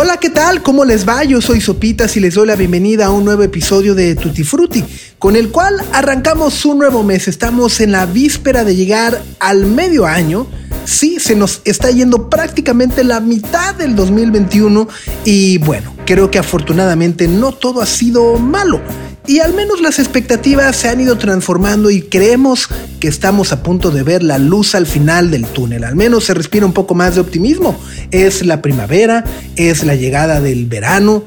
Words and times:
Hola, 0.00 0.18
¿qué 0.18 0.30
tal? 0.30 0.62
¿Cómo 0.62 0.84
les 0.84 1.08
va? 1.08 1.24
Yo 1.24 1.40
soy 1.40 1.60
Sopitas 1.60 2.16
y 2.16 2.20
les 2.20 2.34
doy 2.34 2.46
la 2.46 2.54
bienvenida 2.54 3.06
a 3.06 3.10
un 3.10 3.24
nuevo 3.24 3.42
episodio 3.42 3.96
de 3.96 4.14
Tutti 4.14 4.44
Frutti, 4.44 4.84
con 5.18 5.34
el 5.34 5.48
cual 5.48 5.74
arrancamos 5.92 6.64
un 6.64 6.78
nuevo 6.78 7.02
mes. 7.02 7.26
Estamos 7.26 7.80
en 7.80 7.90
la 7.90 8.06
víspera 8.06 8.62
de 8.62 8.76
llegar 8.76 9.20
al 9.40 9.66
medio 9.66 10.06
año. 10.06 10.46
Sí, 10.84 11.18
se 11.18 11.34
nos 11.34 11.62
está 11.64 11.90
yendo 11.90 12.30
prácticamente 12.30 13.02
la 13.02 13.18
mitad 13.18 13.74
del 13.74 13.96
2021 13.96 14.86
y 15.24 15.58
bueno, 15.58 15.92
creo 16.06 16.30
que 16.30 16.38
afortunadamente 16.38 17.26
no 17.26 17.50
todo 17.50 17.82
ha 17.82 17.86
sido 17.86 18.38
malo 18.38 18.80
y 19.28 19.40
al 19.40 19.52
menos 19.52 19.82
las 19.82 19.98
expectativas 19.98 20.74
se 20.74 20.88
han 20.88 21.02
ido 21.02 21.18
transformando 21.18 21.90
y 21.90 22.00
creemos 22.00 22.66
que 22.98 23.08
estamos 23.08 23.52
a 23.52 23.62
punto 23.62 23.90
de 23.90 24.02
ver 24.02 24.22
la 24.22 24.38
luz 24.38 24.74
al 24.74 24.86
final 24.86 25.30
del 25.30 25.44
túnel. 25.44 25.84
Al 25.84 25.96
menos 25.96 26.24
se 26.24 26.32
respira 26.32 26.64
un 26.64 26.72
poco 26.72 26.94
más 26.94 27.14
de 27.14 27.20
optimismo. 27.20 27.78
Es 28.10 28.44
la 28.46 28.62
primavera, 28.62 29.24
es 29.56 29.84
la 29.84 29.96
llegada 29.96 30.40
del 30.40 30.64
verano, 30.64 31.26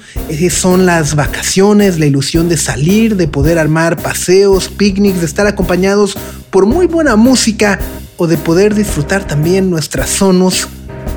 son 0.49 0.87
las 0.87 1.15
vacaciones, 1.15 1.99
la 1.99 2.07
ilusión 2.07 2.49
de 2.49 2.57
salir, 2.57 3.17
de 3.17 3.27
poder 3.27 3.59
armar 3.59 4.01
paseos, 4.01 4.67
picnics, 4.67 5.19
de 5.19 5.27
estar 5.27 5.45
acompañados 5.45 6.17
por 6.49 6.65
muy 6.65 6.87
buena 6.87 7.15
música 7.15 7.79
o 8.17 8.25
de 8.25 8.37
poder 8.37 8.73
disfrutar 8.73 9.27
también 9.27 9.69
nuestras 9.69 10.09
sonos 10.09 10.67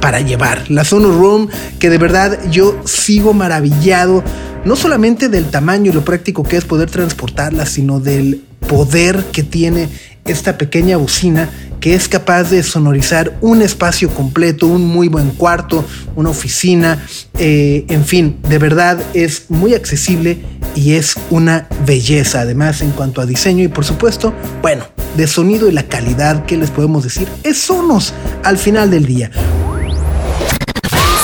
para 0.00 0.20
llevar. 0.20 0.70
La 0.70 0.84
Sonos 0.84 1.14
Room, 1.16 1.48
que 1.78 1.90
de 1.90 1.98
verdad 1.98 2.38
yo 2.50 2.80
sigo 2.84 3.32
maravillado 3.32 4.22
no 4.64 4.76
solamente 4.76 5.28
del 5.28 5.46
tamaño 5.46 5.90
y 5.90 5.94
lo 5.94 6.04
práctico 6.04 6.42
que 6.42 6.56
es 6.56 6.64
poder 6.64 6.90
transportarla, 6.90 7.66
sino 7.66 8.00
del 8.00 8.42
poder 8.66 9.24
que 9.32 9.42
tiene 9.42 9.88
esta 10.24 10.56
pequeña 10.56 10.96
bocina 10.96 11.50
que 11.80 11.94
es 11.94 12.08
capaz 12.08 12.44
de 12.44 12.62
sonorizar 12.62 13.36
un 13.42 13.60
espacio 13.60 14.08
completo, 14.08 14.66
un 14.66 14.86
muy 14.86 15.08
buen 15.08 15.32
cuarto, 15.32 15.84
una 16.16 16.30
oficina, 16.30 17.04
eh, 17.38 17.84
en 17.90 18.06
fin, 18.06 18.38
de 18.48 18.56
verdad 18.56 18.98
es 19.12 19.50
muy 19.50 19.74
accesible 19.74 20.38
y 20.74 20.94
es 20.94 21.14
una 21.28 21.68
belleza 21.84 22.40
además 22.40 22.80
en 22.80 22.90
cuanto 22.92 23.20
a 23.20 23.26
diseño 23.26 23.62
y 23.62 23.68
por 23.68 23.84
supuesto, 23.84 24.32
bueno, 24.62 24.84
de 25.18 25.26
sonido 25.26 25.68
y 25.68 25.72
la 25.72 25.82
calidad 25.82 26.46
que 26.46 26.56
les 26.56 26.70
podemos 26.70 27.04
decir 27.04 27.28
es 27.42 27.58
Sonos 27.58 28.14
al 28.44 28.56
final 28.56 28.90
del 28.90 29.04
día. 29.04 29.30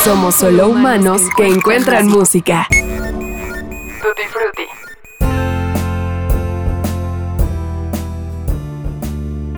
Somos 0.04 0.36
solo 0.36 0.68
humanos 0.70 1.20
que 1.36 1.46
encuentran 1.46 2.08
música. 2.08 2.66
Tutti 2.70 4.22
Frutti. 4.30 4.62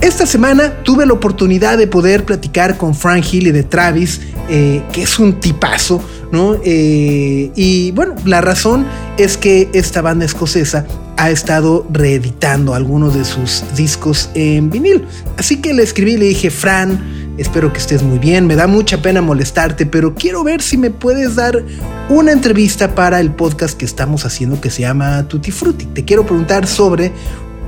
Esta 0.01 0.27
semana 0.27 0.83
tuve 0.83 1.07
la 1.07 1.13
oportunidad 1.13 1.79
de 1.79 1.87
poder 1.87 2.25
platicar 2.25 2.77
con 2.77 2.97
Frank 2.97 3.25
Hill 3.33 3.47
y 3.47 3.53
de 3.53 3.63
Travis, 3.63 4.21
eh, 4.49 4.83
que 4.93 5.03
es 5.03 5.21
un 5.21 5.39
tipazo, 5.39 6.03
¿no? 6.33 6.57
Eh, 6.65 7.53
y 7.55 7.93
bueno, 7.93 8.17
la 8.25 8.41
razón 8.41 8.85
es 9.19 9.37
que 9.37 9.71
esta 9.73 10.03
banda 10.03 10.25
escocesa 10.25 10.85
ha 11.19 11.31
estado 11.31 11.87
reeditando 11.93 12.75
algunos 12.75 13.15
de 13.15 13.25
sus 13.25 13.63
discos 13.77 14.29
en 14.35 14.71
vinil. 14.71 15.07
Así 15.37 15.61
que 15.61 15.73
le 15.73 15.85
escribí 15.85 16.15
y 16.15 16.17
le 16.17 16.25
dije, 16.27 16.51
Fran, 16.51 17.22
espero 17.38 17.72
que 17.72 17.78
estés 17.78 18.03
muy 18.03 18.19
bien, 18.19 18.47
me 18.47 18.56
da 18.56 18.66
mucha 18.66 19.00
pena 19.03 19.22
molestarte, 19.22 19.87
pero 19.87 20.15
quiero 20.15 20.44
ver 20.44 20.62
si 20.62 20.76
me 20.76 20.91
puedes 20.91 21.37
dar 21.37 21.65
una 22.09 22.32
entrevista 22.32 22.94
para 22.94 23.20
el 23.20 23.32
podcast 23.32 23.76
que 23.76 23.84
estamos 23.84 24.25
haciendo 24.25 24.60
que 24.60 24.70
se 24.70 24.82
llama 24.82 25.26
Tutti 25.28 25.50
Frutti. 25.50 25.87
Te 25.87 26.04
quiero 26.04 26.25
preguntar 26.26 26.66
sobre 26.66 27.12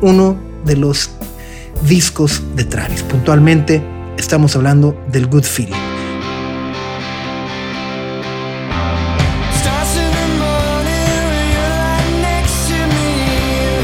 uno 0.01 0.37
de 0.65 0.77
los 0.77 1.11
discos 1.87 2.43
de 2.57 2.65
Travis. 2.65 3.03
Puntualmente 3.03 3.83
estamos 4.17 4.55
hablando 4.57 4.97
del 5.11 5.27
Good 5.27 5.45
Feeling. 5.45 5.75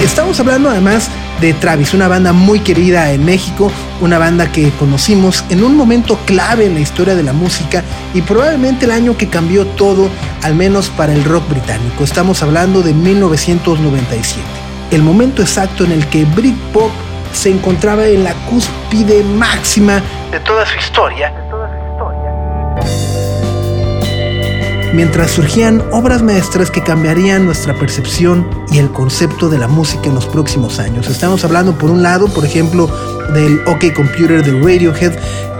Estamos 0.02 0.40
hablando 0.40 0.70
además 0.70 1.08
de 1.40 1.52
Travis, 1.54 1.94
una 1.94 2.08
banda 2.08 2.32
muy 2.32 2.60
querida 2.60 3.12
en 3.12 3.24
México, 3.24 3.70
una 4.00 4.18
banda 4.18 4.50
que 4.50 4.70
conocimos 4.72 5.44
en 5.50 5.62
un 5.62 5.76
momento 5.76 6.18
clave 6.26 6.66
en 6.66 6.74
la 6.74 6.80
historia 6.80 7.14
de 7.14 7.22
la 7.22 7.32
música 7.32 7.84
y 8.14 8.22
probablemente 8.22 8.86
el 8.86 8.92
año 8.92 9.16
que 9.16 9.28
cambió 9.28 9.66
todo, 9.66 10.08
al 10.42 10.54
menos 10.54 10.88
para 10.90 11.12
el 11.12 11.24
rock 11.24 11.48
británico. 11.48 12.04
Estamos 12.04 12.42
hablando 12.42 12.82
de 12.82 12.94
1997, 12.94 14.42
el 14.90 15.02
momento 15.02 15.42
exacto 15.42 15.84
en 15.84 15.92
el 15.92 16.06
que 16.06 16.24
Britpop 16.24 16.90
se 17.32 17.50
encontraba 17.50 18.06
en 18.06 18.24
la 18.24 18.34
cúspide 18.48 19.22
máxima 19.22 20.02
de 20.30 20.40
toda 20.40 20.66
su 20.66 20.76
historia. 20.78 21.32
Mientras 24.92 25.30
surgían 25.30 25.82
obras 25.92 26.22
maestras 26.22 26.70
que 26.70 26.82
cambiarían 26.82 27.46
nuestra 27.46 27.78
percepción 27.78 28.48
y 28.72 28.78
el 28.78 28.90
concepto 28.90 29.48
de 29.48 29.56
la 29.56 29.68
música 29.68 30.08
en 30.08 30.16
los 30.16 30.26
próximos 30.26 30.80
años. 30.80 31.08
Estamos 31.08 31.44
hablando 31.44 31.78
por 31.78 31.90
un 31.90 32.02
lado, 32.02 32.26
por 32.26 32.44
ejemplo, 32.44 32.90
del 33.32 33.60
OK 33.66 33.92
Computer 33.94 34.44
de 34.44 34.52
Radiohead, 34.52 35.12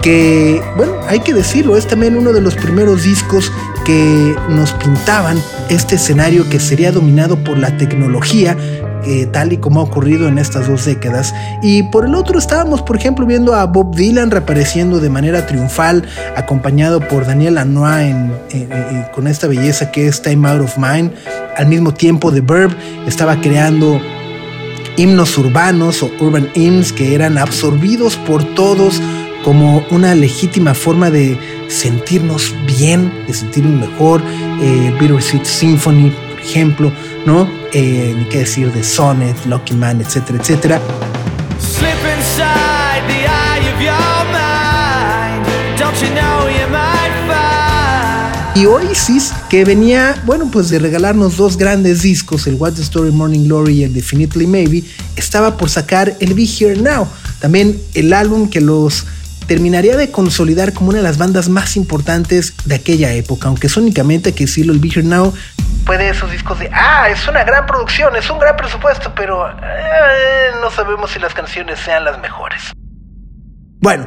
que, 0.02 0.60
bueno, 0.76 0.94
hay 1.06 1.20
que 1.20 1.32
decirlo, 1.32 1.76
es 1.76 1.86
también 1.86 2.16
uno 2.16 2.32
de 2.32 2.40
los 2.40 2.56
primeros 2.56 3.04
discos 3.04 3.52
que 3.84 4.34
nos 4.48 4.72
pintaban 4.72 5.40
este 5.68 5.94
escenario 5.94 6.48
que 6.48 6.58
sería 6.58 6.90
dominado 6.90 7.36
por 7.44 7.56
la 7.56 7.76
tecnología 7.76 8.56
tal 9.32 9.52
y 9.52 9.58
como 9.58 9.80
ha 9.80 9.84
ocurrido 9.84 10.28
en 10.28 10.38
estas 10.38 10.68
dos 10.68 10.84
décadas. 10.84 11.34
Y 11.62 11.84
por 11.84 12.04
el 12.04 12.14
otro 12.14 12.38
estábamos, 12.38 12.82
por 12.82 12.96
ejemplo, 12.96 13.26
viendo 13.26 13.54
a 13.54 13.66
Bob 13.66 13.94
Dylan 13.94 14.30
reapareciendo 14.30 15.00
de 15.00 15.10
manera 15.10 15.46
triunfal, 15.46 16.04
acompañado 16.36 17.00
por 17.00 17.26
Daniel 17.26 17.54
Lanois 17.54 18.14
con 19.12 19.26
esta 19.26 19.46
belleza 19.46 19.90
que 19.90 20.06
es 20.06 20.22
Time 20.22 20.48
Out 20.48 20.62
of 20.62 20.78
Mind. 20.78 21.12
Al 21.56 21.66
mismo 21.66 21.92
tiempo, 21.92 22.32
The 22.32 22.40
Verb 22.40 22.74
estaba 23.06 23.40
creando 23.40 24.00
himnos 24.96 25.36
urbanos 25.38 26.02
o 26.02 26.10
urban 26.20 26.50
hymns 26.54 26.92
que 26.92 27.14
eran 27.14 27.38
absorbidos 27.38 28.16
por 28.16 28.44
todos 28.54 29.00
como 29.44 29.82
una 29.90 30.14
legítima 30.14 30.74
forma 30.74 31.10
de 31.10 31.38
sentirnos 31.68 32.54
bien, 32.66 33.10
de 33.26 33.34
sentirnos 33.34 33.88
mejor. 33.88 34.22
Eh, 34.60 34.94
Bittersweet 35.00 35.44
Symphony, 35.44 36.10
por 36.10 36.40
ejemplo, 36.40 36.92
¿no? 37.26 37.48
Eh, 37.72 38.14
ni 38.16 38.24
qué 38.26 38.38
decir 38.38 38.72
de 38.72 38.82
Sonnet, 38.82 39.36
Lucky 39.46 39.74
Man, 39.74 40.00
etcétera, 40.00 40.38
etcétera. 40.40 40.80
Y 48.54 48.66
Oasis, 48.66 49.32
que 49.48 49.64
venía, 49.64 50.20
bueno, 50.26 50.50
pues 50.50 50.68
de 50.68 50.78
regalarnos 50.78 51.36
dos 51.36 51.56
grandes 51.56 52.02
discos, 52.02 52.46
el 52.46 52.56
What's 52.56 52.76
the 52.76 52.82
Story 52.82 53.10
Morning 53.10 53.44
Glory 53.46 53.74
y 53.74 53.84
el 53.84 53.94
Definitely 53.94 54.46
Maybe, 54.46 54.84
estaba 55.16 55.56
por 55.56 55.70
sacar 55.70 56.16
el 56.20 56.34
Be 56.34 56.44
Here 56.44 56.76
Now, 56.76 57.06
también 57.38 57.80
el 57.94 58.12
álbum 58.12 58.50
que 58.50 58.60
los 58.60 59.06
terminaría 59.50 59.96
de 59.96 60.12
consolidar 60.12 60.72
como 60.72 60.90
una 60.90 60.98
de 60.98 61.02
las 61.02 61.18
bandas 61.18 61.48
más 61.48 61.76
importantes 61.76 62.54
de 62.66 62.76
aquella 62.76 63.12
época, 63.14 63.48
aunque 63.48 63.66
es 63.66 63.76
únicamente 63.76 64.28
hay 64.28 64.32
que 64.32 64.44
decirlo, 64.44 64.72
el 64.72 64.78
Be 64.78 64.86
Here 64.86 65.02
Now 65.02 65.34
puede 65.84 66.08
esos 66.08 66.30
discos 66.30 66.60
de, 66.60 66.70
ah, 66.72 67.08
es 67.10 67.26
una 67.26 67.42
gran 67.42 67.66
producción, 67.66 68.14
es 68.14 68.30
un 68.30 68.38
gran 68.38 68.54
presupuesto, 68.56 69.12
pero 69.12 69.50
eh, 69.50 70.52
no 70.60 70.70
sabemos 70.70 71.10
si 71.10 71.18
las 71.18 71.34
canciones 71.34 71.80
sean 71.80 72.04
las 72.04 72.20
mejores. 72.20 72.70
Bueno. 73.80 74.06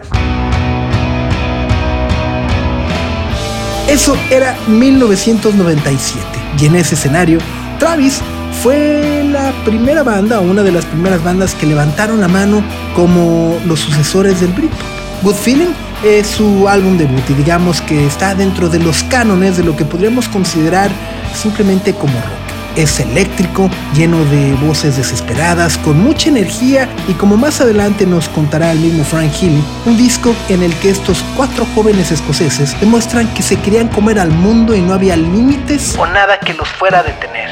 Eso 3.89 4.17
era 4.31 4.55
1997 4.67 6.25
y 6.57 6.67
en 6.67 6.75
ese 6.75 6.95
escenario 6.95 7.39
Travis 7.79 8.21
fue 8.61 9.25
la 9.29 9.51
primera 9.65 10.03
banda 10.03 10.39
una 10.39 10.63
de 10.63 10.71
las 10.71 10.85
primeras 10.85 11.21
bandas 11.21 11.53
que 11.53 11.65
levantaron 11.65 12.21
la 12.21 12.29
mano 12.29 12.63
como 12.95 13.59
los 13.65 13.81
sucesores 13.81 14.39
del 14.39 14.53
Britpop. 14.53 15.02
Good 15.23 15.35
Feeling 15.35 15.73
es 16.03 16.27
su 16.27 16.67
álbum 16.67 16.97
debut 16.97 17.23
y 17.29 17.33
digamos 17.33 17.79
que 17.79 18.05
está 18.05 18.35
dentro 18.35 18.67
de 18.67 18.79
los 18.79 19.03
cánones 19.03 19.55
de 19.55 19.63
lo 19.63 19.73
que 19.73 19.85
podríamos 19.85 20.27
considerar 20.27 20.91
simplemente 21.33 21.93
como 21.93 22.11
rock. 22.13 22.75
Es 22.75 22.99
eléctrico, 22.99 23.69
lleno 23.95 24.25
de 24.25 24.53
voces 24.55 24.97
desesperadas, 24.97 25.77
con 25.77 26.03
mucha 26.03 26.27
energía 26.27 26.89
y 27.07 27.13
como 27.13 27.37
más 27.37 27.61
adelante 27.61 28.05
nos 28.05 28.27
contará 28.27 28.73
el 28.73 28.79
mismo 28.79 29.05
Frank 29.05 29.31
Healy, 29.31 29.63
un 29.85 29.95
disco 29.95 30.35
en 30.49 30.61
el 30.61 30.75
que 30.79 30.89
estos 30.89 31.23
cuatro 31.37 31.65
jóvenes 31.73 32.11
escoceses 32.11 32.77
demuestran 32.81 33.33
que 33.33 33.43
se 33.43 33.55
querían 33.55 33.87
comer 33.87 34.19
al 34.19 34.31
mundo 34.31 34.75
y 34.75 34.81
no 34.81 34.93
había 34.93 35.15
límites 35.15 35.95
o 35.97 36.05
nada 36.05 36.37
que 36.37 36.53
los 36.53 36.67
fuera 36.67 36.99
a 36.99 37.03
detener. 37.03 37.49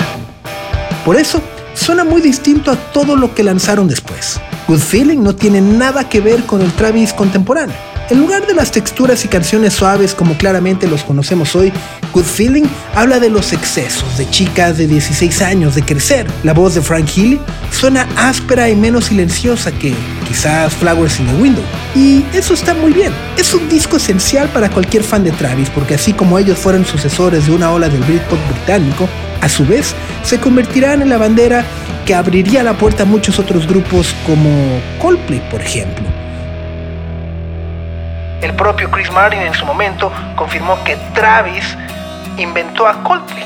Por 1.06 1.16
eso, 1.16 1.42
suena 1.74 2.04
muy 2.04 2.22
distinto 2.22 2.72
a 2.72 2.76
todo 2.76 3.16
lo 3.16 3.34
que 3.34 3.44
lanzaron 3.44 3.88
después. 3.88 4.40
Good 4.68 4.80
Feeling 4.80 5.20
no 5.20 5.36
tiene 5.36 5.62
nada 5.62 6.08
que 6.08 6.22
ver 6.22 6.44
con 6.44 6.62
el 6.62 6.72
Travis 6.74 7.14
contemporáneo 7.14 7.76
en 8.12 8.20
lugar 8.20 8.46
de 8.46 8.54
las 8.54 8.72
texturas 8.72 9.24
y 9.24 9.30
canciones 9.30 9.72
suaves 9.72 10.14
como 10.14 10.38
claramente 10.38 10.86
los 10.86 11.02
conocemos 11.02 11.56
hoy, 11.56 11.72
Good 12.12 12.26
Feeling 12.26 12.66
habla 12.94 13.22
de 13.22 13.30
los 13.30 13.54
excesos 13.54 14.18
de 14.18 14.30
chicas 14.30 14.78
de 14.78 14.86
16 14.86 15.42
años, 15.42 15.76
de 15.76 15.84
crecer. 15.84 16.28
La 16.44 16.54
voz 16.54 16.76
de 16.76 16.82
Frank 16.82 17.08
Healy 17.08 17.40
suena 17.72 18.06
áspera 18.18 18.70
y 18.70 18.76
menos 18.76 19.06
silenciosa 19.06 19.72
que 19.72 19.96
quizás 20.28 20.74
Flowers 20.74 21.22
in 21.22 21.28
the 21.28 21.42
Window. 21.42 21.64
Y 21.96 22.26
eso 22.34 22.54
está 22.54 22.74
muy 22.74 22.92
bien. 22.92 23.14
Es 23.38 23.54
un 23.54 23.70
disco 23.70 23.96
esencial 23.96 24.50
para 24.50 24.70
cualquier 24.70 25.04
fan 25.04 25.24
de 25.24 25.32
Travis, 25.32 25.70
porque 25.70 25.96
así 25.96 26.12
como 26.12 26.38
ellos 26.38 26.58
fueron 26.58 26.86
sucesores 26.86 27.48
de 27.48 27.54
una 27.54 27.72
ola 27.72 27.88
del 27.88 28.02
Britpop 28.02 28.40
británico, 28.50 29.08
a 29.42 29.50
su 29.50 29.66
vez 29.66 29.96
se 30.24 30.40
convertirán 30.40 31.02
en 31.02 31.10
la 31.10 31.18
bandera 31.18 31.64
que 32.06 32.16
abriría 32.16 32.64
la 32.64 32.74
puerta 32.74 33.04
a 33.04 33.06
muchos 33.06 33.40
otros 33.40 33.68
grupos 33.68 34.16
como 34.26 34.50
Coldplay, 35.00 35.42
por 35.50 35.62
ejemplo. 35.62 36.06
El 38.42 38.54
propio 38.56 38.90
Chris 38.90 39.12
Martin 39.12 39.42
en 39.42 39.54
su 39.54 39.66
momento 39.66 40.12
confirmó 40.36 40.84
que 40.84 40.96
Travis 41.14 41.78
inventó 42.38 42.88
a 42.88 43.04
Coldplay. 43.04 43.46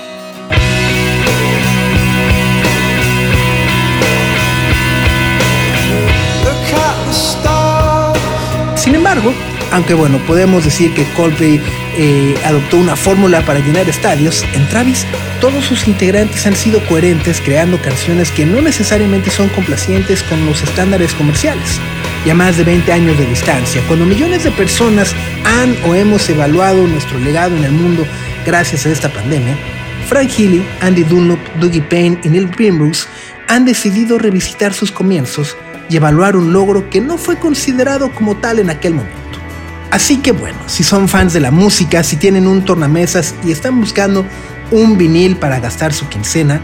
Sin 8.76 8.94
embargo, 8.94 9.34
aunque 9.72 9.94
bueno, 9.94 10.20
podemos 10.26 10.64
decir 10.64 10.94
que 10.94 11.06
Coldplay 11.16 11.62
eh, 11.98 12.36
adoptó 12.46 12.78
una 12.78 12.96
fórmula 12.96 13.46
para 13.46 13.60
llenar 13.60 13.88
estadios, 13.90 14.44
en 14.54 14.68
Travis 14.70 15.06
todos 15.42 15.66
sus 15.66 15.88
integrantes 15.88 16.46
han 16.46 16.56
sido 16.56 16.80
coherentes 16.88 17.42
creando 17.42 17.82
canciones 17.82 18.32
que 18.32 18.46
no 18.46 18.62
necesariamente 18.62 19.30
son 19.30 19.50
complacientes 19.50 20.24
con 20.24 20.46
los 20.46 20.64
estándares 20.64 21.14
comerciales 21.14 21.80
y 22.26 22.30
a 22.30 22.36
más 22.36 22.58
de 22.58 22.64
20 22.64 22.92
años 22.92 23.18
de 23.18 23.26
distancia, 23.26 23.82
cuando 23.88 24.06
millones 24.06 24.44
de 24.44 24.52
personas 24.52 25.14
han 25.44 25.76
o 25.88 25.94
hemos 25.94 26.28
evaluado 26.30 26.88
nuestro 26.88 27.20
legado 27.20 27.56
en 27.56 27.64
el 27.64 27.72
mundo 27.72 28.06
gracias 28.46 28.86
a 28.86 28.90
esta 28.90 29.10
pandemia, 29.10 29.56
Frank 30.08 30.30
Healy, 30.38 30.66
Andy 30.82 31.04
Dunlop, 31.04 31.40
Dougie 31.60 31.82
Payne 31.82 32.20
y 32.24 32.30
Neil 32.30 32.48
Primrose 32.48 33.08
han 33.48 33.66
decidido 33.66 34.18
revisitar 34.18 34.74
sus 34.74 34.92
comienzos 34.92 35.58
y 35.90 35.98
evaluar 35.98 36.36
un 36.36 36.54
logro 36.54 36.90
que 36.90 37.02
no 37.02 37.18
fue 37.18 37.38
considerado 37.38 38.12
como 38.12 38.36
tal 38.38 38.60
en 38.60 38.70
aquel 38.70 38.96
momento. 38.96 39.25
Así 39.92 40.18
que 40.18 40.32
bueno, 40.32 40.58
si 40.68 40.84
son 40.84 41.08
fans 41.08 41.34
de 41.34 41.40
la 41.40 41.52
música, 41.52 42.04
si 42.04 42.18
tienen 42.18 42.48
un 42.48 42.66
tornamesas 42.66 43.36
y 43.44 43.52
están 43.52 43.80
buscando 43.80 44.26
un 44.72 44.98
vinil 44.98 45.38
para 45.38 45.60
gastar 45.60 45.94
su 45.94 46.08
quincena, 46.10 46.62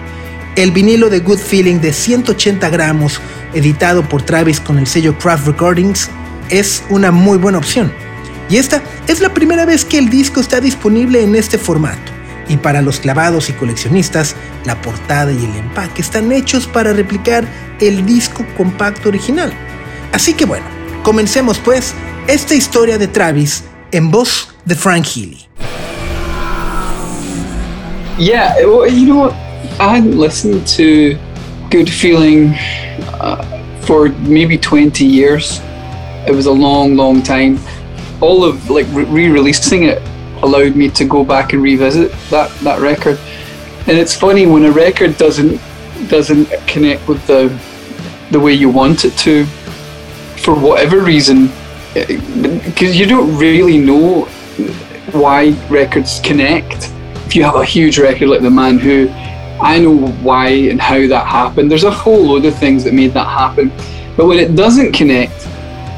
el 0.56 0.72
vinilo 0.72 1.10
de 1.10 1.20
Good 1.20 1.40
Feeling 1.40 1.80
de 1.80 1.94
180 1.94 2.70
gramos, 2.70 3.22
editado 3.54 4.08
por 4.08 4.22
Travis 4.22 4.60
con 4.60 4.80
el 4.80 4.88
sello 4.88 5.18
Craft 5.18 5.48
Recordings, 5.48 6.10
es 6.50 6.84
una 6.90 7.12
muy 7.12 7.38
buena 7.38 7.58
opción. 7.58 7.94
Y 8.50 8.58
esta 8.58 8.84
es 9.08 9.22
la 9.22 9.34
primera 9.34 9.66
vez 9.66 9.86
que 9.86 9.98
el 9.98 10.10
disco 10.10 10.42
está 10.42 10.60
disponible 10.60 11.24
en 11.24 11.36
este 11.36 11.58
formato. 11.58 12.12
Y 12.50 12.58
para 12.58 12.82
los 12.82 13.00
clavados 13.00 13.50
y 13.50 13.54
coleccionistas, 13.54 14.36
la 14.66 14.82
portada 14.82 15.32
y 15.32 15.46
el 15.46 15.56
empaque 15.56 16.02
están 16.02 16.34
hechos 16.34 16.68
para 16.68 16.92
replicar 16.92 17.48
el 17.80 18.06
disco 18.06 18.46
compacto 18.58 19.08
original. 19.08 19.54
Así 20.12 20.34
que 20.34 20.44
bueno, 20.44 20.66
comencemos 21.04 21.60
pues 21.60 21.94
esta 22.28 22.54
historia 22.56 22.98
de 22.98 23.08
Travis 23.08 23.64
en 23.92 24.12
voz 24.12 24.48
de 24.66 24.76
Frank 24.76 25.06
Healy. 25.06 25.48
Yeah, 28.18 28.60
you 28.60 29.06
know 29.06 29.30
I 29.80 29.96
hadn't 29.96 30.18
listened 30.18 30.68
to 30.78 31.18
Good 31.70 31.90
Feeling 31.90 32.54
uh, 33.20 33.44
for 33.82 34.10
maybe 34.28 34.58
20 34.58 35.04
years. 35.04 35.60
It 36.28 36.36
was 36.36 36.46
a 36.46 36.52
long, 36.52 36.96
long 36.96 37.24
time. 37.24 37.60
All 38.22 38.44
of 38.44 38.70
like 38.70 38.86
re-releasing 38.92 39.84
it 39.84 40.02
allowed 40.44 40.76
me 40.76 40.90
to 40.90 41.06
go 41.06 41.24
back 41.24 41.54
and 41.54 41.64
revisit 41.64 42.12
that 42.30 42.52
that 42.60 42.80
record. 42.80 43.18
And 43.88 43.98
it's 43.98 44.16
funny 44.16 44.46
when 44.46 44.66
a 44.66 44.72
record 44.72 45.18
doesn't 45.18 45.60
doesn't 46.08 46.48
connect 46.68 47.08
with 47.08 47.26
the 47.26 47.50
the 48.30 48.40
way 48.40 48.54
you 48.54 48.70
want 48.70 49.04
it 49.04 49.18
to, 49.18 49.46
for 50.38 50.54
whatever 50.54 51.02
reason, 51.02 51.50
because 51.94 52.98
you 52.98 53.06
don't 53.06 53.38
really 53.38 53.78
know 53.78 54.26
why 55.12 55.52
records 55.70 56.20
connect. 56.22 56.92
If 57.26 57.36
you 57.36 57.44
have 57.44 57.56
a 57.56 57.66
huge 57.66 58.00
record 58.00 58.30
like 58.30 58.42
The 58.42 58.50
Man 58.50 58.80
Who, 58.80 59.10
I 59.62 59.80
know 59.80 60.08
why 60.22 60.48
and 60.48 60.82
how 60.82 61.06
that 61.08 61.28
happened. 61.28 61.70
There's 61.70 61.84
a 61.84 61.92
whole 61.92 62.24
load 62.28 62.46
of 62.46 62.56
things 62.58 62.84
that 62.86 62.94
made 62.94 63.14
that 63.14 63.28
happen. 63.28 63.72
But 64.18 64.26
when 64.26 64.40
it 64.40 64.56
doesn't 64.56 64.92
connect, 64.94 65.48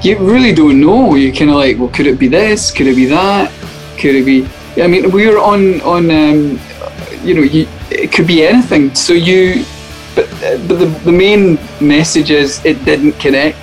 you 0.03 0.17
really 0.17 0.53
don't 0.53 0.81
know. 0.81 1.15
You're 1.15 1.33
kind 1.33 1.49
of 1.49 1.55
like, 1.55 1.77
well, 1.77 1.89
could 1.89 2.07
it 2.07 2.19
be 2.19 2.27
this? 2.27 2.71
Could 2.71 2.87
it 2.87 2.95
be 2.95 3.05
that? 3.05 3.51
Could 3.97 4.15
it 4.15 4.25
be? 4.25 4.47
I 4.81 4.87
mean, 4.87 5.11
we 5.11 5.27
were 5.27 5.39
on 5.39 5.79
on 5.81 6.11
um, 6.11 6.59
you 7.23 7.33
know, 7.33 7.41
you, 7.41 7.67
it 7.89 8.11
could 8.11 8.27
be 8.27 8.45
anything. 8.45 8.93
So 8.95 9.13
you, 9.13 9.65
but 10.15 10.29
but 10.67 10.79
the, 10.79 10.85
the 11.05 11.11
main 11.11 11.57
message 11.79 12.31
is 12.31 12.63
it 12.65 12.83
didn't 12.83 13.13
connect, 13.13 13.57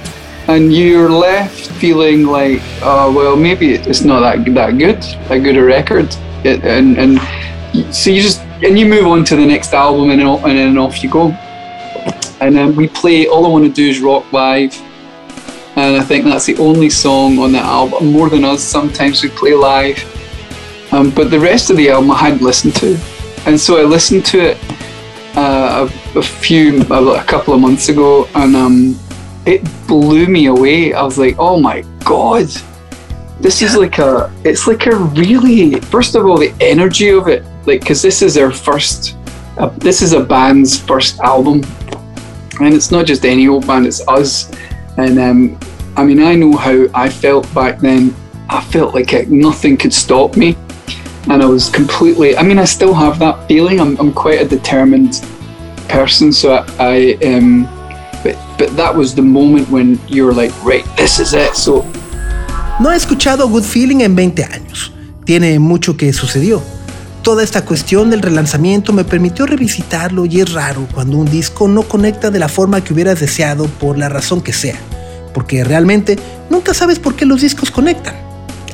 and 0.50 0.72
you're 0.72 1.10
left 1.10 1.70
feeling 1.72 2.24
like, 2.24 2.60
oh 2.82 3.12
well, 3.14 3.36
maybe 3.36 3.74
it's 3.74 4.02
not 4.02 4.20
that 4.20 4.44
that 4.54 4.78
good, 4.78 5.00
that 5.28 5.38
good 5.38 5.56
a 5.56 5.62
record, 5.62 6.08
it, 6.44 6.64
and 6.64 6.98
and 6.98 7.94
so 7.94 8.10
you 8.10 8.20
just 8.20 8.40
and 8.64 8.78
you 8.78 8.86
move 8.86 9.06
on 9.06 9.24
to 9.26 9.36
the 9.36 9.46
next 9.46 9.72
album, 9.72 10.10
and 10.10 10.20
and 10.20 10.58
then 10.58 10.76
off 10.76 11.02
you 11.02 11.10
go. 11.10 11.30
And 12.40 12.56
then 12.56 12.74
we 12.74 12.88
play 12.88 13.26
All 13.26 13.44
I 13.44 13.48
Want 13.48 13.64
to 13.64 13.70
Do 13.70 13.86
Is 13.86 14.00
Rock 14.00 14.32
Live, 14.32 14.74
and 15.76 15.96
I 15.96 16.02
think 16.02 16.24
that's 16.24 16.46
the 16.46 16.56
only 16.56 16.90
song 16.90 17.38
on 17.38 17.52
that 17.52 17.64
album. 17.64 18.10
More 18.10 18.28
than 18.28 18.44
us, 18.44 18.62
sometimes 18.62 19.22
we 19.22 19.28
play 19.28 19.54
live, 19.54 20.02
um, 20.92 21.10
but 21.10 21.30
the 21.30 21.38
rest 21.38 21.70
of 21.70 21.76
the 21.76 21.90
album 21.90 22.10
I 22.10 22.16
hadn't 22.16 22.42
listened 22.42 22.74
to, 22.76 22.98
and 23.46 23.60
so 23.60 23.78
I 23.80 23.84
listened 23.84 24.26
to 24.26 24.38
it 24.50 24.58
uh, 25.36 25.88
a, 26.14 26.18
a, 26.18 26.22
few, 26.22 26.82
a, 26.90 27.24
couple 27.24 27.54
of 27.54 27.60
months 27.60 27.88
ago, 27.88 28.26
and 28.34 28.56
um, 28.56 28.98
it 29.50 29.62
blew 29.86 30.26
me 30.26 30.46
away. 30.46 30.92
I 30.92 31.02
was 31.02 31.18
like, 31.18 31.36
oh 31.38 31.58
my 31.60 31.82
god. 32.04 32.48
This 33.40 33.62
is 33.62 33.76
like 33.76 33.98
a, 33.98 34.30
it's 34.44 34.66
like 34.66 34.86
a 34.86 34.96
really, 34.96 35.80
first 35.80 36.14
of 36.14 36.26
all, 36.26 36.38
the 36.38 36.54
energy 36.60 37.08
of 37.08 37.26
it 37.26 37.42
like 37.66 37.80
because 37.80 38.02
this 38.02 38.22
is 38.22 38.36
our 38.36 38.50
first 38.50 39.16
uh, 39.58 39.68
this 39.78 40.02
is 40.02 40.12
a 40.12 40.22
band's 40.22 40.80
first 40.80 41.20
album. 41.20 41.62
And 42.60 42.74
it's 42.74 42.90
not 42.90 43.06
just 43.06 43.24
any 43.24 43.48
old 43.48 43.66
band 43.66 43.86
it's 43.86 44.06
us. 44.08 44.50
And 44.96 45.18
um, 45.18 45.58
i 45.96 46.04
mean 46.04 46.22
i 46.22 46.34
know 46.34 46.56
how 46.56 46.86
i 46.94 47.08
felt 47.08 47.52
back 47.54 47.78
then. 47.80 48.14
I 48.48 48.60
felt 48.60 48.94
like 48.94 49.12
it, 49.12 49.30
nothing 49.30 49.76
could 49.76 49.92
stop 49.92 50.36
me. 50.36 50.56
And 51.28 51.42
i 51.42 51.46
was 51.46 51.68
completely 51.68 52.36
i 52.36 52.42
mean 52.42 52.58
i 52.58 52.64
still 52.64 52.94
have 52.94 53.18
that 53.18 53.46
feeling. 53.48 53.80
I'm, 53.80 53.96
I'm 53.98 54.12
quite 54.12 54.40
a 54.40 54.48
determined 54.48 55.24
person. 55.88 56.32
So 56.32 56.64
i, 56.78 57.18
I 57.22 57.36
um, 57.36 57.66
but, 58.22 58.36
but 58.58 58.74
that 58.76 58.94
was 58.94 59.14
the 59.14 59.22
moment 59.22 59.68
when 59.70 59.98
you 60.08 60.26
were 60.26 60.34
like 60.34 60.52
right 60.64 60.84
this 60.96 61.18
is 61.18 61.32
it 61.32 61.54
so 61.54 61.84
No 62.80 62.90
he 62.90 62.96
escuchado 62.96 63.46
Good 63.46 63.64
Feeling 63.64 64.00
en 64.00 64.16
20 64.16 64.42
años. 64.42 64.90
Tiene 65.26 65.58
mucho 65.58 65.98
que 65.98 66.14
sucedió. 66.14 66.62
Toda 67.22 67.42
esta 67.42 67.62
cuestión 67.66 68.08
del 68.08 68.22
relanzamiento 68.22 68.94
me 68.94 69.04
permitió 69.04 69.44
revisitarlo 69.44 70.24
y 70.24 70.40
es 70.40 70.54
raro 70.54 70.88
cuando 70.94 71.18
un 71.18 71.30
disco 71.30 71.68
no 71.68 71.82
conecta 71.82 72.30
de 72.30 72.38
la 72.38 72.48
forma 72.48 72.82
que 72.82 72.94
hubieras 72.94 73.20
deseado 73.20 73.66
por 73.66 73.98
la 73.98 74.08
razón 74.08 74.40
que 74.40 74.54
sea, 74.54 74.76
porque 75.34 75.62
realmente 75.62 76.18
nunca 76.48 76.72
sabes 76.72 76.98
por 76.98 77.16
qué 77.16 77.26
los 77.26 77.42
discos 77.42 77.70
conectan. 77.70 78.14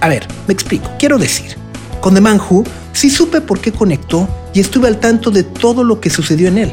A 0.00 0.08
ver, 0.08 0.28
me 0.46 0.54
explico, 0.54 0.88
quiero 1.00 1.18
decir, 1.18 1.56
con 2.00 2.14
The 2.14 2.20
Man 2.20 2.40
Who 2.48 2.62
sí 2.92 3.10
supe 3.10 3.40
por 3.40 3.58
qué 3.58 3.72
conectó 3.72 4.28
y 4.54 4.60
estuve 4.60 4.86
al 4.86 5.00
tanto 5.00 5.32
de 5.32 5.42
todo 5.42 5.82
lo 5.82 6.00
que 6.00 6.10
sucedió 6.10 6.46
en 6.46 6.58
él, 6.58 6.72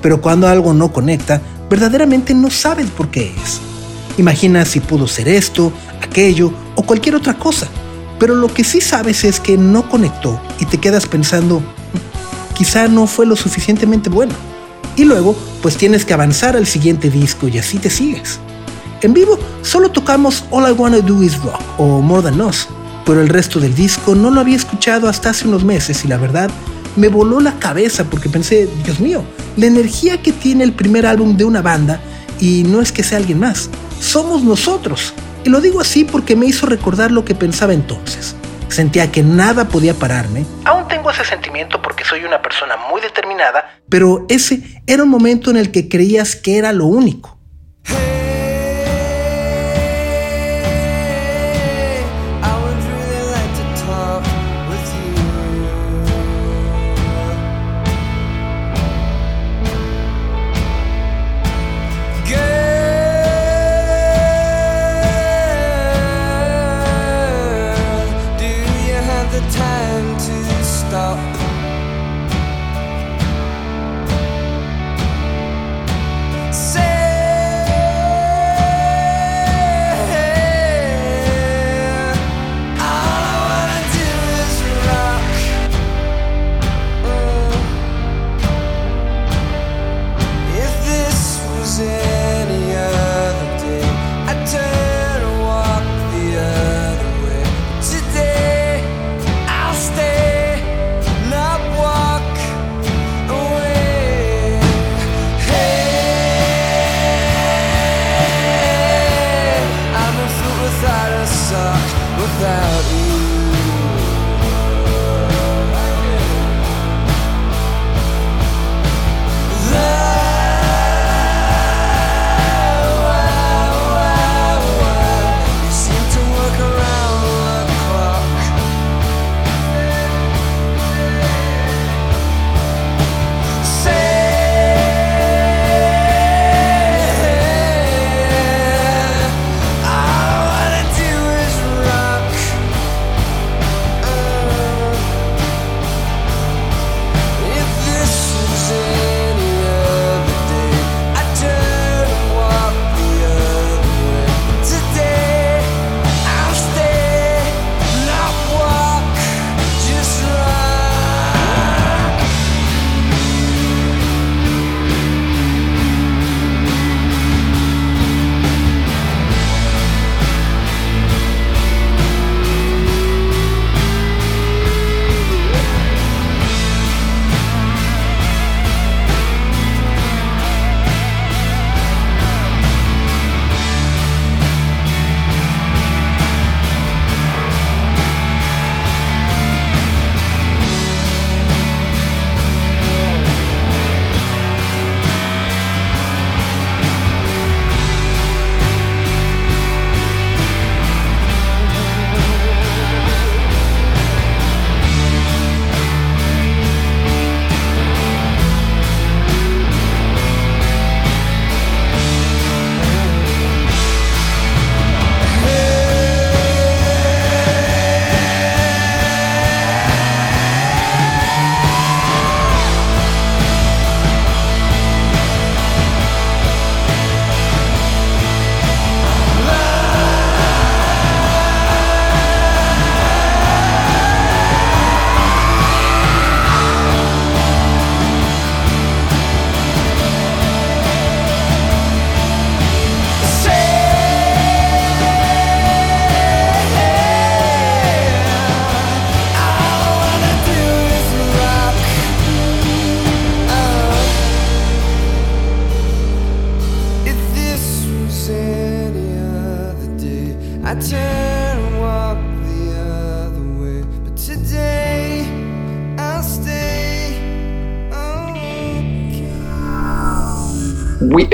pero 0.00 0.22
cuando 0.22 0.48
algo 0.48 0.72
no 0.72 0.90
conecta, 0.90 1.42
verdaderamente 1.70 2.34
no 2.34 2.50
sabes 2.50 2.90
por 2.90 3.08
qué 3.08 3.32
es. 3.42 3.60
Imagina 4.18 4.66
si 4.66 4.80
pudo 4.80 5.06
ser 5.06 5.28
esto, 5.28 5.72
aquello 6.02 6.52
o 6.74 6.82
cualquier 6.82 7.14
otra 7.14 7.38
cosa 7.38 7.68
pero 8.20 8.34
lo 8.34 8.52
que 8.52 8.62
sí 8.62 8.82
sabes 8.82 9.24
es 9.24 9.40
que 9.40 9.56
no 9.56 9.88
conectó 9.88 10.38
y 10.60 10.66
te 10.66 10.76
quedas 10.76 11.06
pensando, 11.06 11.62
quizá 12.54 12.86
no 12.86 13.06
fue 13.06 13.24
lo 13.24 13.34
suficientemente 13.34 14.10
bueno. 14.10 14.34
Y 14.94 15.04
luego, 15.04 15.34
pues 15.62 15.78
tienes 15.78 16.04
que 16.04 16.12
avanzar 16.12 16.54
al 16.54 16.66
siguiente 16.66 17.08
disco 17.08 17.48
y 17.48 17.58
así 17.58 17.78
te 17.78 17.88
sigues. 17.88 18.38
En 19.00 19.14
vivo 19.14 19.38
solo 19.62 19.90
tocamos 19.90 20.44
All 20.50 20.68
I 20.68 20.72
Wanna 20.72 20.98
Do 20.98 21.22
Is 21.22 21.42
Rock 21.42 21.62
o 21.78 22.02
More 22.02 22.22
Than 22.22 22.42
Us, 22.42 22.68
pero 23.06 23.22
el 23.22 23.30
resto 23.30 23.58
del 23.58 23.74
disco 23.74 24.14
no 24.14 24.30
lo 24.30 24.42
había 24.42 24.56
escuchado 24.56 25.08
hasta 25.08 25.30
hace 25.30 25.48
unos 25.48 25.64
meses 25.64 26.04
y 26.04 26.08
la 26.08 26.18
verdad 26.18 26.50
me 26.96 27.08
voló 27.08 27.40
la 27.40 27.58
cabeza 27.58 28.04
porque 28.04 28.28
pensé, 28.28 28.68
Dios 28.84 29.00
mío, 29.00 29.22
la 29.56 29.66
energía 29.66 30.22
que 30.22 30.32
tiene 30.32 30.64
el 30.64 30.72
primer 30.72 31.06
álbum 31.06 31.36
de 31.36 31.44
una 31.44 31.62
banda 31.62 32.00
y 32.40 32.64
no 32.64 32.80
es 32.80 32.92
que 32.92 33.02
sea 33.02 33.18
alguien 33.18 33.38
más, 33.38 33.70
somos 34.00 34.42
nosotros. 34.42 35.14
Y 35.44 35.50
lo 35.50 35.60
digo 35.60 35.80
así 35.80 36.04
porque 36.04 36.36
me 36.36 36.46
hizo 36.46 36.66
recordar 36.66 37.10
lo 37.10 37.24
que 37.24 37.34
pensaba 37.34 37.72
entonces. 37.72 38.34
Sentía 38.68 39.10
que 39.10 39.22
nada 39.22 39.68
podía 39.68 39.94
pararme. 39.94 40.44
Aún 40.64 40.86
tengo 40.86 41.10
ese 41.10 41.24
sentimiento 41.24 41.82
porque 41.82 42.04
soy 42.04 42.24
una 42.24 42.40
persona 42.40 42.76
muy 42.90 43.00
determinada, 43.00 43.80
pero 43.88 44.26
ese 44.28 44.82
era 44.86 45.02
un 45.02 45.08
momento 45.08 45.50
en 45.50 45.56
el 45.56 45.72
que 45.72 45.88
creías 45.88 46.36
que 46.36 46.56
era 46.56 46.72
lo 46.72 46.86
único. 46.86 47.39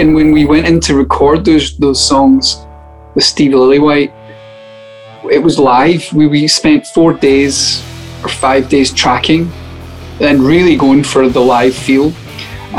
And 0.07 0.15
when 0.15 0.31
we 0.31 0.45
went 0.45 0.69
in 0.69 0.79
to 0.79 0.95
record 0.95 1.45
those 1.45 1.77
those 1.79 2.01
songs 2.01 2.65
with 3.17 3.25
Steve 3.25 3.53
Lillywhite, 3.53 4.13
it 5.31 5.43
was 5.43 5.59
live. 5.59 6.03
We 6.13 6.29
we 6.29 6.47
spent 6.47 6.87
four 6.87 7.13
days 7.13 7.83
or 8.23 8.29
five 8.29 8.69
days 8.69 8.93
tracking 8.93 9.51
and 10.21 10.41
really 10.41 10.77
going 10.77 11.03
for 11.03 11.29
the 11.29 11.41
live 11.41 11.75
feel. 11.75 12.13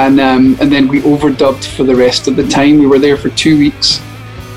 And 0.04 0.22
um, 0.22 0.56
and 0.62 0.72
then 0.72 0.88
we 0.88 1.02
overdubbed 1.02 1.66
for 1.76 1.84
the 1.84 1.96
rest 1.96 2.30
of 2.30 2.38
the 2.38 2.48
time. 2.48 2.80
We 2.80 2.88
were 2.88 3.00
there 3.00 3.18
for 3.18 3.30
two 3.30 3.58
weeks, 3.58 4.00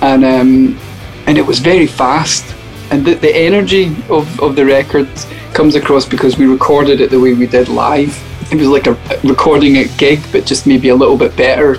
and 0.01 0.25
um, 0.25 0.79
and 1.27 1.37
it 1.37 1.47
was 1.51 1.59
very 1.59 1.89
fast. 1.89 2.45
And 2.93 3.05
the, 3.05 3.15
the 3.15 3.35
energy 3.49 3.87
of, 4.09 4.27
of 4.41 4.57
the 4.57 4.65
record 4.65 5.09
comes 5.55 5.77
across 5.77 6.05
because 6.05 6.37
we 6.37 6.47
recorded 6.47 7.01
it 7.01 7.11
the 7.11 7.21
way 7.21 7.35
we 7.35 7.47
did 7.47 7.69
live. 7.69 8.13
It 8.53 8.59
was 8.59 8.69
like 8.69 8.89
a 8.89 8.95
recording 9.23 9.77
a 9.79 9.85
gig, 9.97 10.21
but 10.33 10.45
just 10.45 10.67
maybe 10.67 10.89
a 10.89 10.95
little 10.95 11.17
bit 11.17 11.37
better 11.37 11.75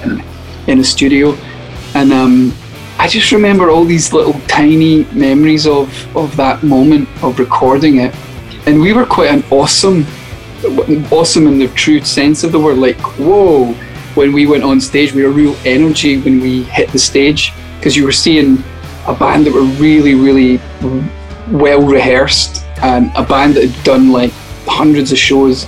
in 0.72 0.80
a 0.80 0.84
studio. 0.84 1.34
And 1.94 2.12
um, 2.12 2.54
I 2.98 3.08
just 3.08 3.32
remember 3.32 3.70
all 3.70 3.84
these 3.84 4.14
little 4.14 4.40
tiny 4.48 5.04
memories 5.06 5.68
of, 5.68 6.16
of 6.16 6.36
that 6.38 6.64
moment 6.64 7.10
of 7.24 7.40
recording 7.40 7.98
it. 7.98 8.16
And 8.66 8.80
we 8.80 8.94
were 8.94 9.06
quite 9.06 9.32
an 9.32 9.44
awesome, 9.52 10.06
awesome 11.12 11.48
in 11.48 11.60
the 11.60 11.68
true 11.76 12.02
sense 12.02 12.44
of 12.44 12.52
the 12.52 12.60
word, 12.60 12.78
like, 12.78 13.00
whoa, 13.18 13.74
when 14.14 14.34
we 14.34 14.46
went 14.46 14.64
on 14.64 14.80
stage, 14.80 15.14
we 15.14 15.24
a 15.24 15.30
real 15.30 15.56
energy 15.66 16.20
when 16.20 16.42
we 16.42 16.64
hit 16.64 16.90
the 16.92 17.00
stage 17.00 17.54
because 17.78 17.96
you 17.96 18.06
were 18.06 18.12
seeing 18.12 18.64
a 19.08 19.14
band 19.14 19.46
that 19.46 19.54
were 19.54 19.64
really, 19.82 20.14
really 20.14 20.60
well 21.50 21.82
rehearsed 21.82 22.64
and 22.84 23.12
a 23.16 23.24
band 23.24 23.56
that 23.56 23.70
had 23.70 23.84
done 23.84 24.12
like 24.12 24.32
hundreds 24.66 25.12
of 25.12 25.18
shows 25.18 25.66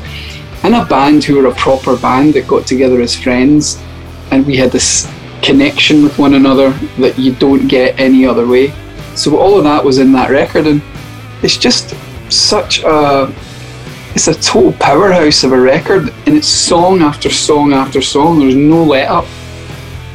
and 0.63 0.75
a 0.75 0.85
band 0.85 1.23
who 1.23 1.35
were 1.35 1.47
a 1.47 1.55
proper 1.55 1.97
band 1.97 2.33
that 2.35 2.47
got 2.47 2.65
together 2.65 3.01
as 3.01 3.15
friends 3.15 3.81
and 4.33 4.47
we 4.47 4.57
had 4.57 4.71
this 4.71 5.07
connection 5.43 6.01
with 6.01 6.17
one 6.17 6.33
another 6.33 6.71
that 6.97 7.19
you 7.19 7.35
don't 7.35 7.67
get 7.67 7.99
any 7.99 8.25
other 8.25 8.47
way. 8.47 8.73
So 9.15 9.37
all 9.37 9.57
of 9.59 9.63
that 9.65 9.85
was 9.85 9.99
in 9.99 10.11
that 10.13 10.31
record 10.31 10.65
and 10.65 10.81
it's 11.43 11.57
just 11.57 11.95
such 12.31 12.83
a 12.83 13.31
it's 14.15 14.27
a 14.27 14.33
total 14.33 14.73
powerhouse 14.73 15.43
of 15.43 15.53
a 15.53 15.59
record 15.59 16.09
and 16.25 16.37
it's 16.37 16.47
song 16.47 17.01
after 17.01 17.29
song 17.29 17.73
after 17.73 18.01
song 18.01 18.39
there's 18.39 18.55
no 18.55 18.83
let 18.83 19.09
up 19.09 19.25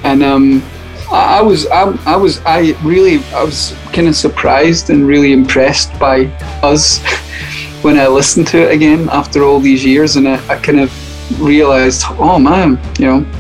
and 0.05 0.23
um, 0.23 0.63
I, 1.11 1.39
I 1.39 1.43
was 1.43 1.67
I, 1.67 1.83
I 2.07 2.17
was 2.17 2.41
I 2.45 2.75
really 2.83 3.23
I 3.35 3.45
was 3.45 3.77
kind 3.93 4.09
of 4.09 4.17
surprised 4.17 4.91
and 4.91 5.07
really 5.07 5.33
impressed 5.33 5.97
by 5.99 6.27
us 6.63 7.05
when 7.83 7.99
I 7.99 8.09
listened 8.09 8.49
to 8.49 8.69
it 8.69 8.73
again 8.73 9.09
after 9.11 9.45
all 9.45 9.61
these 9.61 9.85
years 9.85 10.17
and 10.17 10.29
I, 10.29 10.37
I 10.49 10.59
kind 10.59 10.81
of 10.81 10.91
realized 11.41 12.03
oh 12.09 12.39
man 12.39 12.81
you 12.99 13.07
know 13.07 13.38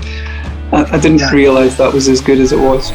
I, 0.73 0.99
didn't 0.99 1.33
realize 1.33 1.77
that 1.77 1.95
was 1.95 2.09
as 2.09 2.21
good 2.21 2.41
as 2.41 2.53
it 2.53 2.59
was 2.59 2.93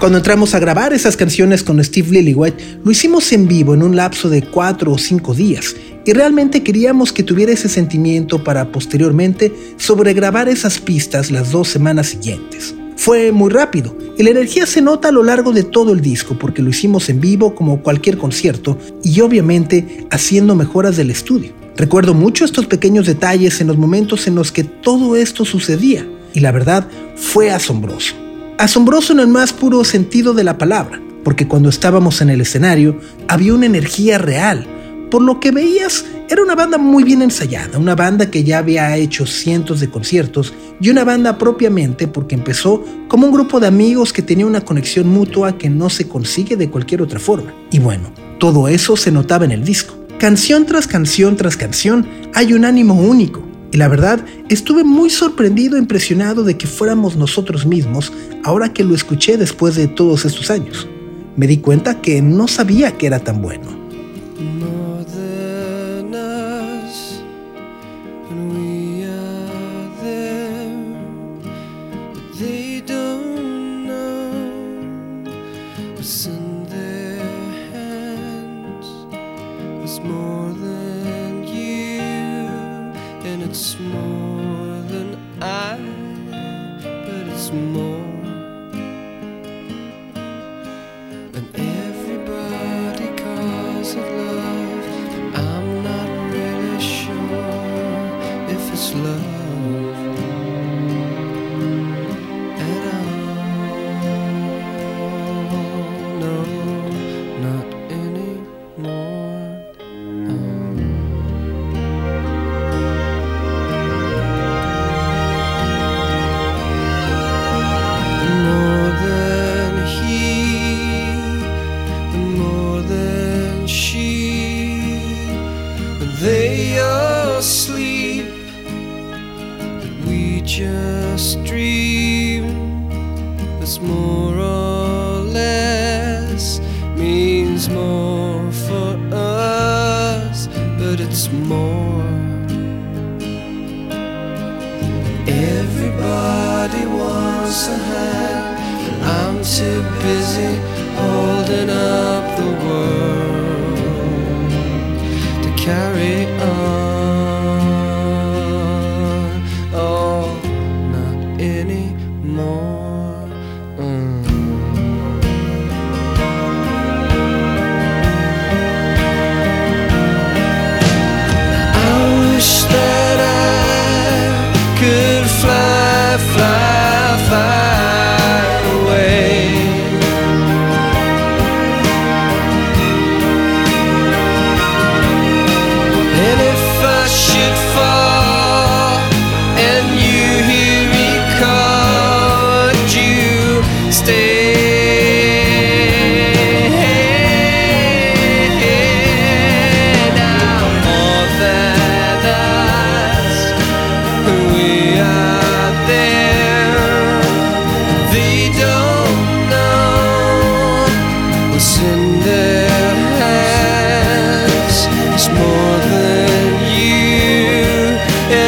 Cuando 0.00 0.16
entramos 0.16 0.54
a 0.54 0.58
grabar 0.58 0.94
esas 0.94 1.14
canciones 1.14 1.62
con 1.62 1.82
Steve 1.84 2.10
Lillywhite, 2.10 2.80
lo 2.82 2.90
hicimos 2.90 3.32
en 3.32 3.46
vivo 3.46 3.74
en 3.74 3.82
un 3.82 3.96
lapso 3.96 4.30
de 4.30 4.40
cuatro 4.42 4.92
o 4.92 4.98
cinco 4.98 5.34
días 5.34 5.76
y 6.06 6.12
realmente 6.14 6.62
queríamos 6.62 7.12
que 7.12 7.22
tuviera 7.22 7.52
ese 7.52 7.68
sentimiento 7.68 8.42
para 8.42 8.72
posteriormente 8.72 9.52
sobregrabar 9.76 10.48
esas 10.48 10.78
pistas 10.78 11.30
las 11.30 11.52
dos 11.52 11.68
semanas 11.68 12.06
siguientes. 12.06 12.74
Fue 12.96 13.30
muy 13.30 13.50
rápido 13.50 13.94
y 14.16 14.22
la 14.22 14.30
energía 14.30 14.64
se 14.64 14.80
nota 14.80 15.08
a 15.08 15.12
lo 15.12 15.22
largo 15.22 15.52
de 15.52 15.64
todo 15.64 15.92
el 15.92 16.00
disco 16.00 16.38
porque 16.38 16.62
lo 16.62 16.70
hicimos 16.70 17.10
en 17.10 17.20
vivo 17.20 17.54
como 17.54 17.82
cualquier 17.82 18.16
concierto 18.16 18.78
y 19.04 19.20
obviamente 19.20 20.06
haciendo 20.10 20.54
mejoras 20.54 20.96
del 20.96 21.10
estudio. 21.10 21.52
Recuerdo 21.76 22.14
mucho 22.14 22.46
estos 22.46 22.64
pequeños 22.64 23.06
detalles 23.06 23.60
en 23.60 23.66
los 23.66 23.76
momentos 23.76 24.26
en 24.26 24.34
los 24.34 24.50
que 24.50 24.64
todo 24.64 25.14
esto 25.14 25.44
sucedía 25.44 26.06
y 26.34 26.40
la 26.40 26.52
verdad 26.52 26.86
fue 27.16 27.50
asombroso. 27.50 28.14
Asombroso 28.58 29.12
en 29.12 29.20
el 29.20 29.28
más 29.28 29.52
puro 29.52 29.84
sentido 29.84 30.34
de 30.34 30.44
la 30.44 30.58
palabra, 30.58 31.00
porque 31.24 31.48
cuando 31.48 31.68
estábamos 31.68 32.20
en 32.20 32.30
el 32.30 32.40
escenario 32.40 32.98
había 33.28 33.54
una 33.54 33.66
energía 33.66 34.18
real. 34.18 34.66
Por 35.10 35.22
lo 35.22 35.40
que 35.40 35.50
veías, 35.50 36.04
era 36.28 36.42
una 36.42 36.54
banda 36.54 36.78
muy 36.78 37.02
bien 37.02 37.20
ensayada, 37.22 37.78
una 37.78 37.96
banda 37.96 38.30
que 38.30 38.44
ya 38.44 38.58
había 38.58 38.96
hecho 38.96 39.26
cientos 39.26 39.80
de 39.80 39.90
conciertos 39.90 40.54
y 40.80 40.88
una 40.88 41.02
banda 41.02 41.36
propiamente 41.36 42.06
porque 42.06 42.36
empezó 42.36 42.84
como 43.08 43.26
un 43.26 43.32
grupo 43.32 43.58
de 43.58 43.66
amigos 43.66 44.12
que 44.12 44.22
tenía 44.22 44.46
una 44.46 44.60
conexión 44.60 45.08
mutua 45.08 45.58
que 45.58 45.68
no 45.68 45.90
se 45.90 46.06
consigue 46.06 46.56
de 46.56 46.70
cualquier 46.70 47.02
otra 47.02 47.18
forma. 47.18 47.52
Y 47.72 47.80
bueno, 47.80 48.12
todo 48.38 48.68
eso 48.68 48.96
se 48.96 49.10
notaba 49.10 49.44
en 49.44 49.50
el 49.50 49.64
disco. 49.64 49.94
Canción 50.18 50.66
tras 50.66 50.86
canción 50.86 51.36
tras 51.36 51.56
canción 51.56 52.06
hay 52.34 52.52
un 52.52 52.64
ánimo 52.64 52.94
único, 52.94 53.42
y 53.72 53.76
la 53.76 53.88
verdad, 53.88 54.24
estuve 54.48 54.82
muy 54.82 55.10
sorprendido 55.10 55.76
e 55.76 55.80
impresionado 55.80 56.42
de 56.42 56.56
que 56.56 56.66
fuéramos 56.66 57.16
nosotros 57.16 57.66
mismos 57.66 58.12
ahora 58.42 58.72
que 58.72 58.84
lo 58.84 58.94
escuché 58.94 59.36
después 59.36 59.76
de 59.76 59.86
todos 59.86 60.24
estos 60.24 60.50
años. 60.50 60.88
Me 61.36 61.46
di 61.46 61.58
cuenta 61.58 62.00
que 62.00 62.20
no 62.20 62.48
sabía 62.48 62.98
que 62.98 63.06
era 63.06 63.20
tan 63.20 63.40
bueno. 63.40 63.80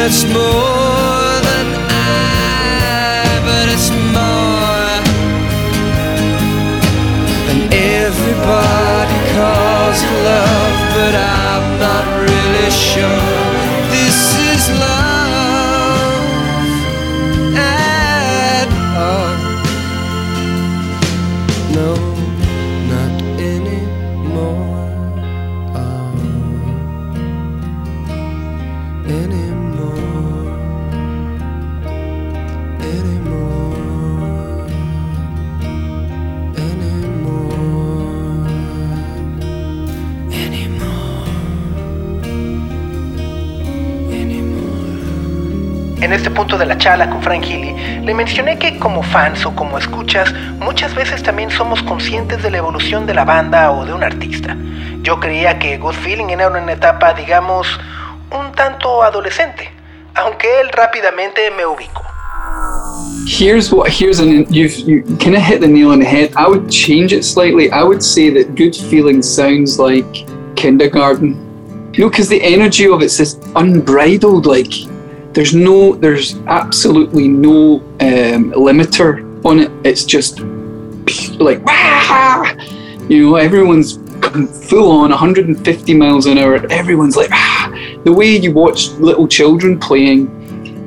much 0.03 0.25
more. 0.33 0.62
Este 46.13 46.29
punto 46.29 46.57
de 46.57 46.65
la 46.65 46.77
charla 46.77 47.09
con 47.09 47.21
Frank 47.21 47.43
Healy, 47.43 48.03
le 48.05 48.13
mencioné 48.13 48.57
que 48.59 48.77
como 48.77 49.01
fans 49.01 49.45
o 49.45 49.55
como 49.55 49.77
escuchas, 49.77 50.33
muchas 50.59 50.93
veces 50.93 51.23
también 51.23 51.49
somos 51.49 51.81
conscientes 51.83 52.43
de 52.43 52.51
la 52.51 52.57
evolución 52.57 53.05
de 53.05 53.13
la 53.13 53.25
banda 53.25 53.71
o 53.71 53.85
de 53.85 53.93
un 53.93 54.03
artista. 54.03 54.55
Yo 55.01 55.19
creía 55.19 55.57
que 55.57 55.77
Good 55.77 55.95
Feeling 55.95 56.29
era 56.29 56.47
una 56.47 56.71
etapa, 56.71 57.13
digamos, 57.13 57.67
un 58.31 58.51
tanto 58.53 59.01
adolescente, 59.01 59.71
aunque 60.15 60.61
él 60.61 60.69
rápidamente 60.69 61.41
me 61.57 61.65
ubicó. 61.65 62.03
Here's 63.25 63.71
what 63.71 63.87
here's 63.89 64.19
an 64.19 64.45
you've 64.49 64.77
you 64.79 65.01
kind 65.17 65.35
of 65.35 65.41
hit 65.41 65.61
the 65.61 65.67
nail 65.67 65.91
on 65.91 65.99
the 65.99 66.05
head. 66.05 66.33
I 66.35 66.47
would 66.47 66.69
change 66.69 67.13
it 67.13 67.23
slightly. 67.23 67.71
I 67.71 67.81
would 67.81 68.03
say 68.03 68.29
that 68.31 68.55
good 68.55 68.75
feeling 68.75 69.21
sounds 69.21 69.79
like 69.79 70.27
kindergarten. 70.55 71.39
You 71.93 72.03
know, 72.03 72.09
because 72.09 72.27
the 72.27 72.41
energy 72.43 72.87
of 72.87 73.01
it's 73.01 73.17
this 73.17 73.39
unbridled. 73.55 74.45
Like 74.45 74.73
there's 75.33 75.55
no, 75.55 75.95
there's 75.95 76.37
absolutely 76.47 77.27
no 77.27 77.79
um, 77.99 78.51
limiter 78.51 79.43
on 79.45 79.59
it. 79.59 79.71
It's 79.83 80.05
just 80.05 80.39
like 81.39 81.63
"Wah!" 81.65 82.53
you 83.09 83.29
know, 83.29 83.35
everyone's 83.35 83.97
full 84.69 84.91
on 84.91 85.09
150 85.09 85.93
miles 85.95 86.25
an 86.27 86.37
hour. 86.37 86.55
Everyone's 86.71 87.17
like 87.17 87.29
the 88.03 88.11
way 88.11 88.37
you 88.37 88.53
watch 88.53 88.89
little 88.91 89.27
children 89.27 89.79
playing, 89.79 90.27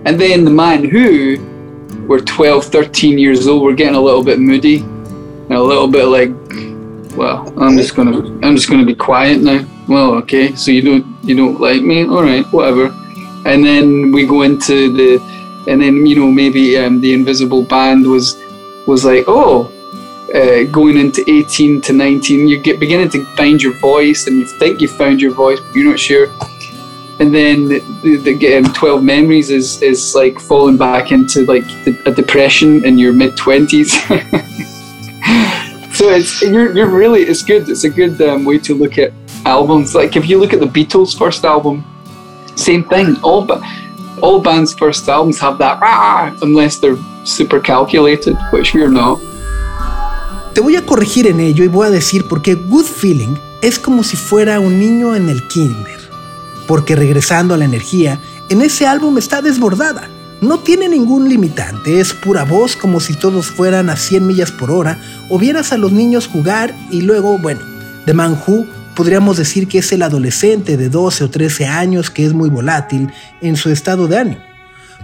and 0.06 0.20
then 0.20 0.44
the 0.44 0.50
man 0.50 0.84
who 0.84 1.38
were 2.06 2.20
12, 2.20 2.66
13 2.66 3.18
years 3.18 3.48
old, 3.48 3.62
we're 3.62 3.74
getting 3.74 3.96
a 3.96 4.00
little 4.00 4.22
bit 4.22 4.38
moody 4.38 4.78
and 4.78 5.52
a 5.52 5.62
little 5.62 5.88
bit 5.88 6.04
like, 6.04 6.30
well, 7.16 7.52
I'm 7.60 7.76
just 7.76 7.96
gonna, 7.96 8.18
I'm 8.46 8.54
just 8.54 8.70
gonna 8.70 8.84
be 8.84 8.94
quiet 8.94 9.40
now. 9.40 9.66
Well, 9.88 10.12
okay, 10.14 10.54
so 10.54 10.70
you 10.70 10.82
don't, 10.82 11.24
you 11.24 11.36
don't 11.36 11.60
like 11.60 11.82
me, 11.82 12.04
all 12.04 12.22
right, 12.22 12.44
whatever. 12.52 12.94
And 13.46 13.64
then 13.64 14.10
we 14.10 14.26
go 14.26 14.42
into 14.42 14.92
the, 14.92 15.22
and 15.68 15.80
then 15.80 16.04
you 16.04 16.16
know 16.16 16.30
maybe 16.30 16.76
um, 16.76 17.00
the 17.00 17.14
Invisible 17.14 17.62
Band 17.62 18.04
was, 18.04 18.36
was 18.88 19.04
like, 19.04 19.24
oh, 19.28 19.72
uh, 20.34 20.64
going 20.64 20.98
into 20.98 21.22
18 21.30 21.80
to 21.82 21.92
19, 21.92 22.48
you 22.48 22.60
get 22.60 22.80
beginning 22.80 23.08
to 23.10 23.24
find 23.36 23.62
your 23.62 23.78
voice, 23.78 24.26
and 24.26 24.36
you 24.36 24.46
think 24.58 24.80
you 24.80 24.88
found 24.88 25.20
your 25.20 25.32
voice, 25.32 25.60
but 25.60 25.76
you're 25.76 25.88
not 25.88 26.00
sure. 26.00 26.26
And 27.20 27.32
then 27.32 27.68
the, 27.68 27.78
the 28.16 28.56
um, 28.56 28.64
12 28.74 29.02
memories 29.02 29.50
is 29.50 29.80
is 29.80 30.14
like 30.14 30.38
falling 30.38 30.76
back 30.76 31.12
into 31.12 31.46
like 31.46 31.64
the, 31.84 31.98
a 32.04 32.12
depression 32.12 32.84
in 32.84 32.98
your 32.98 33.14
mid 33.14 33.36
20s 33.36 33.88
so 35.94 36.10
it's 36.10 36.42
you're, 36.42 36.76
you're 36.76 36.90
really 36.90 37.22
it's 37.22 37.42
good. 37.42 37.70
It's 37.70 37.84
a 37.84 37.88
good 37.88 38.20
um, 38.20 38.44
way 38.44 38.58
to 38.58 38.74
look 38.74 38.98
at 38.98 39.14
albums. 39.46 39.94
Like 39.94 40.16
if 40.16 40.28
you 40.28 40.38
look 40.38 40.52
at 40.52 40.60
the 40.60 40.66
beatles 40.66 41.16
first 41.16 41.46
album 41.46 41.86
same 42.56 42.82
thing 42.82 43.16
all 43.22 43.46
all 44.20 44.40
bands 44.40 44.74
first 44.74 45.08
albums 45.08 45.38
have 45.38 45.58
that 45.58 45.78
unless 46.42 46.80
they're 46.80 46.98
super 47.24 47.60
calculated 47.60 48.36
which 48.50 48.74
we're 48.74 48.90
not 48.90 49.18
Te 50.56 50.62
voy 50.62 50.74
a 50.76 50.86
corregir 50.86 51.26
en 51.26 51.38
ello 51.38 51.64
y 51.64 51.68
voy 51.68 51.86
a 51.86 51.90
decir 51.90 52.24
por 52.24 52.40
qué 52.40 52.54
Good 52.54 52.86
Feeling 52.86 53.34
es 53.60 53.78
como 53.78 54.02
si 54.02 54.16
fuera 54.16 54.58
un 54.58 54.78
niño 54.78 55.14
en 55.14 55.28
el 55.28 55.46
kinder. 55.48 56.00
Porque 56.66 56.96
regresando 56.96 57.52
a 57.52 57.58
la 57.58 57.66
energía, 57.66 58.20
en 58.48 58.62
ese 58.62 58.86
álbum 58.86 59.18
está 59.18 59.42
desbordada. 59.42 60.08
No 60.40 60.60
tiene 60.60 60.88
ningún 60.88 61.28
limitante, 61.28 62.00
es 62.00 62.14
pura 62.14 62.44
voz 62.44 62.74
como 62.74 63.00
si 63.00 63.12
todos 63.12 63.48
fueran 63.48 63.90
a 63.90 63.96
100 63.96 64.26
millas 64.26 64.50
por 64.50 64.70
hora 64.70 64.98
o 65.28 65.38
vieras 65.38 65.74
a 65.74 65.76
los 65.76 65.92
niños 65.92 66.26
jugar 66.26 66.74
y 66.90 67.02
luego, 67.02 67.36
bueno, 67.36 67.60
The 68.06 68.14
Man 68.14 68.40
Who 68.46 68.66
podríamos 68.96 69.36
decir 69.36 69.68
que 69.68 69.78
es 69.78 69.92
el 69.92 70.02
adolescente 70.02 70.76
de 70.76 70.88
12 70.88 71.24
o 71.24 71.30
13 71.30 71.66
años 71.66 72.10
que 72.10 72.24
es 72.24 72.32
muy 72.32 72.48
volátil 72.48 73.12
en 73.40 73.54
su 73.54 73.70
estado 73.70 74.08
de 74.08 74.18
ánimo. 74.18 74.40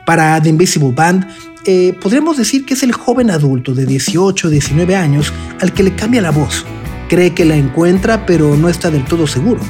Para 0.05 0.43
The 0.43 0.49
Invisible 0.49 0.93
Band, 0.93 1.29
eh, 1.65 1.97
podríamos 2.01 2.39
decir 2.39 2.65
que 2.65 2.75
es 2.75 2.83
el 2.83 2.93
joven 2.93 3.31
adulto 3.31 3.75
de 3.75 3.87
18 3.87 4.49
o 4.49 4.51
19 4.51 4.97
años 4.97 5.33
al 5.61 5.73
que 5.73 5.85
le 5.85 5.95
cambia 5.95 6.23
la 6.23 6.33
voz. 6.33 6.65
Cree 7.09 7.35
que 7.35 7.45
la 7.45 7.55
encuentra 7.55 8.27
pero 8.27 8.57
no 8.57 8.69
está 8.69 8.91
del 8.91 9.05
todo 9.05 9.29
seguro. 9.29 9.61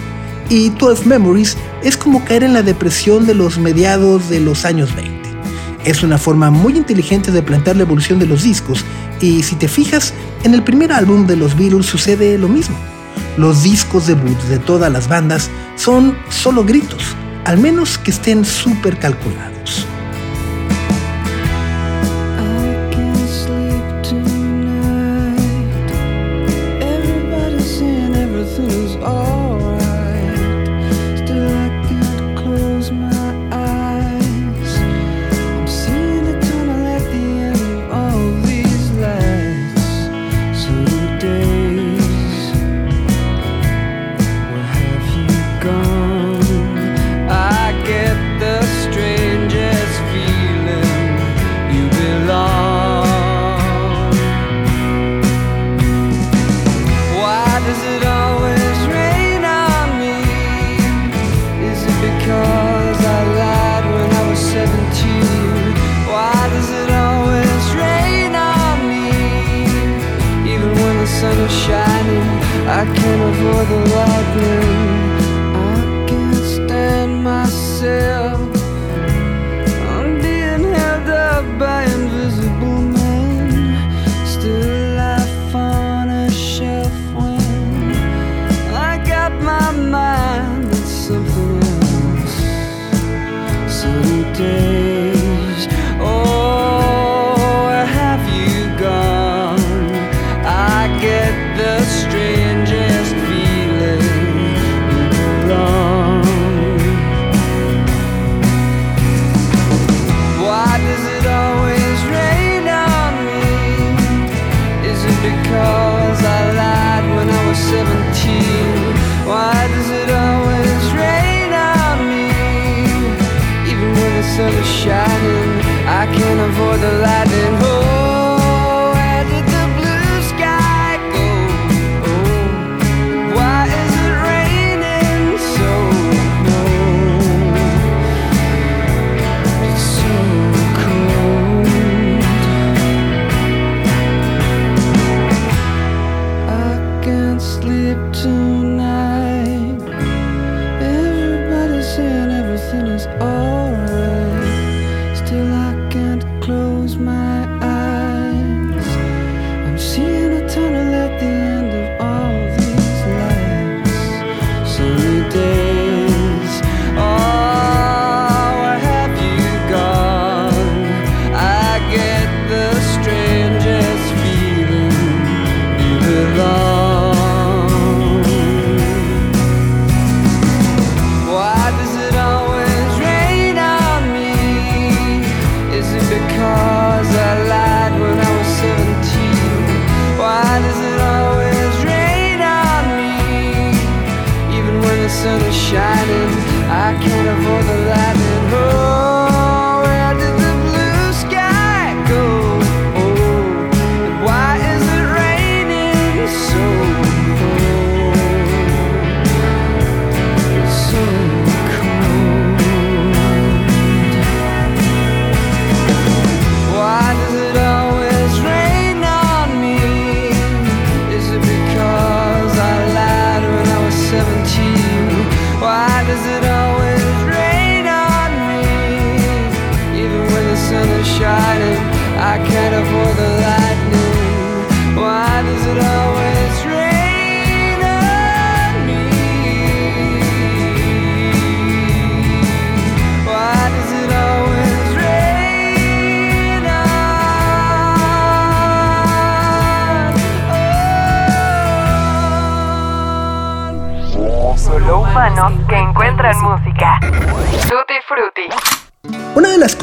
Y 0.48 0.70
12 0.70 1.06
Memories 1.06 1.58
es 1.82 1.96
como 1.96 2.24
caer 2.24 2.44
en 2.44 2.54
la 2.54 2.62
depresión 2.62 3.26
de 3.26 3.34
los 3.34 3.58
mediados 3.58 4.30
de 4.30 4.40
los 4.40 4.64
años 4.64 4.94
20. 4.94 5.12
Es 5.84 6.04
una 6.04 6.16
forma 6.16 6.50
muy 6.50 6.76
inteligente 6.76 7.32
de 7.32 7.42
plantear 7.42 7.76
la 7.76 7.82
evolución 7.82 8.20
de 8.20 8.26
los 8.26 8.44
discos 8.44 8.84
y 9.20 9.42
si 9.42 9.56
te 9.56 9.66
fijas, 9.66 10.14
en 10.44 10.54
el 10.54 10.62
primer 10.62 10.92
álbum 10.92 11.26
de 11.26 11.36
los 11.36 11.56
Beatles 11.56 11.86
sucede 11.86 12.38
lo 12.38 12.48
mismo. 12.48 12.76
Los 13.36 13.62
discos 13.62 14.06
debut 14.06 14.38
de 14.42 14.58
todas 14.58 14.92
las 14.92 15.08
bandas 15.08 15.50
son 15.76 16.18
solo 16.28 16.64
gritos, 16.64 17.16
al 17.44 17.58
menos 17.58 17.96
que 17.96 18.10
estén 18.10 18.44
súper 18.44 18.98
calculados. 18.98 19.86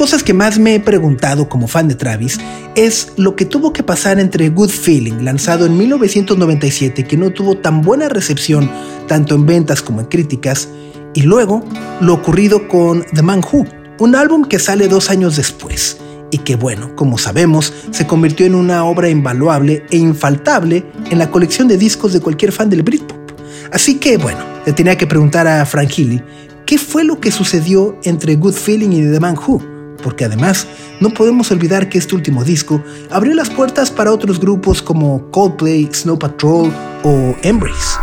Cosas 0.00 0.22
que 0.22 0.32
más 0.32 0.58
me 0.58 0.74
he 0.74 0.80
preguntado 0.80 1.50
como 1.50 1.68
fan 1.68 1.86
de 1.86 1.94
Travis 1.94 2.40
es 2.74 3.12
lo 3.18 3.36
que 3.36 3.44
tuvo 3.44 3.74
que 3.74 3.82
pasar 3.82 4.18
entre 4.18 4.48
Good 4.48 4.70
Feeling, 4.70 5.24
lanzado 5.24 5.66
en 5.66 5.76
1997, 5.76 7.04
que 7.04 7.18
no 7.18 7.28
tuvo 7.32 7.58
tan 7.58 7.82
buena 7.82 8.08
recepción 8.08 8.70
tanto 9.06 9.34
en 9.34 9.44
ventas 9.44 9.82
como 9.82 10.00
en 10.00 10.06
críticas, 10.06 10.70
y 11.12 11.20
luego 11.20 11.62
lo 12.00 12.14
ocurrido 12.14 12.66
con 12.66 13.04
The 13.12 13.20
Man 13.20 13.42
Who, 13.42 13.66
un 13.98 14.14
álbum 14.14 14.46
que 14.46 14.58
sale 14.58 14.88
dos 14.88 15.10
años 15.10 15.36
después, 15.36 15.98
y 16.30 16.38
que 16.38 16.56
bueno, 16.56 16.96
como 16.96 17.18
sabemos, 17.18 17.70
se 17.90 18.06
convirtió 18.06 18.46
en 18.46 18.54
una 18.54 18.86
obra 18.86 19.10
invaluable 19.10 19.84
e 19.90 19.98
infaltable 19.98 20.86
en 21.10 21.18
la 21.18 21.30
colección 21.30 21.68
de 21.68 21.76
discos 21.76 22.14
de 22.14 22.20
cualquier 22.20 22.52
fan 22.52 22.70
del 22.70 22.84
Britpop. 22.84 23.32
Así 23.70 23.96
que 23.96 24.16
bueno, 24.16 24.40
le 24.64 24.72
tenía 24.72 24.96
que 24.96 25.06
preguntar 25.06 25.46
a 25.46 25.66
Frank 25.66 25.90
Healy 25.90 26.22
qué 26.64 26.78
fue 26.78 27.04
lo 27.04 27.20
que 27.20 27.30
sucedió 27.30 27.98
entre 28.04 28.36
Good 28.36 28.54
Feeling 28.54 28.92
y 28.92 29.02
The 29.02 29.20
Man 29.20 29.36
Who, 29.36 29.69
porque 30.00 30.24
además 30.24 30.66
no 31.00 31.10
podemos 31.10 31.50
olvidar 31.50 31.88
que 31.88 31.98
este 31.98 32.14
último 32.14 32.44
disco 32.44 32.82
abrió 33.10 33.34
las 33.34 33.50
puertas 33.50 33.90
para 33.90 34.12
otros 34.12 34.40
grupos 34.40 34.82
como 34.82 35.30
Coldplay, 35.30 35.88
Snow 35.92 36.18
Patrol 36.18 36.72
o 37.04 37.34
Embrace. 37.42 37.96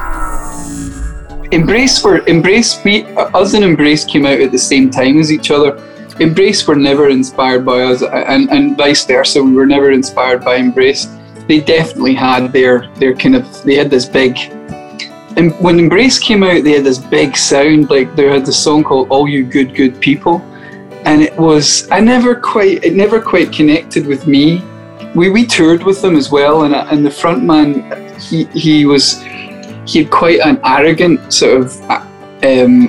Embrace 1.51 2.03
were 2.03 2.23
Embrace. 2.27 2.77
We 2.83 3.03
uh, 3.15 3.29
us 3.33 3.53
and 3.53 3.63
Embrace 3.63 4.03
came 4.03 4.25
out 4.25 4.41
at 4.41 4.51
the 4.51 4.57
same 4.57 4.89
time 4.89 5.19
as 5.19 5.31
each 5.31 5.49
other. 5.49 5.77
Embrace 6.19 6.67
were 6.67 6.75
never 6.75 7.09
inspired 7.09 7.65
by 7.65 7.83
us, 7.83 8.01
uh, 8.01 8.25
and, 8.27 8.49
and 8.49 8.75
vice 8.75 9.05
versa. 9.05 9.41
We 9.41 9.53
were 9.53 9.65
never 9.65 9.91
inspired 9.91 10.43
by 10.43 10.55
Embrace. 10.57 11.07
They 11.47 11.61
definitely 11.61 12.15
had 12.15 12.51
their 12.51 12.89
their 12.95 13.15
kind 13.15 13.35
of 13.35 13.45
they 13.63 13.75
had 13.75 13.89
this 13.89 14.05
big. 14.05 14.37
And 15.37 15.53
when 15.61 15.79
Embrace 15.79 16.19
came 16.19 16.43
out, 16.43 16.63
they 16.63 16.73
had 16.73 16.83
this 16.83 16.97
big 16.97 17.37
sound. 17.37 17.89
Like 17.89 18.13
they 18.15 18.27
had 18.27 18.45
this 18.45 18.61
song 18.61 18.83
called 18.83 19.07
"All 19.09 19.27
You 19.27 19.45
Good 19.45 19.73
Good 19.73 20.01
People," 20.01 20.41
and 21.05 21.21
it 21.21 21.35
was 21.37 21.87
I 21.91 21.99
never 21.99 22.35
quite 22.35 22.83
it 22.83 22.93
never 22.93 23.21
quite 23.21 23.51
connected 23.51 24.05
with 24.05 24.27
me. 24.27 24.61
We 25.15 25.29
we 25.29 25.45
toured 25.45 25.83
with 25.83 26.01
them 26.01 26.15
as 26.15 26.31
well, 26.31 26.63
and 26.63 26.75
and 26.75 27.05
the 27.05 27.11
front 27.11 27.43
man 27.43 27.69
he 28.19 28.45
he 28.53 28.85
was 28.85 29.21
he 29.85 30.03
had 30.03 30.11
quite 30.11 30.39
an 30.41 30.59
arrogant 30.63 31.31
sort 31.31 31.61
of 31.61 31.81
um, 32.43 32.87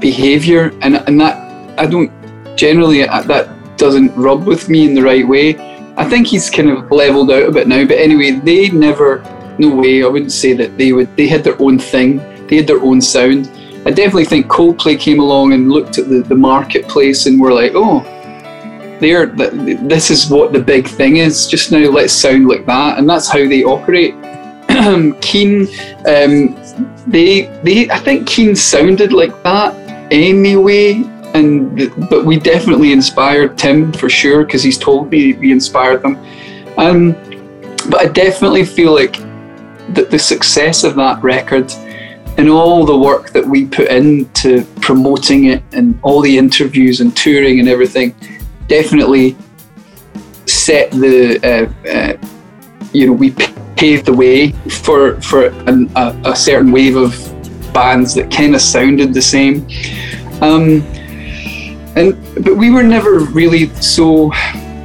behavior, 0.00 0.72
and 0.82 0.96
and 1.06 1.20
that 1.20 1.36
I 1.78 1.86
don't 1.86 2.10
generally 2.56 3.08
uh, 3.08 3.22
that 3.22 3.48
doesn't 3.76 4.14
rub 4.16 4.46
with 4.46 4.68
me 4.68 4.86
in 4.86 4.94
the 4.94 5.02
right 5.02 5.26
way. 5.26 5.56
I 5.96 6.04
think 6.04 6.26
he's 6.26 6.50
kind 6.50 6.70
of 6.70 6.90
leveled 6.90 7.30
out 7.30 7.48
a 7.48 7.52
bit 7.52 7.68
now, 7.68 7.84
but 7.86 7.96
anyway, 7.96 8.32
they 8.32 8.68
never, 8.68 9.22
no 9.58 9.74
way, 9.74 10.02
I 10.02 10.06
wouldn't 10.06 10.32
say 10.32 10.52
that 10.52 10.76
they 10.76 10.92
would. 10.92 11.14
They 11.16 11.26
had 11.26 11.42
their 11.42 11.60
own 11.60 11.78
thing. 11.78 12.18
They 12.48 12.56
had 12.56 12.66
their 12.66 12.82
own 12.82 13.00
sound. 13.00 13.50
I 13.86 13.90
definitely 13.90 14.24
think 14.24 14.48
Coldplay 14.48 14.98
came 14.98 15.20
along 15.20 15.52
and 15.52 15.70
looked 15.70 15.98
at 15.98 16.08
the, 16.08 16.20
the 16.20 16.34
marketplace 16.34 17.26
and 17.26 17.40
were 17.40 17.52
like, 17.52 17.70
oh, 17.76 18.00
they're 19.00 19.26
th- 19.26 19.78
this 19.82 20.10
is 20.10 20.28
what 20.28 20.52
the 20.52 20.58
big 20.58 20.88
thing 20.88 21.18
is. 21.18 21.46
Just 21.46 21.70
now, 21.70 21.88
let's 21.88 22.12
sound 22.12 22.48
like 22.48 22.66
that, 22.66 22.98
and 22.98 23.08
that's 23.08 23.28
how 23.28 23.38
they 23.38 23.62
operate. 23.62 24.14
Keen, 25.20 25.68
um, 26.06 26.56
they 27.06 27.42
they 27.62 27.88
I 27.88 27.98
think 27.98 28.26
Keen 28.26 28.56
sounded 28.56 29.12
like 29.12 29.40
that 29.44 29.72
anyway, 30.12 30.94
and 31.34 31.76
but 32.10 32.24
we 32.24 32.40
definitely 32.40 32.90
inspired 32.90 33.56
Tim 33.56 33.92
for 33.92 34.08
sure 34.08 34.44
because 34.44 34.64
he's 34.64 34.78
told 34.78 35.12
me 35.12 35.34
we 35.34 35.52
inspired 35.52 36.02
them. 36.02 36.16
Um, 36.76 37.12
but 37.88 38.00
I 38.00 38.06
definitely 38.06 38.64
feel 38.64 38.92
like 38.92 39.18
that 39.94 40.08
the 40.10 40.18
success 40.18 40.82
of 40.82 40.96
that 40.96 41.22
record 41.22 41.72
and 42.38 42.48
all 42.50 42.84
the 42.84 42.96
work 42.96 43.30
that 43.30 43.44
we 43.44 43.66
put 43.66 43.88
into 43.88 44.64
promoting 44.80 45.46
it 45.46 45.62
and 45.72 45.98
all 46.02 46.20
the 46.20 46.36
interviews 46.36 47.00
and 47.00 47.16
touring 47.16 47.60
and 47.60 47.68
everything 47.68 48.14
definitely 48.68 49.36
set 50.46 50.90
the 50.92 51.38
uh, 51.42 51.88
uh, 51.88 52.16
you 52.92 53.06
know 53.06 53.12
we 53.12 53.30
paved 53.76 54.06
the 54.06 54.12
way 54.12 54.52
for 54.84 55.20
for 55.20 55.46
an, 55.68 55.90
a, 55.96 56.20
a 56.24 56.36
certain 56.36 56.70
wave 56.72 56.96
of 56.96 57.12
bands 57.72 58.14
that 58.14 58.30
kind 58.30 58.54
of 58.54 58.60
sounded 58.60 59.12
the 59.12 59.20
same. 59.22 59.66
Um, 60.40 60.82
and 61.96 62.14
but 62.44 62.56
we 62.56 62.70
were 62.70 62.82
never 62.82 63.20
really 63.20 63.68
so 63.76 64.30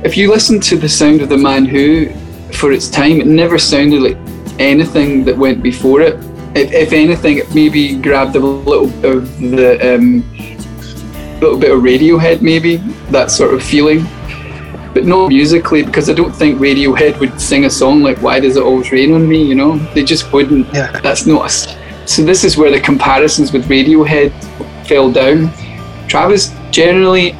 if 0.04 0.16
you 0.18 0.32
listen 0.32 0.60
to 0.62 0.78
the 0.78 0.90
sound 0.90 1.22
of 1.22 1.30
the 1.30 1.38
man 1.38 1.66
who 1.66 2.10
for 2.54 2.72
its 2.72 2.90
time 2.90 3.20
it 3.20 3.28
never 3.28 3.58
sounded 3.58 4.02
like 4.02 4.18
anything 4.60 5.26
that 5.26 5.38
went 5.38 5.62
before 5.62 6.02
it 6.02 6.16
if, 6.56 6.72
if 6.72 6.94
anything 6.94 7.38
it 7.38 7.54
maybe 7.54 7.96
grabbed 7.96 8.36
a 8.36 8.40
little 8.40 8.88
bit 8.88 9.16
of 9.16 9.40
the 9.40 9.96
um, 9.96 10.24
little 11.40 11.58
bit 11.58 11.72
of 11.72 11.82
radiohead 11.82 12.42
maybe 12.42 12.78
that 13.10 13.32
sort 13.32 13.54
of 13.54 13.64
feeling 13.64 14.06
but 14.94 15.06
not 15.06 15.30
musically 15.30 15.84
because 15.84 16.10
I 16.10 16.14
don't 16.14 16.34
think 16.34 16.60
Radiohead 16.60 17.20
would 17.20 17.40
sing 17.40 17.66
a 17.66 17.70
song 17.70 18.02
like 18.02 18.22
"Why 18.22 18.40
Does 18.40 18.58
It 18.58 18.64
Always 18.64 18.92
Rain 18.92 19.14
on 19.14 19.28
Me." 19.28 19.44
You 19.44 19.56
know, 19.56 19.78
they 19.94 20.04
just 20.04 20.32
wouldn't. 20.34 20.68
Yeah. 20.74 21.00
That's 21.00 21.26
not. 21.26 21.46
A, 21.46 22.08
so 22.08 22.24
this 22.24 22.44
is 22.44 22.58
where 22.58 22.72
the 22.72 22.80
comparisons 22.80 23.54
with 23.54 23.68
Radiohead 23.68 24.32
fell 24.88 25.12
down. 25.12 25.52
Travis, 26.08 26.54
generally, 26.72 27.36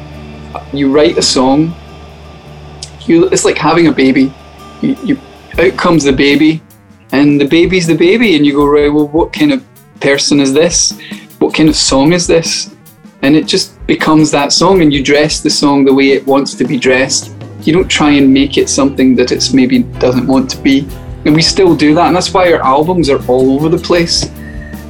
you 0.72 0.90
write 0.90 1.18
a 1.18 1.22
song. 1.22 1.74
You, 3.06 3.28
it's 3.28 3.44
like 3.44 3.58
having 3.58 3.88
a 3.88 3.92
baby. 3.92 4.32
You, 4.80 4.96
you, 5.04 5.20
out 5.58 5.76
comes 5.76 6.04
the 6.04 6.12
baby, 6.12 6.62
and 7.12 7.40
the 7.40 7.46
baby's 7.46 7.86
the 7.86 7.94
baby, 7.94 8.36
and 8.36 8.44
you 8.44 8.54
go 8.54 8.66
right. 8.66 8.92
Well, 8.92 9.08
what 9.08 9.32
kind 9.32 9.52
of 9.52 9.64
person 10.00 10.40
is 10.40 10.52
this? 10.52 10.98
What 11.38 11.54
kind 11.54 11.68
of 11.68 11.76
song 11.76 12.12
is 12.12 12.26
this? 12.26 12.74
And 13.22 13.36
it 13.36 13.46
just 13.46 13.84
becomes 13.86 14.30
that 14.32 14.52
song, 14.52 14.82
and 14.82 14.92
you 14.92 15.02
dress 15.02 15.40
the 15.40 15.50
song 15.50 15.84
the 15.84 15.94
way 15.94 16.10
it 16.10 16.26
wants 16.26 16.54
to 16.54 16.64
be 16.64 16.78
dressed. 16.78 17.32
You 17.62 17.72
don't 17.72 17.88
try 17.88 18.10
and 18.12 18.32
make 18.32 18.58
it 18.58 18.68
something 18.68 19.14
that 19.16 19.30
it's 19.30 19.52
maybe 19.52 19.80
doesn't 20.00 20.26
want 20.26 20.50
to 20.50 20.60
be. 20.60 20.88
And 21.24 21.34
we 21.34 21.42
still 21.42 21.76
do 21.76 21.94
that, 21.94 22.08
and 22.08 22.16
that's 22.16 22.34
why 22.34 22.52
our 22.52 22.60
albums 22.62 23.08
are 23.08 23.24
all 23.26 23.52
over 23.54 23.68
the 23.68 23.78
place. 23.78 24.24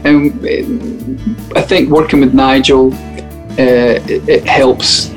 And 0.05 0.33
uh, 0.45 1.59
I 1.59 1.63
think 1.63 1.91
working 1.91 2.21
with 2.21 2.33
Nigel, 2.33 2.95
uh, 2.95 4.01
it, 4.09 4.29
it 4.29 4.45
helps 4.45 5.11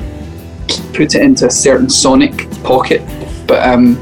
put 0.94 1.16
it 1.16 1.22
into 1.22 1.46
a 1.46 1.52
certain 1.52 1.90
sonic 1.90 2.50
pocket. 2.64 3.02
But 3.48 3.68
um, 3.68 3.96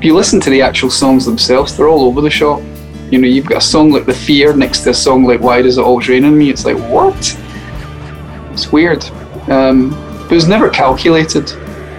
if 0.00 0.04
you 0.04 0.14
listen 0.14 0.40
to 0.40 0.48
the 0.48 0.62
actual 0.62 0.88
songs 0.88 1.26
themselves, 1.26 1.76
they're 1.76 1.86
all 1.86 2.06
over 2.06 2.22
the 2.22 2.30
shop. 2.30 2.62
You 3.10 3.18
know, 3.18 3.28
you've 3.28 3.44
got 3.44 3.58
a 3.58 3.66
song 3.74 3.90
like 3.90 4.06
The 4.06 4.14
Fear 4.14 4.56
next 4.56 4.80
to 4.84 4.90
a 4.90 4.94
song 4.94 5.24
like 5.24 5.40
Why 5.42 5.60
Does 5.60 5.76
It 5.76 5.84
Always 5.84 6.08
Rain 6.08 6.24
on 6.24 6.38
Me? 6.38 6.48
It's 6.48 6.64
like, 6.64 6.78
what? 6.88 7.14
It's 8.50 8.72
weird. 8.72 9.04
Um, 9.50 9.90
but 10.22 10.32
it 10.32 10.36
was 10.36 10.48
never 10.48 10.70
calculated. 10.70 11.52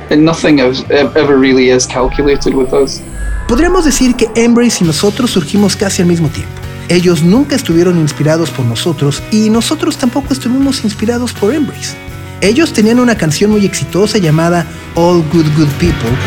And 0.09 0.25
nothing 0.25 0.59
ever 0.59 1.37
really 1.37 1.69
is 1.69 1.85
calculated 1.85 2.55
with 2.55 2.73
us. 2.73 3.03
Podríamos 3.47 3.85
decir 3.85 4.15
que 4.15 4.31
Embrace 4.33 4.83
y 4.83 4.87
nosotros 4.87 5.29
surgimos 5.29 5.75
casi 5.75 6.01
al 6.01 6.07
mismo 6.07 6.27
tiempo. 6.29 6.59
Ellos 6.89 7.21
nunca 7.21 7.55
estuvieron 7.55 7.99
inspirados 7.99 8.49
por 8.49 8.65
nosotros 8.65 9.21
y 9.29 9.51
nosotros 9.51 9.95
tampoco 9.97 10.33
estuvimos 10.33 10.83
inspirados 10.83 11.33
por 11.33 11.53
Embrace. 11.53 11.95
Ellos 12.41 12.73
tenían 12.73 12.99
una 12.99 13.15
canción 13.15 13.51
muy 13.51 13.63
exitosa 13.63 14.17
llamada 14.17 14.65
All 14.95 15.23
Good 15.31 15.45
Good 15.55 15.69
People 15.77 16.17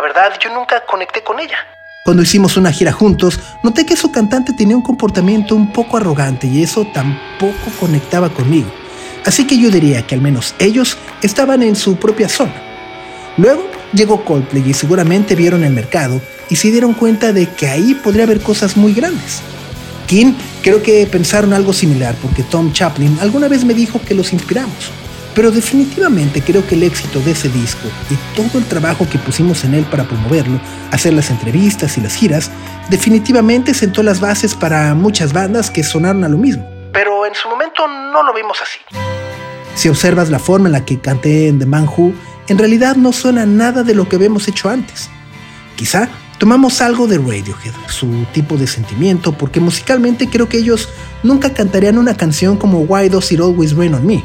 verdad 0.00 0.32
yo 0.42 0.52
nunca 0.52 0.84
conecté 0.86 1.22
con 1.22 1.38
ella. 1.40 1.56
Cuando 2.04 2.22
hicimos 2.22 2.56
una 2.56 2.72
gira 2.72 2.92
juntos, 2.92 3.38
noté 3.62 3.86
que 3.86 3.96
su 3.96 4.10
cantante 4.10 4.52
tenía 4.52 4.76
un 4.76 4.82
comportamiento 4.82 5.54
un 5.54 5.72
poco 5.72 5.96
arrogante 5.96 6.48
y 6.48 6.62
eso 6.62 6.84
tampoco 6.92 7.70
conectaba 7.78 8.28
conmigo. 8.28 8.68
Así 9.24 9.46
que 9.46 9.56
yo 9.56 9.70
diría 9.70 10.04
que 10.04 10.16
al 10.16 10.20
menos 10.20 10.54
ellos 10.58 10.98
estaban 11.22 11.62
en 11.62 11.76
su 11.76 11.96
propia 11.96 12.28
zona. 12.28 12.54
Luego 13.36 13.64
llegó 13.92 14.24
Coldplay 14.24 14.68
y 14.68 14.74
seguramente 14.74 15.36
vieron 15.36 15.62
el 15.62 15.72
mercado 15.72 16.20
y 16.50 16.56
se 16.56 16.70
dieron 16.70 16.94
cuenta 16.94 17.32
de 17.32 17.48
que 17.48 17.68
ahí 17.68 17.94
podría 17.94 18.24
haber 18.24 18.40
cosas 18.40 18.76
muy 18.76 18.92
grandes. 18.94 19.40
King 20.06 20.34
creo 20.62 20.82
que 20.82 21.06
pensaron 21.06 21.52
algo 21.52 21.72
similar 21.72 22.16
porque 22.20 22.42
Tom 22.42 22.72
Chaplin 22.72 23.18
alguna 23.20 23.48
vez 23.48 23.64
me 23.64 23.74
dijo 23.74 24.00
que 24.00 24.14
los 24.14 24.32
inspiramos. 24.32 24.90
Pero 25.34 25.50
definitivamente 25.50 26.42
creo 26.42 26.66
que 26.66 26.74
el 26.74 26.82
éxito 26.82 27.20
de 27.20 27.30
ese 27.30 27.48
disco 27.48 27.88
y 28.10 28.16
todo 28.36 28.58
el 28.58 28.66
trabajo 28.66 29.08
que 29.08 29.18
pusimos 29.18 29.64
en 29.64 29.74
él 29.74 29.84
para 29.84 30.04
promoverlo, 30.04 30.60
hacer 30.90 31.14
las 31.14 31.30
entrevistas 31.30 31.96
y 31.96 32.02
las 32.02 32.14
giras, 32.14 32.50
definitivamente 32.90 33.72
sentó 33.72 34.02
las 34.02 34.20
bases 34.20 34.54
para 34.54 34.94
muchas 34.94 35.32
bandas 35.32 35.70
que 35.70 35.82
sonaron 35.82 36.24
a 36.24 36.28
lo 36.28 36.36
mismo. 36.36 36.68
Pero 36.92 37.24
en 37.24 37.34
su 37.34 37.48
momento 37.48 37.88
no 37.88 38.22
lo 38.22 38.34
vimos 38.34 38.58
así. 38.60 38.78
Si 39.74 39.88
observas 39.88 40.28
la 40.28 40.38
forma 40.38 40.68
en 40.68 40.72
la 40.72 40.84
que 40.84 41.00
canté 41.00 41.48
en 41.48 41.58
The 41.58 41.66
Man 41.66 41.88
Who, 41.88 42.12
en 42.48 42.58
realidad 42.58 42.96
no 42.96 43.12
suena 43.12 43.46
nada 43.46 43.82
de 43.82 43.94
lo 43.94 44.08
que 44.08 44.16
habíamos 44.16 44.46
hecho 44.48 44.68
antes. 44.68 45.08
Quizá 45.76 46.10
tomamos 46.38 46.82
algo 46.82 47.06
de 47.06 47.16
Radiohead, 47.16 47.72
su 47.88 48.26
tipo 48.34 48.58
de 48.58 48.66
sentimiento, 48.66 49.32
porque 49.32 49.60
musicalmente 49.60 50.28
creo 50.28 50.48
que 50.48 50.58
ellos 50.58 50.90
nunca 51.22 51.54
cantarían 51.54 51.96
una 51.96 52.16
canción 52.16 52.58
como 52.58 52.80
Why 52.80 53.08
Does 53.08 53.32
It 53.32 53.40
Always 53.40 53.74
Rain 53.74 53.94
on 53.94 54.06
Me. 54.06 54.22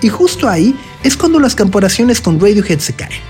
Y 0.00 0.08
justo 0.08 0.48
ahí 0.48 0.78
es 1.02 1.16
cuando 1.16 1.40
las 1.40 1.56
comparaciones 1.56 2.20
con 2.20 2.38
Radiohead 2.40 2.78
se 2.78 2.94
caen. 2.94 3.20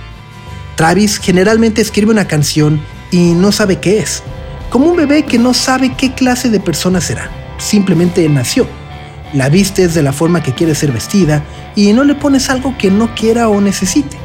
Travis 0.76 1.18
generalmente 1.18 1.80
escribe 1.80 2.12
una 2.12 2.28
canción 2.28 2.80
y 3.10 3.32
no 3.32 3.52
sabe 3.52 3.80
qué 3.80 3.98
es, 3.98 4.22
como 4.70 4.86
un 4.86 4.96
bebé 4.96 5.24
que 5.24 5.38
no 5.38 5.54
sabe 5.54 5.94
qué 5.96 6.12
clase 6.14 6.50
de 6.50 6.60
persona 6.60 7.00
será, 7.00 7.30
simplemente 7.58 8.28
nació. 8.28 8.66
La 9.32 9.48
vistes 9.48 9.94
de 9.94 10.02
la 10.02 10.12
forma 10.12 10.42
que 10.42 10.54
quiere 10.54 10.74
ser 10.74 10.92
vestida 10.92 11.42
y 11.74 11.92
no 11.92 12.04
le 12.04 12.14
pones 12.14 12.48
algo 12.48 12.76
que 12.78 12.90
no 12.90 13.14
quiera 13.14 13.48
o 13.48 13.60
necesite. 13.60 14.16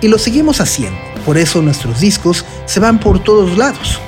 Y 0.00 0.08
lo 0.08 0.18
seguimos 0.18 0.60
haciendo, 0.60 0.98
por 1.24 1.38
eso 1.38 1.62
nuestros 1.62 2.00
discos 2.00 2.44
se 2.66 2.80
van 2.80 2.98
por 2.98 3.22
todos 3.22 3.56
lados. 3.56 4.00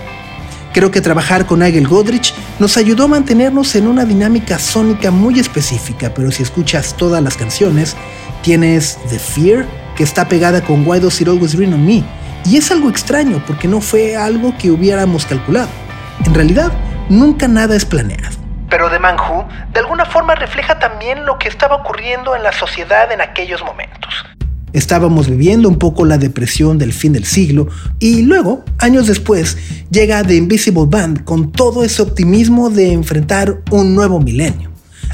Creo 0.73 0.91
que 0.91 1.03
trabajar 1.03 1.45
con 1.45 1.59
Nigel 1.61 1.87
Godrich 1.87 2.35
nos 2.59 2.79
ayudó 2.79 3.05
a 3.05 3.09
mantenernos 3.09 3.75
en 3.75 3.87
una 3.87 4.07
dinámica 4.07 4.59
sónica 4.59 5.11
muy 5.11 5.39
específica, 5.39 6.13
pero 6.15 6.31
si 6.31 6.43
escuchas 6.43 6.97
todas 6.97 7.23
las 7.23 7.37
canciones, 7.37 7.95
tienes 8.43 8.99
The 9.11 9.19
Fear, 9.19 9.67
que 9.97 10.03
está 10.03 10.29
pegada 10.29 10.63
con 10.63 10.87
Why 10.87 11.01
Does 11.01 11.21
It 11.21 11.29
Always 11.29 11.59
Rain 11.59 11.75
on 11.75 11.85
Me, 11.85 12.03
y 12.47 12.57
es 12.57 12.71
algo 12.71 12.89
extraño 12.89 13.43
porque 13.47 13.69
no 13.69 13.83
fue 13.83 14.17
algo 14.17 14.57
que 14.57 14.71
hubiéramos 14.71 15.27
calculado. 15.27 15.69
En 16.25 16.33
realidad, 16.33 16.73
nunca 17.11 17.49
nada 17.49 17.77
es 17.77 17.85
planeado. 17.85 18.37
Pero 18.71 18.89
The 18.89 18.99
Man 18.99 19.17
Who 19.17 19.47
de 19.75 19.81
alguna 19.81 20.07
forma 20.07 20.35
refleja 20.35 20.79
también 20.79 21.27
lo 21.27 21.39
que 21.39 21.49
estaba 21.49 21.77
ocurriendo 21.77 22.35
en 22.35 22.43
la 22.43 22.53
sociedad 22.53 23.13
en 23.13 23.21
aquellos 23.21 23.63
momentos. 23.63 24.25
Estábamos 24.73 25.29
viviendo 25.29 25.69
un 25.69 25.79
poco 25.79 26.05
la 26.05 26.19
depresión 26.19 26.79
del 26.79 26.93
fin 26.93 27.13
del 27.13 27.25
siglo 27.25 27.69
y 27.99 28.23
luego, 28.23 28.65
años 28.79 29.07
después, 29.07 29.57
llega 29.91 30.23
The 30.23 30.37
Invisible 30.37 30.87
Band 30.89 31.25
con 31.25 31.53
todo 31.53 31.85
ese 31.85 32.03
optimismo 32.03 32.71
de 32.71 32.93
enfrentar 32.93 33.63
un 33.71 33.95
nuevo 33.95 34.21
milenio. 34.21 34.71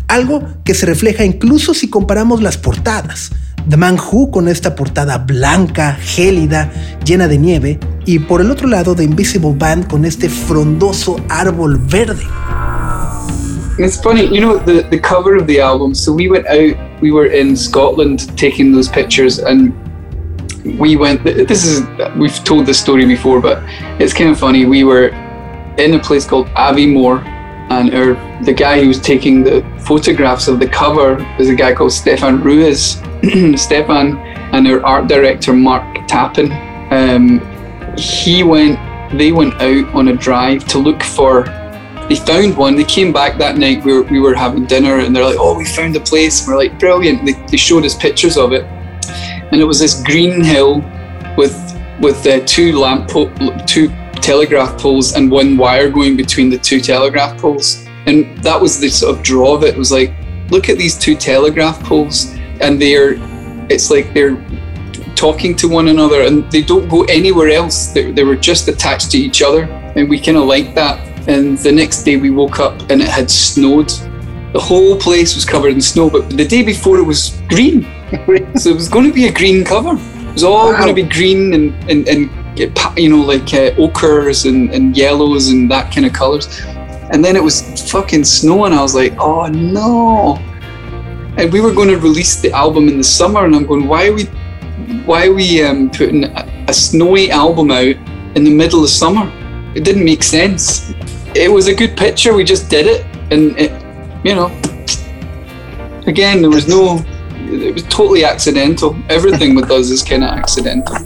Algo 0.07 0.42
que 0.64 0.75
se 0.75 0.87
refleja 0.87 1.25
incluso 1.25 1.75
si 1.75 1.90
comparamos 1.90 2.40
las 2.40 2.57
portadas. 2.57 3.31
The 3.68 3.77
Man 3.77 3.99
Who 3.99 4.31
con 4.31 4.49
esta 4.49 4.75
portada 4.75 5.18
blanca, 5.18 5.99
gélida, 6.01 6.73
llena 7.05 7.29
de 7.29 7.38
nieve, 7.38 7.79
y 8.07 8.18
por 8.18 8.40
el 8.40 8.51
otro 8.51 8.68
lado 8.68 8.94
The 8.94 9.05
Invisible 9.05 9.55
Band 9.59 9.88
con 9.88 10.05
este 10.07 10.31
frondoso 10.31 11.16
árbol 11.29 11.77
verde. 11.77 12.25
It's 13.79 14.01
funny, 14.01 14.29
you 14.29 14.40
know, 14.40 14.59
the, 14.59 15.01
cover 15.01 15.37
of 15.37 15.47
the 15.47 15.61
album. 15.61 15.94
So 15.94 16.12
we 16.12 16.29
went 16.29 16.47
out, 16.49 16.77
we 17.00 17.11
were 17.12 17.26
in 17.26 17.56
Scotland 17.56 18.37
taking 18.37 18.72
those 18.72 18.88
pictures, 18.88 19.38
and 19.38 19.72
we 20.78 20.96
went. 20.96 21.24
This 21.24 21.64
is, 21.64 21.82
we've 22.16 22.42
told 22.44 22.66
this 22.66 22.80
story 22.80 23.06
before, 23.06 23.40
but 23.40 23.62
it's 24.00 24.12
kind 24.12 24.30
of 24.30 24.38
funny. 24.38 24.64
We 24.66 24.84
were 24.84 25.08
in 25.78 25.94
a 25.94 25.98
place 25.98 26.26
called 26.26 26.48
Aviemore, 26.48 27.24
and 27.70 27.94
our, 27.94 28.44
the 28.44 28.52
guy 28.52 28.80
who 28.80 28.88
was 28.88 29.00
taking 29.00 29.42
the 29.42 29.62
photographs 29.87 30.48
of 30.48 30.58
the 30.58 30.66
cover 30.66 31.24
is 31.38 31.48
a 31.48 31.54
guy 31.54 31.74
called 31.74 31.92
Stefan 31.92 32.42
Ruiz. 32.42 33.00
Stefan 33.56 34.18
and 34.52 34.66
our 34.66 34.84
art 34.84 35.08
director, 35.08 35.52
Mark 35.52 35.82
Tappen. 36.08 36.50
Um, 36.90 37.40
he 37.98 38.42
went, 38.42 38.78
they 39.18 39.32
went 39.32 39.54
out 39.54 39.94
on 39.94 40.08
a 40.08 40.14
drive 40.14 40.64
to 40.68 40.78
look 40.78 41.02
for 41.02 41.44
they 42.09 42.16
found 42.16 42.57
one. 42.57 42.75
They 42.75 42.85
came 42.85 43.12
back 43.12 43.38
that 43.38 43.59
night. 43.59 43.85
We 43.85 43.92
were, 43.92 44.03
we 44.03 44.21
were 44.21 44.35
having 44.35 44.64
dinner, 44.64 45.01
and 45.01 45.14
they're 45.14 45.25
like, 45.25 45.38
"Oh, 45.38 45.57
we 45.57 45.64
found 45.64 45.94
a 45.97 46.01
place." 46.01 46.40
And 46.40 46.49
we're 46.49 46.57
like, 46.57 46.79
"Brilliant!" 46.79 47.25
They, 47.25 47.33
they 47.51 47.57
showed 47.57 47.85
us 47.85 47.94
pictures 47.97 48.37
of 48.38 48.53
it, 48.53 48.64
and 49.53 49.61
it 49.61 49.64
was 49.64 49.79
this 49.79 50.03
green 50.03 50.42
hill 50.42 50.83
with 51.37 51.57
with 52.01 52.27
uh, 52.27 52.40
two 52.47 52.79
lamp 52.79 53.11
po- 53.11 53.33
two 53.66 53.88
telegraph 54.16 54.79
poles 54.81 55.14
and 55.14 55.31
one 55.31 55.57
wire 55.57 55.90
going 55.90 56.16
between 56.16 56.51
the 56.51 56.59
two 56.59 56.81
telegraph 56.81 57.38
poles. 57.40 57.87
And 58.07 58.38
that 58.42 58.61
was 58.61 58.81
the 58.81 58.88
sort 58.88 59.16
of 59.16 59.23
draw 59.23 59.55
of 59.55 59.62
it. 59.64 59.75
It 59.75 59.79
was 59.79 59.92
like, 59.92 60.14
look 60.51 60.68
at 60.68 60.79
these 60.79 60.97
two 60.99 61.14
telegraph 61.14 61.83
poles, 61.85 62.33
and 62.61 62.81
they're 62.81 63.14
it's 63.71 63.90
like 63.90 64.14
they're 64.14 64.42
talking 65.14 65.55
to 65.57 65.68
one 65.68 65.88
another, 65.88 66.23
and 66.23 66.51
they 66.51 66.62
don't 66.62 66.88
go 66.88 67.05
anywhere 67.05 67.49
else. 67.49 67.88
They, 67.88 68.12
they 68.12 68.25
were 68.25 68.37
just 68.37 68.68
attached 68.68 69.11
to 69.11 69.18
each 69.18 69.42
other, 69.42 69.64
and 69.97 70.09
we 70.09 70.21
kind 70.21 70.38
of 70.38 70.44
like 70.44 70.75
that. 70.75 71.08
And 71.26 71.59
the 71.59 71.72
next 71.72 72.04
day 72.04 72.16
we 72.16 72.31
woke 72.31 72.61
up 72.61 72.90
and 72.90 73.02
it 73.02 73.09
had 73.09 73.31
snowed. 73.31 73.88
The 74.52 74.61
whole 74.61 74.96
place 74.96 75.35
was 75.35 75.44
covered 75.44 75.72
in 75.72 75.81
snow, 75.81 76.09
but 76.09 76.31
the 76.31 76.44
day 76.44 76.62
before 76.62 76.98
it 76.98 77.02
was 77.02 77.40
green. 77.48 77.83
so 78.57 78.70
it 78.70 78.74
was 78.74 78.88
going 78.88 79.07
to 79.07 79.12
be 79.12 79.26
a 79.26 79.33
green 79.33 79.64
cover. 79.64 79.92
It 79.92 80.33
was 80.33 80.44
all 80.44 80.72
wow. 80.72 80.78
going 80.78 80.88
to 80.88 80.94
be 80.94 81.09
green 81.09 81.52
and, 81.52 81.90
and, 81.90 82.09
and 82.09 82.31
you 82.98 83.11
know, 83.11 83.22
like 83.22 83.52
uh, 83.54 83.74
ochres 83.76 84.46
and, 84.46 84.72
and 84.72 84.96
yellows 84.96 85.48
and 85.50 85.70
that 85.70 85.92
kind 85.92 86.07
of 86.07 86.12
colors. 86.12 86.61
And 87.11 87.24
then 87.24 87.37
it 87.37 87.42
was 87.42 87.90
fucking 87.90 88.24
snowing. 88.24 88.72
I 88.72 88.83
was 88.83 88.94
like, 88.94 89.14
oh 89.18 89.46
no. 89.46 90.37
And 91.37 91.52
we 91.52 91.61
were 91.61 91.72
going 91.72 91.88
to 91.88 91.98
release 91.98 92.40
the 92.40 92.52
album 92.52 92.88
in 92.88 92.98
the 92.98 93.04
summer, 93.04 93.44
and 93.44 93.54
I'm 93.54 93.64
going, 93.64 93.87
why 93.87 94.09
are 94.09 94.12
we, 94.12 94.24
why 95.05 95.26
are 95.26 95.32
we 95.32 95.62
um, 95.62 95.88
putting 95.88 96.24
a, 96.24 96.64
a 96.66 96.72
snowy 96.72 97.30
album 97.30 97.70
out 97.70 97.95
in 98.34 98.45
the 98.45 98.51
middle 98.51 98.82
of 98.82 98.90
summer? 98.90 99.30
It 99.74 99.84
didn't 99.84 100.05
make 100.05 100.24
sense 100.24 100.93
it 101.39 101.53
was 101.53 101.68
a 101.68 101.74
good 101.74 101.97
picture. 101.97 102.34
We 102.34 102.45
just 102.45 102.68
did 102.68 102.86
it, 102.86 103.05
and 103.30 103.57
it, 103.59 103.70
you 104.24 104.34
know, 104.34 104.51
again, 106.07 106.41
there 106.43 106.51
was 106.51 106.66
no. 106.66 107.05
It 107.51 107.72
was 107.72 107.84
totally 107.84 108.24
accidental. 108.24 108.97
Everything 109.09 109.55
with 109.55 109.70
us 109.70 109.91
is 109.91 110.03
kind 110.03 110.24
of 110.24 110.30
accidental. 110.30 110.97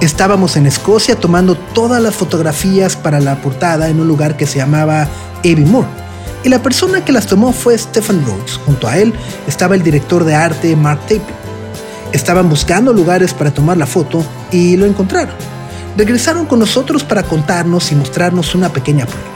Estábamos 0.00 0.56
en 0.56 0.66
Escocia 0.66 1.14
tomando 1.14 1.56
todas 1.74 2.02
las 2.02 2.14
fotografías 2.14 2.96
para 2.96 3.20
la 3.20 3.36
portada 3.36 3.88
en 3.88 4.00
un 4.00 4.08
lugar 4.08 4.36
que 4.36 4.46
se 4.46 4.58
llamaba 4.58 5.06
Abbey 5.40 5.64
Moor. 5.64 5.84
Y 6.42 6.48
la 6.48 6.62
persona 6.62 7.04
que 7.04 7.12
las 7.12 7.26
tomó 7.26 7.52
fue 7.52 7.76
Stephen 7.76 8.24
Rhodes. 8.24 8.58
Junto 8.64 8.88
a 8.88 8.96
él 8.96 9.12
estaba 9.46 9.74
el 9.74 9.82
director 9.82 10.24
de 10.24 10.34
arte 10.34 10.74
Mark 10.74 11.00
Tapin. 11.02 11.22
Estaban 12.12 12.48
buscando 12.48 12.94
lugares 12.94 13.34
para 13.34 13.52
tomar 13.52 13.76
la 13.76 13.86
foto 13.86 14.24
y 14.50 14.76
lo 14.76 14.86
encontraron 14.86 15.34
regresaron 15.96 16.46
con 16.46 16.58
nosotros 16.58 17.04
para 17.04 17.22
contarnos 17.22 17.92
y 17.92 17.94
mostrarnos 17.94 18.54
una 18.54 18.68
pequeña 18.72 19.06
prueba. 19.06 19.30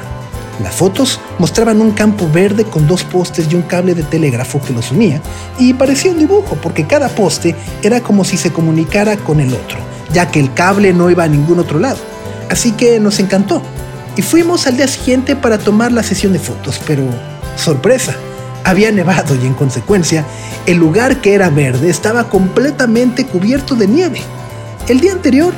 Las 0.63 0.75
fotos 0.75 1.21
mostraban 1.39 1.81
un 1.81 1.91
campo 1.91 2.29
verde 2.33 2.65
con 2.65 2.87
dos 2.87 3.03
postes 3.03 3.49
y 3.51 3.57
un 3.57 3.63
cable 3.63 3.95
de 3.95 4.05
telégrafo 4.05 4.63
que 4.63 4.73
los 4.73 4.93
unía, 4.93 5.21
y 5.59 5.75
parecía 5.75 6.13
un 6.13 6.19
dibujo 6.19 6.57
porque 6.63 6.87
cada 6.87 7.09
poste 7.09 7.57
era 7.83 8.01
como 8.01 8.25
si 8.25 8.37
se 8.37 8.53
comunicara 8.53 9.17
con 9.17 9.41
el 9.41 9.53
otro, 9.53 9.79
ya 10.13 10.31
que 10.31 10.39
el 10.39 10.55
cable 10.55 10.93
no 10.93 11.11
iba 11.11 11.25
a 11.25 11.29
ningún 11.29 11.59
otro 11.59 11.79
lado. 11.79 11.99
Así 12.51 12.73
que 12.73 13.01
nos 13.01 13.19
encantó. 13.19 13.63
Y 14.17 14.23
fuimos 14.23 14.67
al 14.69 14.77
día 14.77 14.87
siguiente 14.87 15.35
para 15.35 15.59
tomar 15.59 15.91
la 15.91 16.05
sesión 16.05 16.33
de 16.33 16.39
fotos, 16.39 16.81
pero 16.87 17.03
sorpresa, 17.57 18.15
había 18.63 18.93
nevado 18.93 19.35
y 19.35 19.47
en 19.47 19.55
consecuencia 19.55 20.25
el 20.67 20.79
lugar 20.79 21.21
que 21.21 21.35
era 21.35 21.51
verde 21.51 21.91
estaba 21.91 22.29
completamente 22.29 23.27
cubierto 23.27 23.75
de 23.75 23.89
nieve. 23.89 24.23
El 24.89 25.01
día 25.01 25.13
anterior 25.13 25.53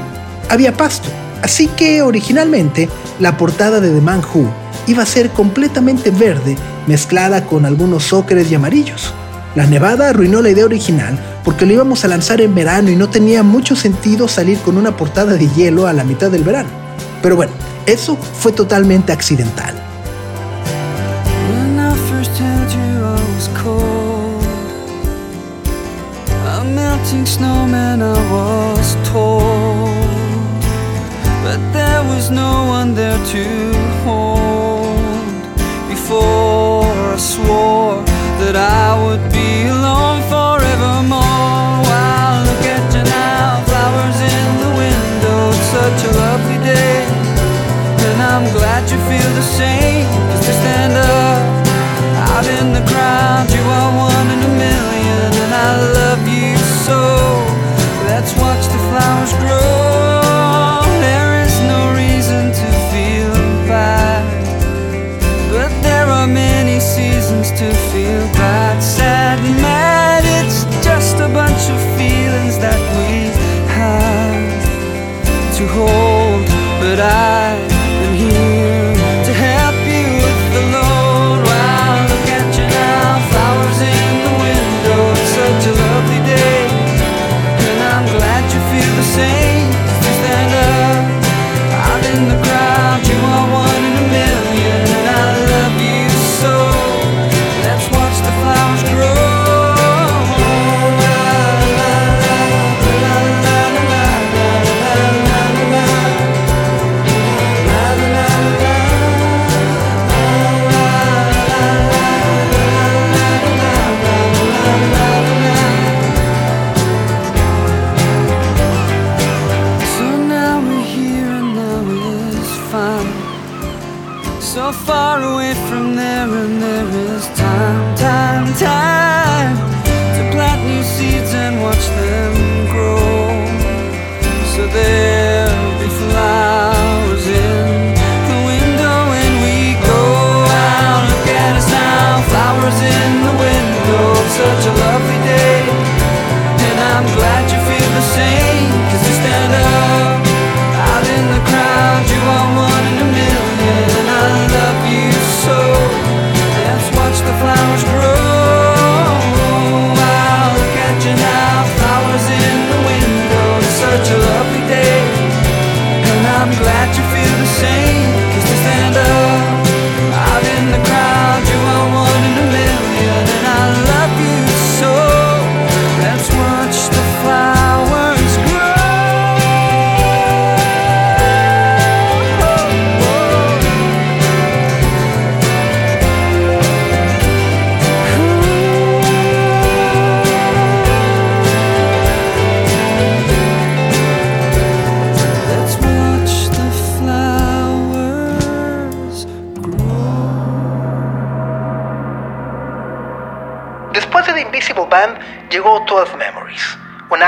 había 0.49 0.77
pasto, 0.77 1.09
así 1.43 1.69
que 1.69 2.03
originalmente 2.03 2.89
la 3.21 3.37
portada 3.37 3.81
de 3.81 3.91
The 3.91 4.01
Man 4.01 4.21
Who 4.21 4.49
iba 4.87 5.03
a 5.03 5.07
ser 5.07 5.31
completamente 5.31 6.11
verde 6.11 6.57
mezclada 6.87 7.47
con 7.47 7.67
algunos 7.67 8.13
ocres 8.13 8.51
y 8.51 8.55
amarillos. 8.55 9.13
La 9.55 9.67
nevada 9.67 10.11
arruinó 10.11 10.43
la 10.43 10.51
idea 10.51 10.65
original 10.65 11.19
porque 11.45 11.67
lo 11.67 11.73
íbamos 11.73 12.05
a 12.05 12.09
lanzar 12.09 12.41
en 12.41 12.55
verano 12.55 12.91
y 12.91 12.97
no 12.97 13.09
tenía 13.09 13.43
mucho 13.43 13.75
sentido 13.75 14.29
salir 14.29 14.59
con 14.59 14.77
una 14.77 14.97
portada 14.97 15.35
de 15.35 15.49
hielo 15.49 15.87
a 15.87 15.93
la 15.93 16.05
mitad 16.05 16.31
del 16.31 16.45
verano. 16.45 16.69
Pero 17.23 17.37
bueno, 17.37 17.53
eso 17.87 18.17
fue 18.17 18.53
totalmente 18.53 19.13
accidental. 19.13 19.75
Was 32.17 32.31
no 32.31 32.65
one 32.65 32.95
there 32.95 33.21
to 33.35 33.45
hold. 34.03 34.97
Before 35.87 36.89
I 37.13 37.19
swore 37.19 38.01
that 38.41 38.57
I 38.57 38.89
would 39.05 39.25
be 39.39 39.69
alone 39.69 40.21
forevermore. 40.33 41.85
Wow, 41.89 42.41
look 42.49 42.65
at 42.75 42.85
you 42.97 43.05
now, 43.05 43.61
flowers 43.69 44.19
in 44.35 44.49
the 44.65 44.73
window. 44.83 45.39
It's 45.53 45.69
such 45.77 46.01
a 46.09 46.13
lovely 46.25 46.59
day. 46.65 47.05
And 48.09 48.19
I'm 48.33 48.47
glad 48.57 48.83
you 48.89 48.99
feel 49.11 49.31
the 49.41 49.47
same. 49.61 50.09
Cause 50.29 50.43
to 50.49 50.55
stand 50.63 50.97
up 50.97 51.45
out 52.33 52.47
in 52.59 52.67
the 52.73 52.85
crowd, 52.91 53.47
you 53.53 53.65
are 53.79 53.93
one 54.09 54.29
in 54.35 54.41
a 54.51 54.53
million. 54.65 55.29
And 55.45 55.53
I 55.69 55.71
love 56.01 56.25
you 56.27 56.57
so. 56.87 57.26
But 76.87 77.01
I 77.01 77.36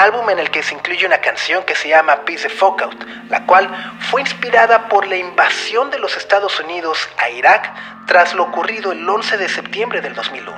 álbum 0.02 0.30
en 0.30 0.38
el 0.38 0.50
que 0.50 0.62
se 0.62 0.74
incluye 0.74 1.06
una 1.06 1.18
canción 1.18 1.64
que 1.64 1.74
se 1.74 1.88
llama 1.88 2.24
Peace 2.24 2.48
the 2.48 2.54
Folk 2.54 2.82
Out, 2.82 3.04
la 3.28 3.44
cual 3.44 3.68
fue 4.10 4.20
inspirada 4.20 4.88
por 4.88 5.06
la 5.06 5.16
invasión 5.16 5.90
de 5.90 5.98
los 5.98 6.16
Estados 6.16 6.58
Unidos 6.60 7.08
a 7.18 7.28
Irak 7.30 7.70
tras 8.06 8.34
lo 8.34 8.44
ocurrido 8.44 8.92
el 8.92 9.08
11 9.08 9.36
de 9.36 9.48
septiembre 9.48 10.00
del 10.00 10.14
2001. 10.14 10.56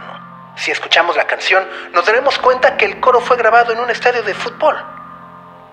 Si 0.57 0.71
escuchamos 0.71 1.17
la 1.17 1.27
canción, 1.27 1.65
nos 1.93 2.07
daremos 2.07 2.39
cuenta 2.39 2.77
que 2.77 2.85
el 2.85 3.01
coro 3.01 3.21
fue 3.21 3.37
grabado 3.37 3.73
en 3.73 3.81
un 3.81 3.91
estadio 3.91 4.23
de 4.23 4.35
fútbol. 4.35 4.77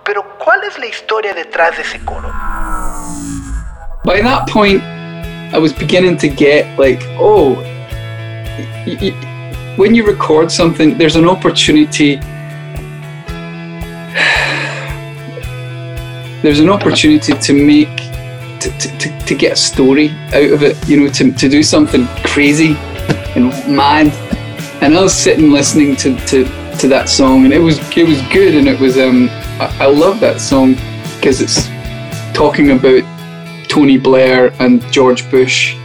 Pero 0.03 0.38
¿cuál 0.38 0.63
es 0.63 0.80
la 0.80 0.86
historia 0.86 1.34
detrás 1.34 1.76
de 1.76 1.84
ese 1.84 2.03
coro? 2.05 2.32
by 4.07 4.22
that 4.22 4.47
point, 4.47 4.82
I 5.53 5.57
was 5.57 5.74
beginning 5.74 6.18
to 6.20 6.30
get 6.30 6.80
like, 6.80 7.01
oh, 7.20 7.55
when 9.76 9.93
you 9.93 10.05
record 10.05 10.49
something, 10.49 10.97
there's 10.97 11.18
an 11.18 11.28
opportunity. 11.28 12.22
There's 16.41 16.59
an 16.59 16.70
opportunity 16.70 17.34
to 17.34 17.53
make, 17.53 17.97
to, 18.59 18.72
to, 18.80 19.26
to, 19.26 19.36
get 19.36 19.53
a 19.53 19.55
story 19.55 20.09
out 20.28 20.51
of 20.51 20.63
it, 20.63 20.78
you 20.88 20.99
know, 20.99 21.09
to, 21.09 21.32
to 21.32 21.49
do 21.49 21.63
something 21.63 22.07
crazy 22.24 22.76
and 23.36 23.49
mad. 23.76 24.13
And 24.82 24.95
I 24.95 25.01
was 25.01 25.13
sitting 25.13 25.51
listening 25.51 25.95
to, 25.97 26.15
to, 26.28 26.45
to 26.78 26.88
that 26.88 27.09
song, 27.09 27.45
and 27.45 27.53
it 27.53 27.59
was 27.59 27.80
it 27.97 28.07
was 28.07 28.22
good, 28.34 28.55
and 28.55 28.68
it 28.68 28.80
was 28.80 28.97
um 28.97 29.30
I, 29.59 29.76
I 29.82 29.86
love 29.88 30.20
that 30.20 30.39
song 30.39 30.76
because 31.15 31.41
it's 31.41 31.68
talking 32.38 32.72
about 32.72 33.01
Tony 33.68 33.97
Blair 33.97 34.53
and 34.59 34.82
George 34.91 35.30
Bush, 35.32 35.76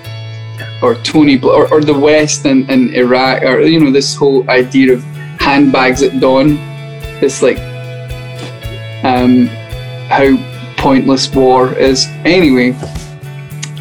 or 0.82 0.94
Tony 0.96 1.38
Bla- 1.38 1.54
or, 1.54 1.72
or 1.72 1.80
the 1.80 1.98
West 1.98 2.44
and, 2.44 2.68
and 2.70 2.94
Iraq, 2.94 3.42
or 3.42 3.60
you 3.62 3.80
know 3.80 3.90
this 3.90 4.14
whole 4.14 4.48
idea 4.50 4.92
of 4.92 5.02
handbags 5.40 6.02
at 6.02 6.20
dawn. 6.20 6.58
It's 7.22 7.42
like 7.42 7.58
um, 9.03 9.46
how 10.09 10.36
pointless 10.76 11.32
war 11.34 11.74
is. 11.74 12.07
Anyway, 12.24 12.70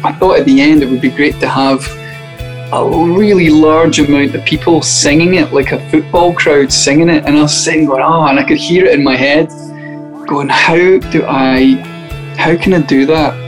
I 0.04 0.12
thought 0.18 0.38
at 0.38 0.46
the 0.46 0.60
end 0.60 0.82
it 0.82 0.90
would 0.90 1.00
be 1.00 1.10
great 1.10 1.38
to 1.40 1.48
have 1.48 1.86
a 2.72 2.88
really 2.88 3.50
large 3.50 3.98
amount 4.00 4.34
of 4.34 4.44
people 4.44 4.80
singing 4.82 5.34
it, 5.34 5.52
like 5.52 5.72
a 5.72 5.90
football 5.90 6.32
crowd 6.32 6.72
singing 6.72 7.08
it, 7.08 7.24
and 7.26 7.36
I 7.36 7.42
was 7.42 7.64
sitting 7.64 7.86
going, 7.86 8.02
oh, 8.02 8.26
and 8.26 8.38
I 8.38 8.44
could 8.44 8.56
hear 8.56 8.86
it 8.86 8.94
in 8.94 9.04
my 9.04 9.16
head, 9.16 9.48
going, 10.26 10.48
how 10.48 10.76
do 10.76 11.24
I, 11.26 11.74
how 12.38 12.56
can 12.56 12.72
I 12.74 12.80
do 12.80 13.04
that? 13.06 13.42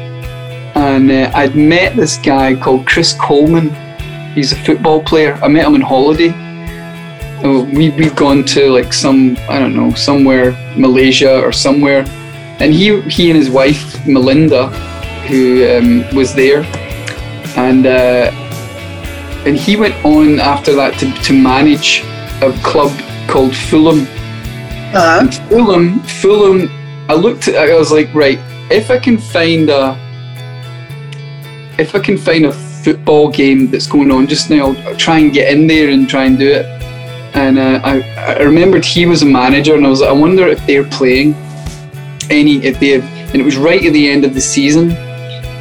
and 0.75 1.11
uh, 1.11 1.31
I'd 1.35 1.55
met 1.55 1.97
this 1.97 2.19
guy 2.19 2.55
called 2.55 2.87
Chris 2.87 3.13
Coleman. 3.13 3.71
He's 4.35 4.53
a 4.53 4.57
football 4.57 5.03
player. 5.03 5.35
I 5.35 5.49
met 5.49 5.67
him 5.67 5.75
on 5.75 5.81
holiday. 5.81 6.31
We 7.45 7.91
we've 7.91 8.17
gone 8.17 8.43
to 8.57 8.71
like 8.71 8.95
some 8.95 9.37
I 9.51 9.59
don't 9.59 9.77
know 9.77 9.93
somewhere 9.93 10.53
Malaysia 10.79 11.43
or 11.43 11.53
somewhere, 11.53 12.05
and 12.59 12.73
he 12.73 13.03
he 13.03 13.29
and 13.29 13.37
his 13.37 13.51
wife 13.51 14.07
Melinda, 14.07 14.69
who 15.29 15.69
um, 15.69 16.17
was 16.17 16.35
there, 16.35 16.65
and 17.57 17.87
uh, 17.87 18.31
and 19.45 19.59
he 19.59 19.77
went 19.77 19.95
on 20.07 20.41
after 20.41 20.75
that 20.75 20.99
to, 21.01 21.13
to 21.23 21.33
manage 21.35 22.03
a 22.41 22.51
club 22.63 22.91
called 23.29 23.55
Fulham. 23.55 24.07
And 25.21 25.35
Fulham, 25.35 26.01
Fulham. 26.01 26.71
I 27.11 27.15
looked 27.15 27.49
at. 27.49 27.57
I 27.57 27.75
was 27.75 27.93
like, 27.93 28.15
right, 28.15 28.39
if 28.71 28.91
I 28.91 28.99
can 28.99 29.19
find 29.19 29.69
a, 29.69 29.99
if 31.79 31.95
I 31.95 31.99
can 31.99 32.17
find 32.17 32.47
a 32.47 32.53
football 32.53 33.29
game 33.29 33.71
that's 33.71 33.87
going 33.87 34.11
on 34.11 34.27
just 34.27 34.49
now, 34.49 34.75
I'll 34.87 34.97
try 34.97 35.19
and 35.19 35.31
get 35.31 35.53
in 35.53 35.67
there 35.67 35.91
and 35.91 36.09
try 36.09 36.25
and 36.25 36.39
do 36.39 36.51
it. 36.51 36.74
And 37.35 37.59
uh, 37.59 37.81
I, 37.85 38.01
I 38.17 38.43
remembered 38.43 38.85
he 38.85 39.07
was 39.07 39.23
a 39.23 39.27
manager, 39.27 39.75
and 39.75 39.87
I 39.87 39.91
was 39.91 40.01
like, 40.01 40.11
I 40.11 40.13
wonder 40.13 40.47
if 40.47 40.65
they're 40.67 40.85
playing 40.85 41.35
any 42.31 42.57
if 42.65 42.81
they 42.81 42.91
have, 42.91 43.05
and 43.33 43.37
it 43.37 43.45
was 43.45 43.57
right 43.57 43.85
at 43.85 43.93
the 43.93 44.09
end 44.09 44.25
of 44.25 44.35
the 44.35 44.41
season, 44.41 44.91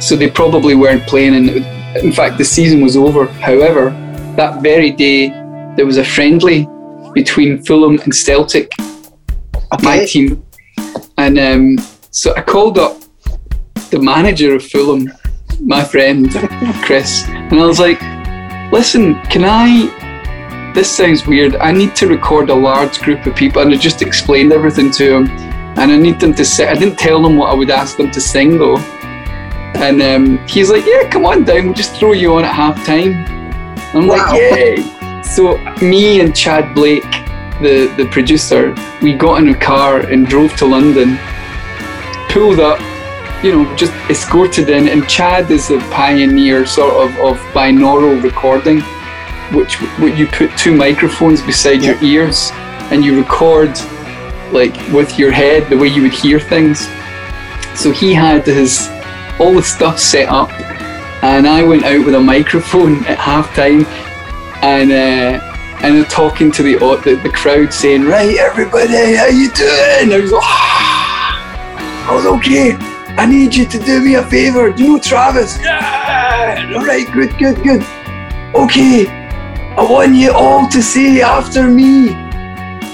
so 0.00 0.16
they 0.16 0.30
probably 0.30 0.74
weren't 0.74 1.06
playing. 1.06 1.34
And 1.34 1.50
it 1.50 1.74
in 1.96 2.12
fact, 2.12 2.38
the 2.38 2.44
season 2.44 2.80
was 2.80 2.96
over. 2.96 3.26
However, 3.26 3.90
that 4.36 4.62
very 4.62 4.90
day 4.90 5.28
there 5.76 5.86
was 5.86 5.98
a 5.98 6.04
friendly 6.04 6.68
between 7.12 7.62
Fulham 7.62 7.98
and 8.00 8.14
Celtic, 8.14 8.72
my 9.82 10.04
team, 10.04 10.44
and 11.18 11.38
um, 11.38 11.78
so 12.10 12.34
I 12.36 12.42
called 12.42 12.78
up 12.78 13.00
the 13.90 14.00
manager 14.00 14.54
of 14.54 14.64
Fulham, 14.64 15.12
my 15.60 15.84
friend 15.84 16.30
Chris, 16.82 17.24
and 17.28 17.54
I 17.54 17.66
was 17.66 17.78
like, 17.78 18.00
"Listen, 18.72 19.20
can 19.24 19.44
I?" 19.44 20.03
This 20.74 20.90
sounds 20.90 21.26
weird. 21.26 21.56
I 21.56 21.70
need 21.70 21.94
to 21.96 22.08
record 22.08 22.50
a 22.50 22.54
large 22.54 23.00
group 23.00 23.24
of 23.26 23.34
people, 23.36 23.62
and 23.62 23.72
I 23.72 23.76
just 23.76 24.02
explained 24.02 24.52
everything 24.52 24.90
to 24.92 25.08
them. 25.10 25.28
And 25.78 25.90
I 25.92 25.96
need 25.96 26.18
them 26.20 26.34
to 26.34 26.44
sing. 26.44 26.68
I 26.68 26.74
didn't 26.74 26.98
tell 26.98 27.22
them 27.22 27.36
what 27.36 27.50
I 27.50 27.54
would 27.54 27.70
ask 27.70 27.96
them 27.96 28.10
to 28.12 28.20
sing 28.20 28.58
though. 28.58 28.78
And 29.76 30.00
um, 30.02 30.46
he's 30.46 30.70
like, 30.70 30.84
"Yeah, 30.86 31.08
come 31.08 31.24
on 31.26 31.44
down. 31.44 31.66
We'll 31.66 31.74
just 31.74 31.96
throw 31.96 32.12
you 32.12 32.34
on 32.34 32.44
at 32.44 32.54
half 32.54 32.84
time." 32.84 33.12
I'm 33.94 34.06
Wow. 34.06 34.16
like, 34.16 34.40
"Yay!" 34.40 35.22
So 35.22 35.58
me 35.80 36.20
and 36.20 36.34
Chad 36.34 36.74
Blake, 36.74 37.02
the 37.60 37.92
the 37.96 38.06
producer, 38.10 38.74
we 39.02 39.14
got 39.14 39.40
in 39.42 39.48
a 39.48 39.54
car 39.54 40.00
and 40.00 40.26
drove 40.26 40.54
to 40.56 40.66
London. 40.66 41.18
Pulled 42.28 42.58
up, 42.60 42.80
you 43.44 43.50
know, 43.54 43.76
just 43.76 43.92
escorted 44.10 44.68
in. 44.68 44.88
And 44.88 45.08
Chad 45.08 45.50
is 45.50 45.70
a 45.70 45.78
pioneer, 45.90 46.66
sort 46.66 46.94
of, 47.04 47.10
of 47.20 47.36
binaural 47.52 48.20
recording, 48.22 48.80
which 49.52 49.80
you 50.18 50.26
put 50.26 50.56
two 50.56 50.74
microphones 50.74 51.42
beside 51.42 51.82
your 51.82 52.02
ears 52.02 52.50
and 52.90 53.04
you 53.04 53.18
record 53.18 53.70
like 54.52 54.74
with 54.92 55.18
your 55.18 55.32
head 55.32 55.68
the 55.68 55.76
way 55.76 55.88
you 55.88 56.02
would 56.02 56.12
hear 56.12 56.38
things. 56.38 56.88
So 57.74 57.90
he 57.90 58.14
had 58.14 58.46
his 58.46 58.88
all 59.40 59.52
the 59.52 59.62
stuff 59.62 59.98
set 59.98 60.28
up, 60.28 60.50
and 61.22 61.46
I 61.46 61.62
went 61.64 61.84
out 61.84 62.04
with 62.06 62.14
a 62.14 62.20
microphone 62.20 63.04
at 63.06 63.18
halftime, 63.18 63.84
and 64.62 64.92
uh, 64.92 65.40
and 65.82 66.08
talking 66.08 66.52
to 66.52 66.62
the, 66.62 66.74
the 67.04 67.16
the 67.22 67.30
crowd, 67.30 67.72
saying, 67.72 68.04
"Right, 68.04 68.36
everybody, 68.36 69.14
how 69.16 69.26
you 69.26 69.50
doing?" 69.50 70.12
I 70.12 70.20
was 70.20 70.30
like, 70.30 70.42
"Ah, 70.44 72.10
"I 72.10 72.14
was 72.14 72.26
okay. 72.26 72.76
I 73.16 73.26
need 73.26 73.54
you 73.54 73.66
to 73.66 73.78
do 73.78 74.00
me 74.00 74.14
a 74.14 74.24
favor. 74.24 74.72
Do 74.72 74.82
you 74.82 74.92
know 74.94 74.98
Travis? 74.98 75.58
Yeah. 75.60 76.74
All 76.76 76.84
right, 76.84 77.06
good, 77.12 77.36
good, 77.38 77.62
good. 77.62 77.84
Okay, 78.54 79.23
I 79.76 79.84
want 79.90 80.14
you 80.14 80.32
all 80.32 80.68
to 80.68 80.82
say 80.82 81.20
after 81.20 81.68
me, 81.68 82.08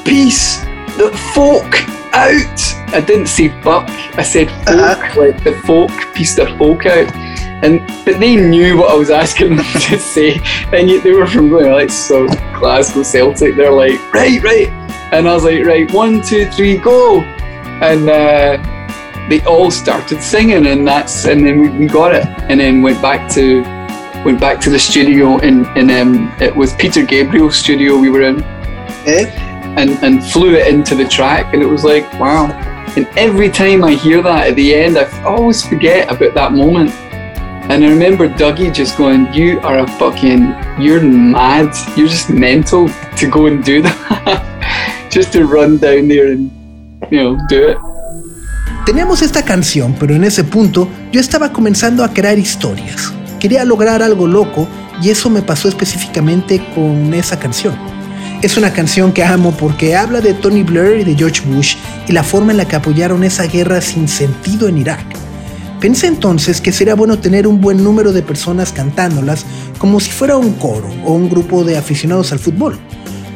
peace, 0.05 0.61
the 0.97 1.11
folk 1.35 1.75
out. 2.15 2.61
I 2.93 3.01
didn't 3.07 3.27
say 3.27 3.49
fuck, 3.63 3.89
I 4.19 4.23
said 4.23 4.49
folk, 4.65 4.69
Uh-huh. 4.69 5.21
like 5.21 5.45
the 5.45 5.53
folk, 5.67 5.91
peace 6.15 6.35
the 6.35 6.47
folk 6.59 6.87
out. 6.87 7.15
And 7.63 7.87
but 8.07 8.19
they 8.19 8.37
knew 8.37 8.79
what 8.79 8.91
I 8.91 8.95
was 8.97 9.11
asking 9.11 9.57
them 9.57 9.65
to 9.89 9.99
say. 9.99 10.41
And 10.73 10.89
yet 10.89 11.05
they 11.05 11.13
were 11.13 11.27
from 11.27 11.51
like 11.53 11.91
so 11.91 12.27
Glasgow 12.59 13.03
Celtic. 13.03 13.55
They're 13.57 13.71
like, 13.73 14.01
right, 14.15 14.43
right. 14.43 14.69
And 15.13 15.29
I 15.29 15.35
was 15.35 15.45
like, 15.45 15.65
right, 15.65 15.91
one, 15.93 16.23
two, 16.23 16.51
three, 16.51 16.79
go. 16.79 17.21
And 17.21 18.09
uh, 18.09 18.57
they 19.29 19.41
all 19.45 19.71
started 19.71 20.23
singing 20.23 20.67
and 20.67 20.87
that's 20.89 21.25
and 21.27 21.47
then 21.47 21.61
we, 21.61 21.69
we 21.69 21.87
got 21.87 22.15
it. 22.15 22.25
And 22.49 22.59
then 22.61 22.81
went 22.83 23.01
back 23.03 23.31
to 23.35 23.63
went 24.25 24.41
back 24.41 24.61
to 24.61 24.71
the 24.71 24.79
studio 24.79 25.39
and, 25.39 25.67
and 25.77 25.91
um, 25.91 26.35
it 26.41 26.55
was 26.55 26.75
Peter 26.75 27.05
Gabriel's 27.05 27.57
studio 27.57 27.99
we 27.99 28.11
were 28.11 28.23
in. 28.23 28.43
Eh? 29.07 29.51
and, 29.77 29.91
and 30.03 30.25
flew 30.25 30.55
it 30.55 30.67
into 30.67 30.95
the 30.95 31.07
track 31.07 31.55
and 31.55 31.63
it 31.63 31.67
was 31.67 31.85
like 31.85 32.05
wow. 32.15 32.51
And 32.97 33.07
every 33.17 33.51
time 33.51 33.85
I 33.85 33.93
hear 33.93 34.21
that 34.23 34.49
at 34.49 34.57
the 34.57 34.75
end 34.75 34.99
I 34.99 35.07
always 35.25 35.65
forget 35.65 36.11
about 36.11 36.35
that 36.35 36.53
moment. 36.53 36.91
And 37.71 37.85
I 37.85 37.89
remember 37.89 38.29
Dougie 38.29 38.75
just 38.75 38.99
going 38.99 39.33
you 39.33 39.61
are 39.61 39.79
a 39.79 39.87
fucking 39.87 40.55
you're 40.79 41.03
mad. 41.03 41.73
You're 41.97 42.09
just 42.09 42.31
mental 42.31 42.89
to 43.17 43.31
go 43.31 43.47
and 43.47 43.63
do 43.63 43.83
that. 43.87 45.09
Just 45.11 45.33
to 45.33 45.47
run 45.47 45.79
down 45.79 46.09
there 46.09 46.33
and 46.33 46.51
you 47.11 47.23
know 47.23 47.39
do 47.49 47.69
it. 47.71 47.79
Teníamos 48.87 49.23
esta 49.23 49.45
canción, 49.45 49.95
pero 50.01 50.15
en 50.15 50.25
ese 50.25 50.43
punto 50.43 50.89
yo 51.13 51.21
estaba 51.21 51.53
comenzando 51.53 52.03
a 52.03 52.13
crear 52.13 52.39
historias. 52.39 53.13
Quería 53.41 53.65
lograr 53.65 54.03
algo 54.03 54.27
loco 54.27 54.69
y 55.03 55.09
eso 55.09 55.31
me 55.31 55.41
pasó 55.41 55.67
específicamente 55.69 56.63
con 56.75 57.15
esa 57.15 57.39
canción. 57.39 57.75
Es 58.43 58.59
una 58.59 58.71
canción 58.71 59.13
que 59.13 59.25
amo 59.25 59.53
porque 59.53 59.97
habla 59.97 60.21
de 60.21 60.35
Tony 60.35 60.63
Blair 60.63 61.01
y 61.01 61.05
de 61.05 61.17
George 61.17 61.41
Bush 61.47 61.77
y 62.07 62.13
la 62.13 62.23
forma 62.23 62.53
en 62.53 62.59
la 62.59 62.69
que 62.69 62.77
apoyaron 62.77 63.25
esa 63.25 63.45
guerra 63.45 63.81
sin 63.81 64.09
sentido 64.09 64.69
en 64.69 64.77
Irak. 64.77 65.01
Pensé 65.81 66.07
entonces 66.07 66.61
que 66.61 66.71
sería 66.71 66.95
bueno 66.95 67.19
tener 67.19 67.47
un 67.47 67.63
buen 67.63 67.83
número 67.83 68.13
de 68.13 68.23
personas 68.23 68.73
cantándolas 68.73 69.47
como 69.79 70.01
si 70.01 70.11
fuera 70.11 70.37
un 70.37 70.53
coro 70.53 70.91
o 71.07 71.15
un 71.15 71.31
grupo 71.31 71.65
de 71.65 71.79
aficionados 71.79 72.33
al 72.33 72.41
fútbol. 72.41 72.79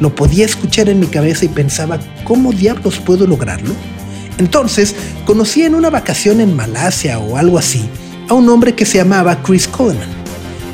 Lo 0.01 0.15
podía 0.15 0.45
escuchar 0.45 0.91
en 0.91 1.01
mi 1.01 1.07
cabeza 1.07 1.47
y 1.47 1.49
pensaba, 1.49 1.99
¿cómo 2.25 2.53
diablos 2.53 2.99
puedo 2.99 3.27
lograrlo? 3.27 3.75
Entonces 4.37 4.95
conocí 5.25 5.63
en 5.63 5.75
una 5.75 5.89
vacación 5.89 6.43
en 6.43 6.55
Malasia 6.55 7.19
o 7.19 7.39
algo 7.39 7.57
así 7.57 7.89
a 8.29 8.35
un 8.35 8.49
hombre 8.49 8.75
que 8.75 8.85
se 8.85 8.99
llamaba 8.99 9.43
Chris 9.43 9.69
Coleman. 9.69 10.09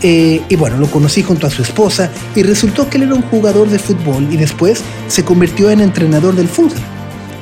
Eh, 0.02 0.40
y 0.48 0.56
bueno, 0.56 0.78
lo 0.78 0.90
conocí 0.90 1.22
junto 1.22 1.46
a 1.46 1.50
su 1.50 1.62
esposa 1.62 2.10
y 2.34 2.42
resultó 2.42 2.88
que 2.88 2.96
él 2.96 3.04
era 3.04 3.14
un 3.14 3.22
jugador 3.22 3.68
de 3.68 3.78
fútbol 3.78 4.26
y 4.30 4.36
después 4.36 4.82
se 5.08 5.24
convirtió 5.24 5.70
en 5.70 5.80
entrenador 5.80 6.34
del 6.34 6.48
Fulham. 6.48 6.80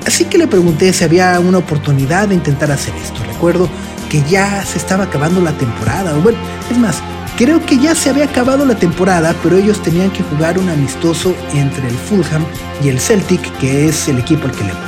Así 0.07 0.25
que 0.25 0.39
le 0.39 0.47
pregunté 0.47 0.93
si 0.93 1.05
había 1.05 1.39
una 1.39 1.59
oportunidad 1.59 2.29
de 2.29 2.35
intentar 2.35 2.73
hacer 2.73 2.95
esto. 2.97 3.23
Recuerdo 3.25 3.69
que 4.09 4.23
ya 4.29 4.65
se 4.65 4.79
estaba 4.79 5.05
acabando 5.05 5.41
la 5.41 5.53
temporada, 5.53 6.17
o 6.17 6.23
bueno, 6.23 6.39
es 6.71 6.79
más, 6.79 6.97
creo 7.37 7.65
que 7.65 7.79
ya 7.79 7.95
se 7.95 8.11
había 8.11 8.25
acabado 8.25 8.65
la 8.65 8.75
temporada, 8.75 9.35
pero 9.43 9.57
ellos 9.57 9.81
tenían 9.83 10.11
que 10.11 10.23
jugar 10.25 10.59
un 10.59 10.69
amistoso 10.69 11.35
entre 11.53 11.87
el 11.87 11.95
Fulham 11.95 12.45
y 12.83 12.89
el 12.89 12.99
Celtic, 12.99 13.41
que 13.59 13.89
es 13.89 14.09
el 14.09 14.19
equipo 14.19 14.47
al 14.47 14.53
que 14.53 14.65
le 14.65 14.73
voy. 14.73 14.83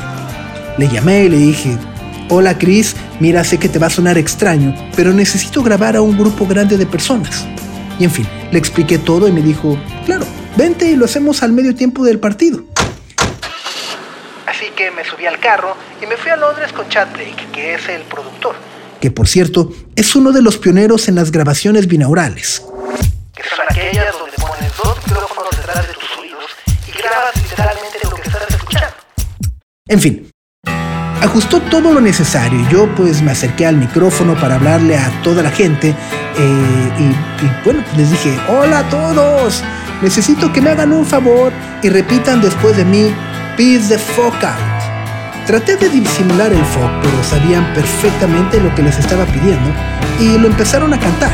Le 0.78 0.88
llamé 0.88 1.24
y 1.24 1.28
le 1.28 1.36
dije, 1.36 1.78
hola 2.30 2.56
Chris, 2.56 2.96
mira, 3.18 3.44
sé 3.44 3.58
que 3.58 3.68
te 3.68 3.78
va 3.78 3.88
a 3.88 3.90
sonar 3.90 4.16
extraño, 4.16 4.74
pero 4.96 5.12
necesito 5.12 5.62
grabar 5.62 5.96
a 5.96 6.00
un 6.00 6.16
grupo 6.16 6.46
grande 6.46 6.76
de 6.76 6.86
personas. 6.86 7.46
Y 7.98 8.04
en 8.04 8.10
fin, 8.10 8.26
le 8.50 8.58
expliqué 8.58 8.98
todo 8.98 9.28
y 9.28 9.32
me 9.32 9.42
dijo, 9.42 9.78
claro, 10.06 10.24
vente 10.56 10.88
y 10.88 10.96
lo 10.96 11.04
hacemos 11.04 11.42
al 11.42 11.52
medio 11.52 11.74
tiempo 11.74 12.04
del 12.04 12.18
partido. 12.18 12.64
Así 14.46 14.66
que 14.76 14.90
me 14.90 15.04
subí 15.04 15.26
al 15.26 15.38
carro 15.38 15.76
y 16.00 16.06
me 16.06 16.16
fui 16.16 16.30
a 16.30 16.36
Londres 16.36 16.72
con 16.72 16.88
Chad 16.88 17.08
Blake, 17.12 17.46
que 17.52 17.74
es 17.74 17.88
el 17.88 18.02
productor. 18.02 18.54
Que 19.00 19.10
por 19.10 19.26
cierto, 19.26 19.72
es 19.96 20.14
uno 20.14 20.32
de 20.32 20.42
los 20.42 20.56
pioneros 20.56 21.08
en 21.08 21.16
las 21.16 21.32
grabaciones 21.32 21.88
binaurales. 21.88 22.62
Que 23.34 23.42
son 23.42 23.66
aquellas 23.68 24.12
donde 24.18 24.36
pones 24.36 24.72
dos 24.82 24.96
micrófonos 25.06 25.50
detrás 25.56 25.86
de 25.86 25.94
tus 25.94 26.18
oídos 26.18 26.50
y 26.86 26.92
grabas 26.92 27.36
literalmente 27.36 27.98
lo 28.04 28.16
que 28.16 28.22
estás 28.22 28.50
escuchando. 28.50 28.96
En 29.88 30.00
fin, 30.00 30.29
ajustó 31.20 31.60
todo 31.60 31.92
lo 31.92 32.00
necesario 32.00 32.60
y 32.60 32.72
yo 32.72 32.88
pues 32.94 33.22
me 33.22 33.32
acerqué 33.32 33.66
al 33.66 33.76
micrófono 33.76 34.34
para 34.34 34.56
hablarle 34.56 34.96
a 34.96 35.10
toda 35.22 35.42
la 35.42 35.50
gente 35.50 35.88
eh, 35.90 36.92
y, 36.98 37.02
y, 37.44 37.50
bueno, 37.64 37.82
les 37.96 38.10
dije, 38.10 38.38
hola 38.48 38.80
a 38.80 38.88
todos, 38.88 39.62
necesito 40.02 40.52
que 40.52 40.60
me 40.60 40.70
hagan 40.70 40.92
un 40.92 41.04
favor 41.04 41.52
y 41.82 41.88
repitan 41.88 42.40
después 42.40 42.76
de 42.76 42.84
mí, 42.84 43.14
peace 43.56 43.88
the 43.88 43.98
fuck 43.98 44.42
out. 44.42 44.80
Traté 45.46 45.76
de 45.76 45.88
disimular 45.88 46.52
el 46.52 46.64
fuck, 46.64 46.90
pero 47.02 47.24
sabían 47.24 47.72
perfectamente 47.74 48.60
lo 48.60 48.74
que 48.74 48.82
les 48.82 48.98
estaba 48.98 49.24
pidiendo 49.26 49.70
y 50.20 50.38
lo 50.38 50.46
empezaron 50.46 50.92
a 50.94 50.98
cantar. 50.98 51.32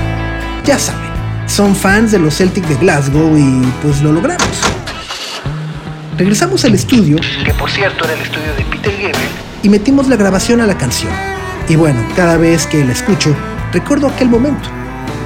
Ya 0.64 0.78
saben, 0.78 1.11
son 1.47 1.76
fans 1.76 2.12
de 2.12 2.18
los 2.18 2.37
Celtic 2.37 2.64
de 2.66 2.76
Glasgow 2.76 3.37
y 3.37 3.72
pues 3.82 4.01
lo 4.03 4.12
logramos. 4.12 4.49
Regresamos 6.16 6.64
al 6.64 6.74
estudio, 6.74 7.18
que 7.45 7.53
por 7.53 7.70
cierto 7.70 8.05
era 8.05 8.14
el 8.14 8.22
estudio 8.22 8.55
de 8.55 8.64
Peter 8.64 8.93
Gabriel, 8.93 9.30
y 9.62 9.68
metimos 9.68 10.09
la 10.09 10.16
grabación 10.16 10.61
a 10.61 10.66
la 10.66 10.76
canción. 10.76 11.12
Y 11.68 11.76
bueno, 11.76 12.00
cada 12.14 12.36
vez 12.36 12.66
que 12.66 12.84
la 12.84 12.92
escucho, 12.92 13.34
recuerdo 13.72 14.09
aquel 14.09 14.28
momento. 14.28 14.68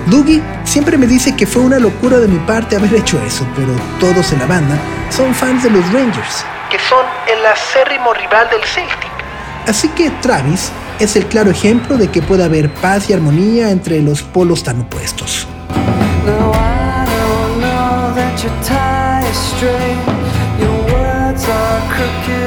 Dougie 0.06 0.42
siempre 0.64 0.96
me 0.96 1.06
dice 1.06 1.36
que 1.36 1.46
fue 1.46 1.62
una 1.62 1.78
locura 1.78 2.18
de 2.18 2.28
mi 2.28 2.38
parte 2.40 2.76
haber 2.76 2.94
hecho 2.94 3.20
eso, 3.26 3.46
pero 3.54 3.72
todos 3.98 4.32
en 4.32 4.38
la 4.38 4.46
banda 4.46 4.78
son 5.10 5.34
fans 5.34 5.62
de 5.62 5.70
los 5.70 5.84
Rangers, 5.92 6.44
que 6.70 6.78
son 6.88 7.04
el 7.28 7.44
acérrimo 7.44 8.12
rival 8.14 8.48
del 8.50 8.62
Celtic. 8.64 9.10
Así 9.66 9.88
que 9.88 10.10
Travis 10.22 10.72
es 10.98 11.16
el 11.16 11.26
claro 11.26 11.50
ejemplo 11.50 11.96
de 11.96 12.08
que 12.08 12.22
puede 12.22 12.44
haber 12.44 12.72
paz 12.74 13.10
y 13.10 13.12
armonía 13.12 13.70
entre 13.70 14.00
los 14.00 14.22
polos 14.22 14.62
tan 14.62 14.80
opuestos. 14.80 15.46
No, 16.26 16.52
I 16.52 17.04
don't 17.06 17.60
know 17.60 18.14
that 18.14 18.42
your 18.42 18.52
tie 18.62 19.28
is 19.30 19.38
straight. 19.54 19.98
Your 20.58 20.76
words 20.92 21.44
are 21.44 21.80
crooked 21.94 22.39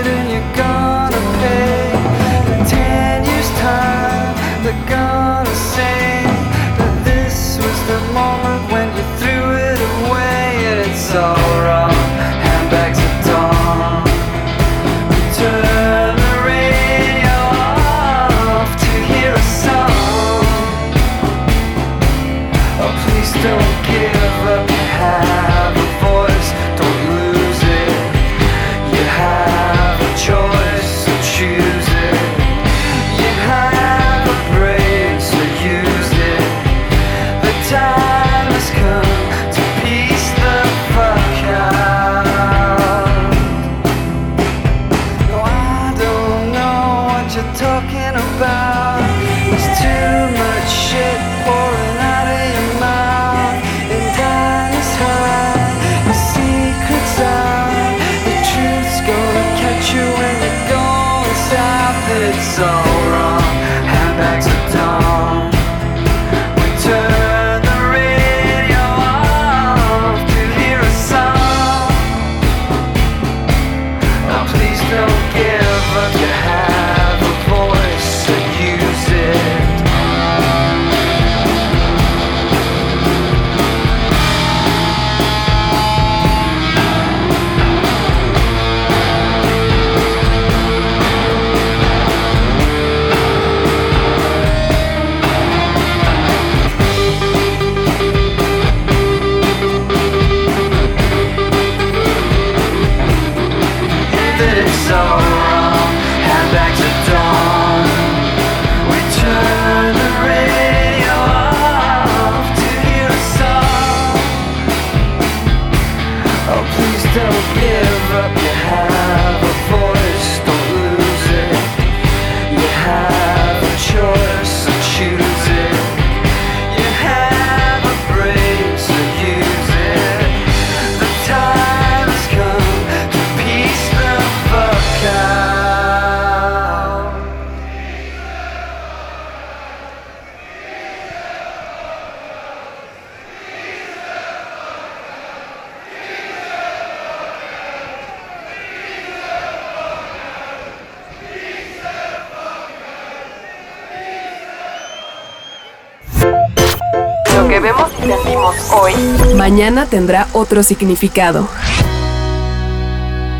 que 157.53 157.59
vemos 157.59 157.91
y 157.99 158.07
sentimos 158.07 158.55
hoy, 158.71 158.93
mañana 159.35 159.85
tendrá 159.85 160.27
otro 160.33 160.63
significado. 160.63 161.47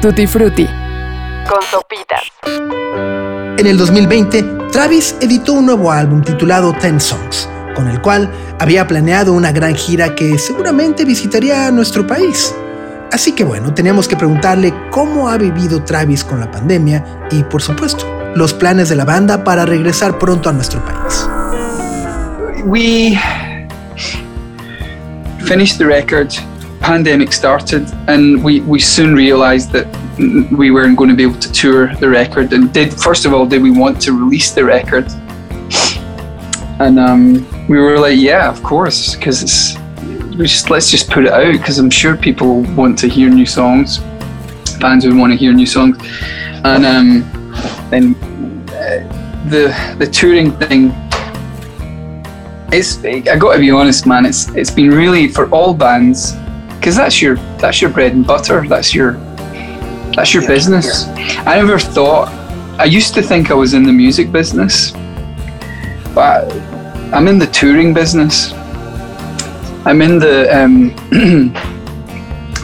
Tutti 0.03 0.28
Frutti. 0.28 0.68
con 1.49 1.59
sopitas. 1.64 2.22
En 3.57 3.66
el 3.66 3.76
2020, 3.76 4.43
Travis 4.72 5.16
editó 5.20 5.53
un 5.53 5.66
nuevo 5.66 5.91
álbum 5.91 6.22
titulado 6.22 6.74
Ten 6.74 7.01
Songs, 7.01 7.49
con 7.74 7.88
el 7.88 8.01
cual 8.01 8.32
había 8.59 8.86
planeado 8.86 9.34
una 9.34 9.51
gran 9.51 9.74
gira 9.74 10.14
que 10.14 10.38
seguramente 10.38 11.05
visitaría 11.05 11.66
a 11.66 11.72
nuestro 11.72 12.05
país. 12.05 12.53
Así 13.11 13.32
que 13.32 13.43
bueno, 13.43 13.74
teníamos 13.74 14.07
que 14.07 14.16
preguntarle 14.16 14.76
cómo 14.91 15.28
ha 15.28 15.38
vivido 15.39 15.84
Travis 15.84 16.24
con 16.24 16.39
la 16.39 16.51
pandemia 16.51 17.03
y, 17.32 17.41
por 17.45 17.64
supuesto, 17.64 18.05
los 18.36 18.53
planes 18.53 18.89
de 18.89 18.95
la 18.95 19.05
banda 19.05 19.43
para 19.43 19.66
regresar 19.66 20.20
pronto 20.20 20.49
a 20.49 20.53
nuestro 20.53 20.86
país. 20.86 21.28
we 22.66 23.20
finished 25.48 25.78
the 25.78 25.86
record 25.86 26.34
pandemic 26.80 27.32
started 27.32 27.89
and 28.08 28.44
we, 28.44 28.60
we 28.62 28.80
soon 28.80 29.16
realized 29.16 29.72
that 29.72 29.88
we 30.52 30.70
weren't 30.70 30.98
going 30.98 31.10
to 31.10 31.16
be 31.16 31.24
able 31.24 31.39
to 31.39 31.52
tour 31.52 31.96
the 31.96 32.10
record. 32.10 32.52
And 32.54 32.74
did 32.74 32.94
first 32.94 33.26
of 33.26 33.34
all 33.34 33.46
did 33.46 33.62
we 33.62 33.72
want 33.72 34.02
to 34.02 34.12
release 34.12 34.52
the 34.52 34.66
record? 34.66 35.06
And 36.80 37.00
um, 37.00 37.68
we 37.68 37.78
were 37.78 38.00
like 38.00 38.20
yeah 38.20 38.50
of 38.50 38.62
course 38.64 39.16
because 39.16 39.41
it's 39.44 39.78
we 40.38 40.48
just 40.48 40.70
let's 40.70 40.89
just 40.89 41.10
put 41.10 41.26
it 41.26 41.32
out 41.32 41.52
because 41.52 41.78
i'm 41.78 41.91
sure 41.91 42.18
people 42.18 42.64
want 42.76 42.98
to 43.00 43.08
hear 43.08 43.30
new 43.30 43.46
songs. 43.46 44.00
Fans 44.82 45.06
would 45.06 45.16
want 45.16 45.32
to 45.32 45.38
hear 45.38 45.54
new 45.54 45.66
songs. 45.66 45.98
And 46.66 46.86
um, 46.86 47.22
then 47.89 48.16
uh, 48.70 49.48
the 49.50 49.96
the 50.00 50.08
touring 50.08 50.52
thing 50.58 50.91
it's 52.74 53.04
I 53.04 53.38
got 53.38 53.54
to 53.54 53.60
be 53.60 53.72
honest, 53.72 54.06
man. 54.06 54.26
It's 54.26 54.50
it's 54.50 54.72
been 54.72 54.90
really 54.90 55.28
for 55.28 55.50
all 55.50 55.74
bands 55.74 56.34
because 56.76 56.96
that's 56.96 57.22
your 57.22 57.36
that's 57.58 57.82
your 57.82 57.92
bread 57.92 58.14
and 58.14 58.26
butter. 58.26 58.68
That's 58.68 58.94
your 58.94 59.14
that's 60.16 60.34
your 60.34 60.46
business. 60.48 61.08
I 61.48 61.56
never 61.56 61.80
thought. 61.80 62.30
I 62.80 62.86
used 62.86 63.14
to 63.14 63.22
think 63.22 63.52
I 63.52 63.54
was 63.54 63.74
in 63.74 63.84
the 63.84 63.94
music 63.94 64.32
business, 64.32 64.92
but 66.14 66.52
I'm 67.14 67.28
in 67.28 67.38
the 67.38 67.48
touring 67.48 67.94
business. 67.94 68.52
I'm 69.86 70.02
in 70.02 70.18
the 70.18 70.50
um, 70.56 70.96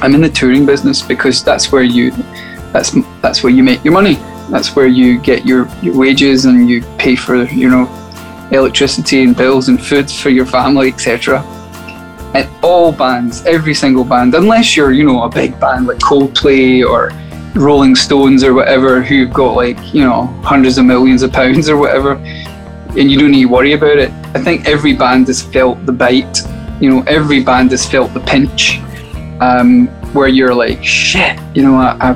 I'm 0.01 0.15
in 0.15 0.21
the 0.21 0.29
touring 0.29 0.65
business 0.65 1.01
because 1.01 1.43
that's 1.43 1.71
where 1.71 1.83
you 1.83 2.11
that's 2.73 2.95
that's 3.21 3.43
where 3.43 3.53
you 3.53 3.63
make 3.63 3.83
your 3.83 3.93
money. 3.93 4.15
That's 4.49 4.75
where 4.75 4.87
you 4.87 5.19
get 5.19 5.45
your, 5.45 5.67
your 5.83 5.95
wages 5.95 6.45
and 6.45 6.67
you 6.67 6.81
pay 6.97 7.15
for 7.15 7.43
you 7.43 7.69
know 7.69 7.85
electricity 8.51 9.23
and 9.23 9.35
bills 9.35 9.69
and 9.69 9.83
food 9.83 10.09
for 10.09 10.29
your 10.29 10.45
family, 10.45 10.89
etc. 10.89 11.41
And 12.33 12.49
all 12.63 12.91
bands, 12.91 13.45
every 13.45 13.73
single 13.73 14.03
band, 14.03 14.35
unless 14.35 14.75
you're, 14.75 14.91
you 14.91 15.03
know, 15.03 15.23
a 15.23 15.29
big 15.29 15.59
band 15.59 15.87
like 15.87 15.97
Coldplay 15.97 16.87
or 16.87 17.11
Rolling 17.59 17.95
Stones 17.95 18.43
or 18.43 18.53
whatever, 18.53 19.01
who've 19.01 19.33
got 19.33 19.53
like, 19.53 19.93
you 19.93 20.03
know, 20.03 20.25
hundreds 20.43 20.77
of 20.77 20.85
millions 20.85 21.23
of 21.23 21.31
pounds 21.33 21.69
or 21.69 21.77
whatever, 21.77 22.13
and 22.13 23.11
you 23.11 23.19
don't 23.19 23.31
need 23.31 23.43
to 23.43 23.49
worry 23.49 23.73
about 23.73 23.97
it. 23.97 24.11
I 24.35 24.43
think 24.43 24.67
every 24.67 24.93
band 24.93 25.27
has 25.27 25.41
felt 25.41 25.83
the 25.85 25.91
bite. 25.91 26.39
You 26.79 26.89
know, 26.89 27.01
every 27.07 27.43
band 27.43 27.71
has 27.71 27.85
felt 27.85 28.13
the 28.13 28.19
pinch, 28.21 28.79
um, 29.41 29.87
where 30.13 30.27
you're 30.27 30.55
like, 30.55 30.83
shit, 30.83 31.39
you 31.55 31.63
know, 31.63 31.75
I, 31.75 31.97
I, 31.99 32.13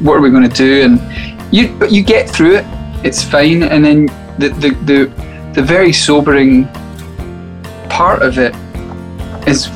what 0.00 0.14
are 0.14 0.20
we 0.20 0.30
going 0.30 0.48
to 0.48 0.56
do? 0.56 0.82
And 0.82 1.54
you, 1.54 1.76
but 1.78 1.90
you 1.90 2.02
get 2.02 2.28
through 2.28 2.56
it. 2.56 2.64
It's 3.04 3.22
fine. 3.24 3.62
And 3.62 3.84
then 3.84 4.06
the 4.38 4.48
the 4.48 4.70
the 4.84 5.33
the 5.54 5.62
very 5.62 5.92
sobering 5.92 6.66
part 7.88 8.22
of 8.22 8.38
it 8.38 8.54
is 9.46 9.68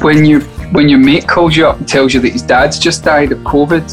when 0.00 0.24
you 0.24 0.40
when 0.72 0.88
your 0.88 0.98
mate 0.98 1.28
calls 1.28 1.56
you 1.56 1.66
up 1.66 1.78
and 1.78 1.86
tells 1.86 2.14
you 2.14 2.20
that 2.20 2.32
his 2.32 2.42
dad's 2.42 2.78
just 2.78 3.04
died 3.04 3.32
of 3.32 3.38
COVID. 3.40 3.84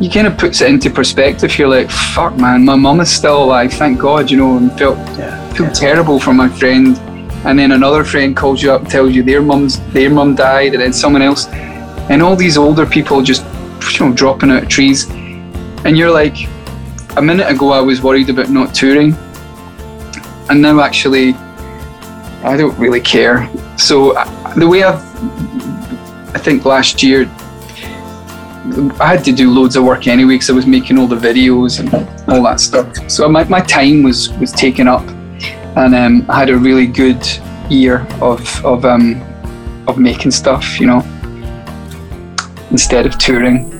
You 0.00 0.08
kind 0.10 0.26
of 0.26 0.38
puts 0.38 0.60
it 0.60 0.70
into 0.70 0.90
perspective. 0.90 1.58
You're 1.58 1.68
like, 1.68 1.90
"Fuck, 1.90 2.36
man, 2.38 2.64
my 2.64 2.76
mum 2.76 3.00
is 3.00 3.10
still 3.10 3.44
alive. 3.44 3.72
Thank 3.74 4.00
God," 4.00 4.30
you 4.30 4.38
know, 4.38 4.56
and 4.56 4.72
felt 4.78 4.98
feel 5.54 5.70
terrible 5.70 6.18
for 6.18 6.32
my 6.32 6.48
friend. 6.48 6.98
And 7.44 7.58
then 7.58 7.72
another 7.72 8.02
friend 8.02 8.34
calls 8.34 8.62
you 8.62 8.72
up 8.72 8.80
and 8.82 8.90
tells 8.90 9.12
you 9.14 9.22
their 9.22 9.42
mum's 9.42 9.80
their 9.92 10.10
mum 10.10 10.34
died, 10.34 10.72
and 10.72 10.82
then 10.82 10.92
someone 10.92 11.22
else, 11.22 11.46
and 12.08 12.22
all 12.22 12.36
these 12.36 12.56
older 12.56 12.86
people 12.86 13.22
just 13.22 13.44
you 13.92 14.06
know 14.06 14.12
dropping 14.14 14.50
out 14.50 14.62
of 14.62 14.68
trees, 14.68 15.08
and 15.84 15.98
you're 15.98 16.10
like, 16.10 16.36
a 17.16 17.22
minute 17.22 17.50
ago 17.50 17.70
I 17.70 17.80
was 17.80 18.02
worried 18.02 18.30
about 18.30 18.48
not 18.50 18.74
touring, 18.74 19.14
and 20.48 20.60
now 20.62 20.80
actually 20.80 21.34
I 22.44 22.56
don't 22.56 22.78
really 22.78 23.00
care. 23.00 23.48
So 23.76 24.16
uh, 24.16 24.54
the 24.54 24.66
way 24.66 24.82
I've, 24.82 25.02
I 26.34 26.38
think 26.38 26.64
last 26.64 27.02
year 27.02 27.28
I 29.00 29.16
had 29.16 29.24
to 29.24 29.32
do 29.32 29.50
loads 29.50 29.76
of 29.76 29.84
work 29.84 30.06
anyway 30.06 30.34
because 30.34 30.50
I 30.50 30.52
was 30.52 30.66
making 30.66 30.98
all 30.98 31.06
the 31.06 31.16
videos 31.16 31.80
and 31.80 31.88
all 32.28 32.42
that 32.44 32.60
stuff. 32.60 32.86
So 33.08 33.28
my, 33.28 33.44
my 33.44 33.60
time 33.60 34.02
was 34.02 34.30
was 34.38 34.52
taken 34.52 34.86
up, 34.86 35.06
and 35.76 35.94
um, 35.94 36.26
I 36.28 36.40
had 36.40 36.50
a 36.50 36.56
really 36.56 36.86
good 36.86 37.26
year 37.70 38.06
of 38.20 38.40
of 38.64 38.84
um, 38.84 39.22
of 39.86 39.98
making 39.98 40.30
stuff, 40.32 40.78
you 40.78 40.86
know, 40.86 41.02
instead 42.70 43.06
of 43.06 43.16
touring. 43.18 43.72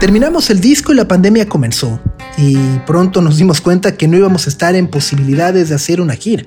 Terminamos 0.00 0.48
el 0.50 0.60
disco 0.60 0.92
y 0.92 0.96
la 0.96 1.04
pandemia 1.04 1.46
comenzó, 1.46 2.00
y 2.40 2.56
pronto 2.86 3.20
nos 3.20 3.36
dimos 3.36 3.60
cuenta 3.60 3.96
que 3.96 4.08
no 4.08 4.16
íbamos 4.16 4.46
a 4.46 4.50
estar 4.50 4.74
en 4.74 4.88
posibilidades 4.88 5.68
de 5.68 5.74
hacer 5.74 6.00
una 6.00 6.14
gira. 6.14 6.44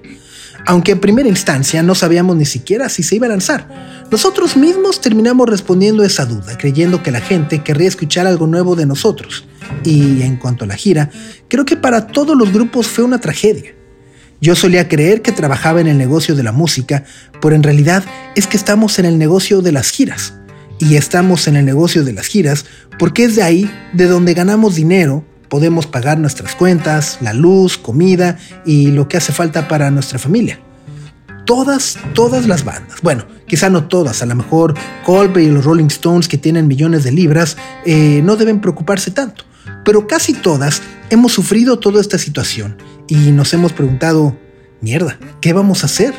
Aunque 0.66 0.94
en 0.94 1.00
primera 1.00 1.30
instancia 1.30 1.84
no 1.84 1.94
sabíamos 1.94 2.36
ni 2.36 2.46
siquiera 2.46 2.90
si 2.90 3.04
se 3.04 3.16
iba 3.16 3.28
a 3.28 3.30
lanzar, 3.30 3.68
nosotros 4.10 4.58
mismos 4.58 5.02
terminamos 5.02 5.48
respondiendo 5.48 6.04
esa 6.04 6.26
duda, 6.26 6.58
creyendo 6.58 7.04
que 7.04 7.12
la 7.12 7.20
gente 7.20 7.64
querría 7.64 7.88
escuchar 7.88 8.26
algo 8.26 8.48
nuevo 8.48 8.76
de 8.76 8.86
nosotros. 8.86 9.46
Y 9.84 10.22
en 10.24 10.38
cuanto 10.38 10.64
a 10.64 10.68
la 10.68 10.76
gira, 10.76 11.12
creo 11.48 11.66
que 11.66 11.78
para 11.78 12.08
todos 12.08 12.36
los 12.36 12.52
grupos 12.52 12.88
fue 12.88 13.04
una 13.04 13.20
tragedia. 13.20 13.76
Yo 14.42 14.56
solía 14.56 14.90
creer 14.90 15.22
que 15.22 15.32
trabajaba 15.32 15.80
en 15.80 15.88
el 15.88 15.98
negocio 15.98 16.36
de 16.36 16.44
la 16.44 16.52
música, 16.52 17.04
pero 17.42 17.56
en 17.56 17.64
realidad 17.64 18.04
es 18.36 18.48
que 18.48 18.58
estamos 18.58 18.98
en 19.00 19.06
el 19.06 19.18
negocio 19.18 19.62
de 19.62 19.72
las 19.72 19.90
giras. 19.90 20.34
Y 20.80 20.96
estamos 20.96 21.48
en 21.48 21.56
el 21.56 21.66
negocio 21.66 22.04
de 22.04 22.14
las 22.14 22.28
giras 22.28 22.66
porque 22.98 23.26
es 23.26 23.36
de 23.36 23.44
ahí 23.44 23.72
de 23.94 24.08
donde 24.08 24.34
ganamos 24.34 24.76
dinero, 24.76 25.24
podemos 25.54 25.86
pagar 25.86 26.18
nuestras 26.18 26.56
cuentas, 26.56 27.20
la 27.22 27.32
luz, 27.32 27.78
comida 27.78 28.40
y 28.66 28.88
lo 28.88 29.08
que 29.08 29.18
hace 29.18 29.32
falta 29.32 29.68
para 29.68 29.92
nuestra 29.92 30.18
familia. 30.18 30.60
Todas, 31.46 31.96
todas 32.16 32.48
las 32.48 32.66
bandas, 32.66 33.02
bueno, 33.04 33.26
quizá 33.46 33.70
no 33.70 33.84
todas, 33.84 34.24
a 34.24 34.26
lo 34.26 34.34
mejor 34.34 34.74
Coldplay 35.06 35.46
y 35.46 35.52
los 35.52 35.64
Rolling 35.64 35.86
Stones 35.86 36.28
que 36.28 36.40
tienen 36.40 36.68
millones 36.68 37.04
de 37.04 37.12
libras 37.12 37.56
eh, 37.86 38.22
no 38.24 38.36
deben 38.36 38.62
preocuparse 38.62 39.12
tanto, 39.12 39.44
pero 39.86 40.08
casi 40.08 40.34
todas 40.34 40.82
hemos 41.12 41.34
sufrido 41.34 41.78
toda 41.78 42.02
esta 42.02 42.18
situación 42.18 42.76
y 43.08 43.32
nos 43.32 43.54
hemos 43.54 43.74
preguntado, 43.74 44.36
mierda, 44.82 45.20
¿qué 45.40 45.54
vamos 45.54 45.84
a 45.84 45.86
hacer? 45.86 46.16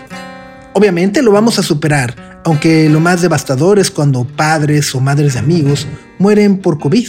Obviamente 0.74 1.24
lo 1.24 1.32
vamos 1.32 1.58
a 1.58 1.64
superar, 1.64 2.40
aunque 2.44 2.88
lo 2.88 3.00
más 3.00 3.20
devastador 3.20 3.80
es 3.80 3.90
cuando 3.90 4.28
padres 4.28 4.94
o 4.94 5.00
madres 5.00 5.32
de 5.32 5.40
amigos 5.40 5.88
mueren 6.20 6.58
por 6.58 6.78
COVID. 6.78 7.08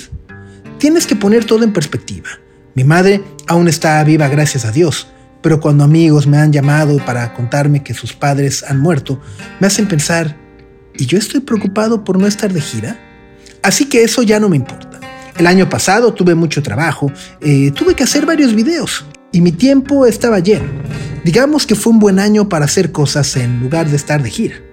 Tienes 0.78 1.08
que 1.08 1.16
poner 1.16 1.46
todo 1.46 1.64
en 1.64 1.74
perspectiva. 1.74 2.30
Mi 2.74 2.84
madre 2.84 3.24
aún 3.48 3.68
está 3.68 4.04
viva 4.04 4.28
gracias 4.28 4.66
a 4.66 4.72
Dios, 4.72 5.08
pero 5.42 5.60
cuando 5.60 5.84
amigos 5.84 6.28
me 6.28 6.38
han 6.38 6.52
llamado 6.52 6.98
para 7.06 7.34
contarme 7.34 7.84
que 7.84 7.94
sus 7.94 8.14
padres 8.14 8.64
han 8.64 8.80
muerto, 8.80 9.22
me 9.60 9.68
hacen 9.68 9.88
pensar, 9.88 10.36
¿y 10.98 11.06
yo 11.06 11.18
estoy 11.18 11.40
preocupado 11.40 12.04
por 12.04 12.20
no 12.20 12.28
estar 12.28 12.52
de 12.52 12.62
gira? 12.62 13.00
Así 13.64 13.86
que 13.86 14.04
eso 14.04 14.24
ya 14.24 14.40
no 14.40 14.50
me 14.50 14.58
importa. 14.58 15.00
El 15.38 15.48
año 15.48 15.70
pasado 15.70 16.14
tuve 16.14 16.36
mucho 16.36 16.62
trabajo, 16.62 17.12
eh, 17.42 17.72
tuve 17.72 17.96
que 17.96 18.04
hacer 18.04 18.26
varios 18.26 18.54
videos 18.54 19.06
y 19.32 19.42
mi 19.42 19.52
tiempo 19.52 20.06
estaba 20.06 20.40
lleno. 20.40 20.66
Digamos 21.24 21.66
que 21.66 21.76
fue 21.76 21.94
un 21.94 22.00
buen 22.00 22.20
año 22.20 22.50
para 22.50 22.66
hacer 22.66 22.92
cosas 22.92 23.36
en 23.38 23.60
lugar 23.60 23.90
de 23.90 23.96
estar 23.96 24.22
de 24.22 24.30
gira. 24.30 24.65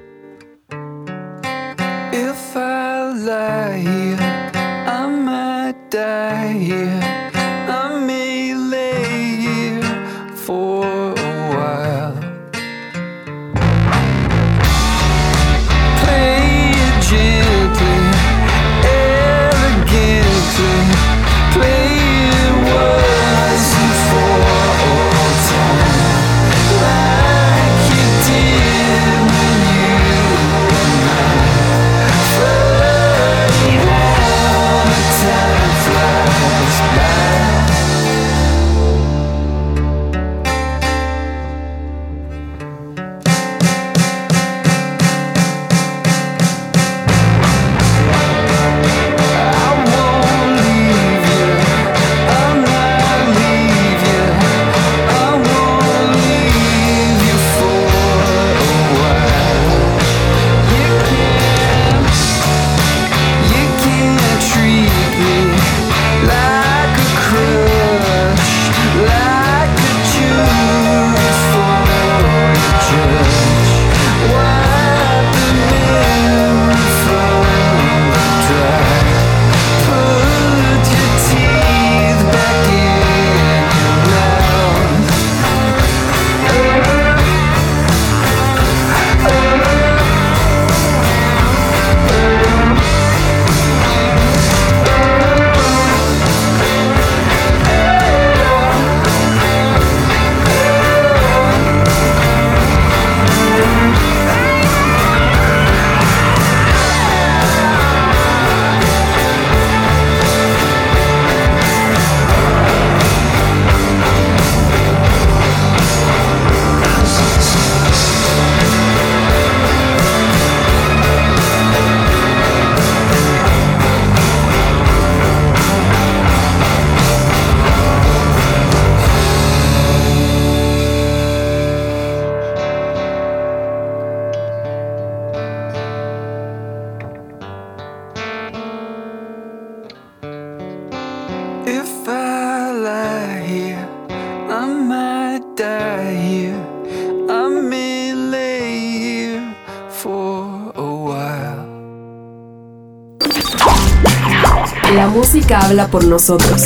Habla 155.72 155.90
por 155.90 156.04
nosotros. 156.04 156.64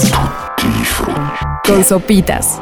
Con 1.64 1.84
sopitas. 1.84 2.58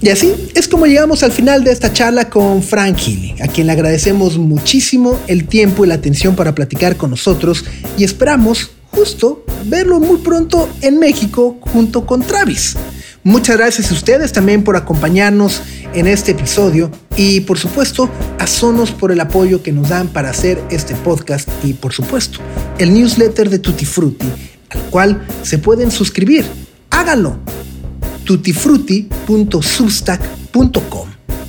Y 0.00 0.08
así 0.08 0.34
es 0.56 0.66
como 0.66 0.86
llegamos 0.86 1.22
al 1.22 1.30
final 1.30 1.62
de 1.62 1.70
esta 1.70 1.92
charla 1.92 2.30
con 2.30 2.64
Frank 2.64 2.98
Healy, 2.98 3.36
a 3.40 3.46
quien 3.46 3.68
le 3.68 3.74
agradecemos 3.74 4.38
muchísimo 4.38 5.20
el 5.28 5.46
tiempo 5.46 5.84
y 5.84 5.88
la 5.88 5.94
atención 5.94 6.34
para 6.34 6.52
platicar 6.52 6.96
con 6.96 7.10
nosotros 7.10 7.64
y 7.96 8.02
esperamos 8.02 8.72
justo 8.90 9.44
verlo 9.66 10.00
muy 10.00 10.18
pronto 10.18 10.68
en 10.80 10.98
México 10.98 11.58
junto 11.60 12.06
con 12.06 12.22
Travis. 12.22 12.76
Muchas 13.22 13.56
gracias 13.56 13.92
a 13.92 13.94
ustedes 13.94 14.32
también 14.32 14.64
por 14.64 14.76
acompañarnos 14.76 15.62
en 15.94 16.06
este 16.06 16.32
episodio 16.32 16.90
y 17.16 17.40
por 17.40 17.56
supuesto 17.58 18.10
a 18.38 18.46
Sonos 18.46 18.92
por 18.92 19.10
el 19.12 19.20
apoyo 19.20 19.62
que 19.62 19.72
nos 19.72 19.88
dan 19.88 20.08
para 20.08 20.28
hacer 20.30 20.62
este 20.70 20.94
podcast 20.94 21.48
y 21.62 21.74
por 21.74 21.92
supuesto 21.92 22.38
el 22.78 22.94
newsletter 22.94 23.50
de 23.50 23.58
Tutti 23.58 23.84
Frutti 23.84 24.26
al 24.70 24.80
cual 24.90 25.26
se 25.42 25.58
pueden 25.58 25.90
suscribir. 25.90 26.46
Háganlo 26.90 27.36
tutifruti.substack.com 28.24 31.08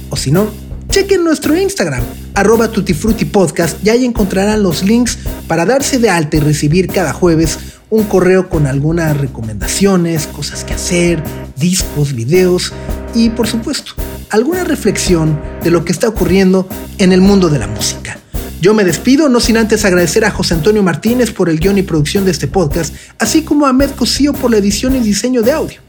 o 0.09 0.17
si 0.17 0.31
no, 0.31 0.47
chequen 0.89 1.23
nuestro 1.23 1.55
Instagram 1.57 2.03
arroba 2.33 2.71
tutifrutipodcast 2.71 3.85
y 3.85 3.89
ahí 3.89 4.05
encontrarán 4.05 4.63
los 4.63 4.83
links 4.83 5.19
para 5.47 5.65
darse 5.65 5.99
de 5.99 6.09
alta 6.09 6.37
y 6.37 6.39
recibir 6.39 6.87
cada 6.87 7.11
jueves 7.13 7.59
un 7.89 8.05
correo 8.05 8.49
con 8.49 8.67
algunas 8.67 9.17
recomendaciones, 9.17 10.27
cosas 10.27 10.63
que 10.63 10.73
hacer, 10.73 11.21
discos, 11.57 12.13
videos 12.13 12.71
y 13.13 13.29
por 13.29 13.47
supuesto 13.47 13.93
alguna 14.31 14.63
reflexión 14.63 15.39
de 15.61 15.69
lo 15.69 15.85
que 15.85 15.91
está 15.91 16.07
ocurriendo 16.07 16.67
en 16.97 17.11
el 17.11 17.21
mundo 17.21 17.49
de 17.49 17.59
la 17.59 17.67
música. 17.67 18.17
Yo 18.61 18.73
me 18.73 18.83
despido, 18.83 19.27
no 19.27 19.39
sin 19.39 19.57
antes 19.57 19.85
agradecer 19.85 20.23
a 20.23 20.31
José 20.31 20.53
Antonio 20.53 20.83
Martínez 20.83 21.31
por 21.31 21.49
el 21.49 21.59
guion 21.59 21.77
y 21.77 21.81
producción 21.81 22.25
de 22.25 22.31
este 22.31 22.47
podcast, 22.47 22.95
así 23.19 23.43
como 23.43 23.65
a 23.65 23.69
Ahmed 23.69 23.91
Cosío 23.91 24.33
por 24.33 24.51
la 24.51 24.57
edición 24.57 24.95
y 24.95 24.99
diseño 24.99 25.41
de 25.41 25.51
audio. 25.51 25.81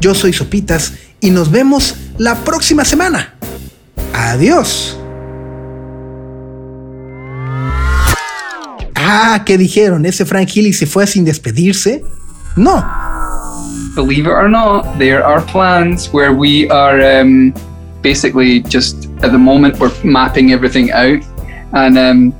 Yo 0.00 0.14
soy 0.14 0.32
Sopitas 0.32 0.94
y 1.20 1.30
nos 1.30 1.50
vemos 1.50 1.94
la 2.18 2.36
próxima 2.36 2.84
semana. 2.84 3.34
Adiós. 4.12 4.98
Ah, 8.94 9.42
¿qué 9.44 9.58
dijeron? 9.58 10.06
¿Ese 10.06 10.24
Frank 10.24 10.48
Healy 10.48 10.72
se 10.72 10.86
fue 10.86 11.06
sin 11.06 11.24
despedirse? 11.24 12.02
No. 12.56 12.84
Believe 13.94 14.26
it 14.26 14.32
or 14.32 14.48
not, 14.48 14.98
there 14.98 15.22
are 15.22 15.40
plans 15.42 16.08
where 16.12 16.32
we 16.32 16.68
are 16.70 17.20
um, 17.20 17.52
basically 18.04 18.60
just 18.60 19.08
at 19.24 19.32
the 19.32 19.38
moment 19.38 19.80
we're 19.80 19.90
mapping 20.04 20.52
everything 20.52 20.92
out, 20.92 21.20
and 21.72 21.98
um, 21.98 22.32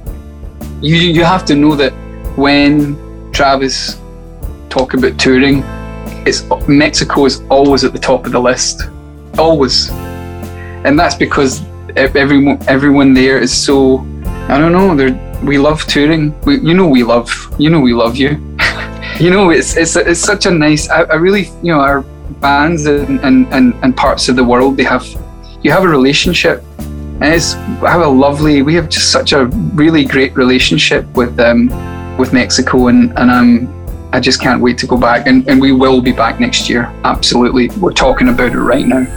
you 0.81 0.95
you 0.97 1.25
have 1.25 1.45
to 1.47 1.57
know 1.57 1.75
that 1.75 1.93
when 2.37 2.95
Travis 3.33 3.99
talk 4.69 4.95
about 4.95 5.19
touring, 5.19 5.65
it's 6.27 6.45
Mexico 6.69 7.25
is 7.25 7.43
always 7.49 7.83
at 7.83 7.93
the 7.93 7.99
top 7.99 8.27
of 8.27 8.33
the 8.33 8.41
list, 8.41 8.83
always, 9.39 9.91
and 10.85 10.97
that's 11.01 11.17
because 11.17 11.63
everyone 11.97 12.59
everyone 12.69 13.15
there 13.15 13.39
is 13.39 13.53
so 13.53 13.99
I 14.49 14.59
don't 14.59 14.73
know 14.73 14.95
they 14.95 15.13
we 15.43 15.59
love 15.59 15.85
touring. 15.87 16.39
We, 16.43 16.61
you 16.61 16.75
know 16.75 16.87
we 16.87 17.03
love 17.03 17.29
you 17.59 17.71
know 17.71 17.81
we 17.81 17.95
love 17.95 18.17
you. 18.17 18.31
you 19.19 19.31
know 19.31 19.51
it's 19.51 19.77
it's 19.77 19.97
it's 19.97 20.21
such 20.21 20.45
a 20.47 20.51
nice. 20.51 20.89
I, 20.91 21.03
I 21.05 21.15
really 21.15 21.45
you 21.63 21.73
know 21.73 21.81
our 21.81 22.03
bands 22.41 22.85
and, 22.87 23.21
and 23.21 23.47
and 23.55 23.75
and 23.83 23.97
parts 23.97 24.29
of 24.29 24.37
the 24.37 24.45
world 24.45 24.77
they 24.77 24.85
have 24.85 25.05
you 25.65 25.73
have 25.73 25.83
a 25.83 25.89
relationship 25.89 26.63
and 27.21 27.35
it's 27.35 27.55
I 27.83 27.91
have 27.91 28.03
a 28.03 28.09
lovely 28.09 28.63
we 28.63 28.75
have 28.75 28.89
just 28.89 29.11
such 29.11 29.33
a 29.33 29.47
really 29.75 30.05
great 30.05 30.37
relationship 30.37 31.05
with 31.17 31.41
um 31.41 31.69
with 32.19 32.33
Mexico 32.33 32.89
and 32.89 33.13
and 33.19 33.31
I'm 33.31 33.85
I 34.15 34.21
just 34.21 34.41
can't 34.41 34.63
wait 34.63 34.79
to 34.79 34.87
go 34.87 34.97
back, 34.97 35.27
and, 35.27 35.45
and 35.49 35.61
we 35.61 35.73
will 35.73 36.01
be 36.01 36.13
back 36.13 36.39
next 36.39 36.71
year. 36.71 36.89
Absolutely. 37.03 37.69
We're 37.81 37.93
talking 37.93 38.29
about 38.29 38.53
it 38.53 38.61
right 38.61 38.87
now. 38.87 39.09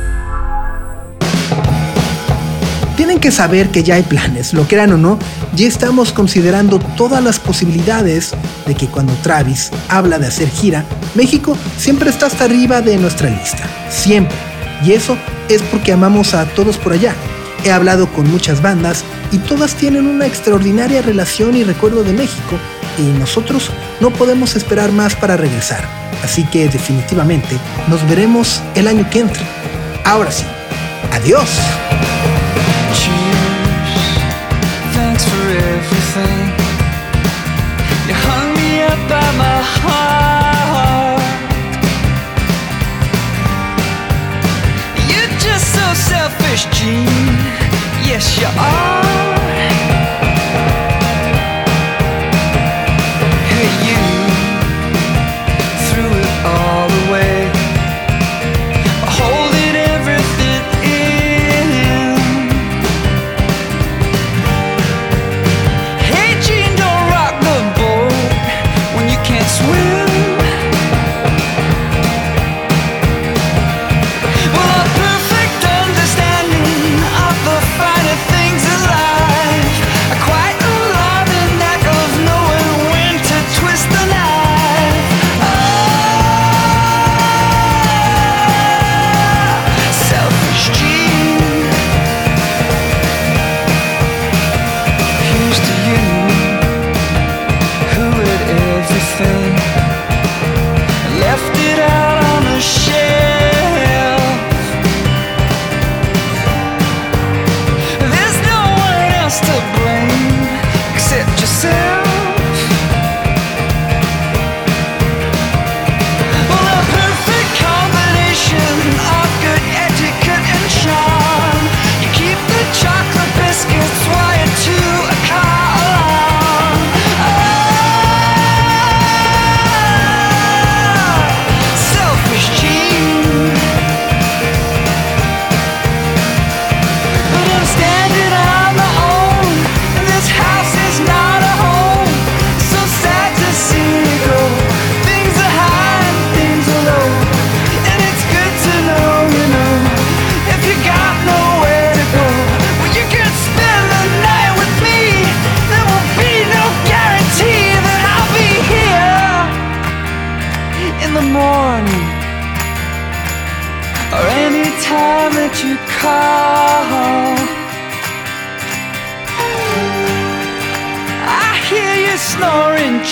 Tienen 2.96 3.20
que 3.20 3.30
saber 3.30 3.70
que 3.70 3.84
ya 3.84 3.94
hay 3.94 4.02
planes, 4.02 4.56
lo 4.56 4.64
crean 4.64 4.92
o 4.94 4.98
no, 4.98 5.20
ya 5.56 5.68
estamos 5.68 6.12
considerando 6.12 6.80
todas 6.98 7.24
las 7.24 7.38
posibilidades 7.38 8.34
de 8.66 8.74
que 8.74 8.88
cuando 8.88 9.14
Travis 9.22 9.70
habla 9.88 10.18
de 10.18 10.26
hacer 10.26 10.50
gira, 10.50 10.84
México 11.14 11.56
siempre 11.78 12.10
está 12.10 12.26
hasta 12.26 12.46
arriba 12.46 12.82
de 12.82 12.98
nuestra 12.98 13.30
lista, 13.30 13.70
siempre. 13.92 14.57
Y 14.84 14.94
eso 14.94 15.18
es 15.50 15.62
porque 15.64 15.94
amamos 15.94 16.34
a 16.34 16.46
todos 16.46 16.78
por 16.78 16.94
allá. 16.94 17.14
He 17.64 17.72
hablado 17.72 18.08
con 18.08 18.30
muchas 18.30 18.62
bandas 18.62 19.04
y 19.32 19.40
todas 19.40 19.76
tienen 19.76 20.08
una 20.08 20.26
extraordinaria 20.26 21.02
relación 21.02 21.56
y 21.56 21.64
recuerdo 21.64 22.04
de 22.04 22.14
México 22.14 22.58
y 22.98 23.02
nosotros 23.20 23.72
no 24.00 24.12
podemos 24.12 24.56
esperar 24.56 24.92
más 24.92 25.16
para 25.16 25.38
regresar. 25.38 25.84
Así 26.24 26.44
que 26.46 26.68
definitivamente 26.68 27.58
nos 27.88 28.08
veremos 28.08 28.62
el 28.76 28.88
año 28.88 29.08
que 29.10 29.20
entra. 29.20 29.44
Ahora 30.06 30.32
sí, 30.32 30.46
adiós. 31.12 31.50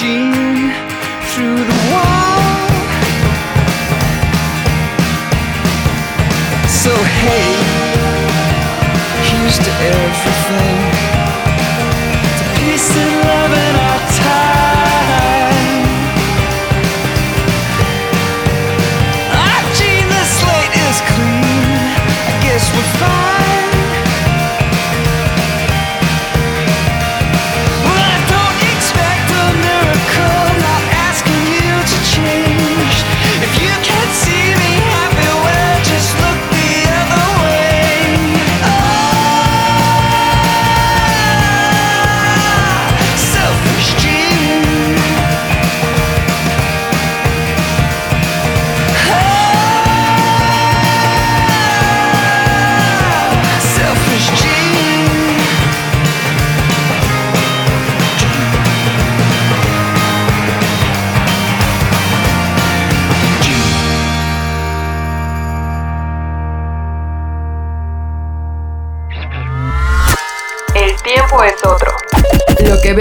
Jean 0.06 0.70
through 1.32 1.62
the 1.72 1.80
wall. 1.90 2.70
So 6.68 6.92
hey, 7.22 7.50
here's 9.30 9.58
to 9.58 9.72
everything. 9.94 10.75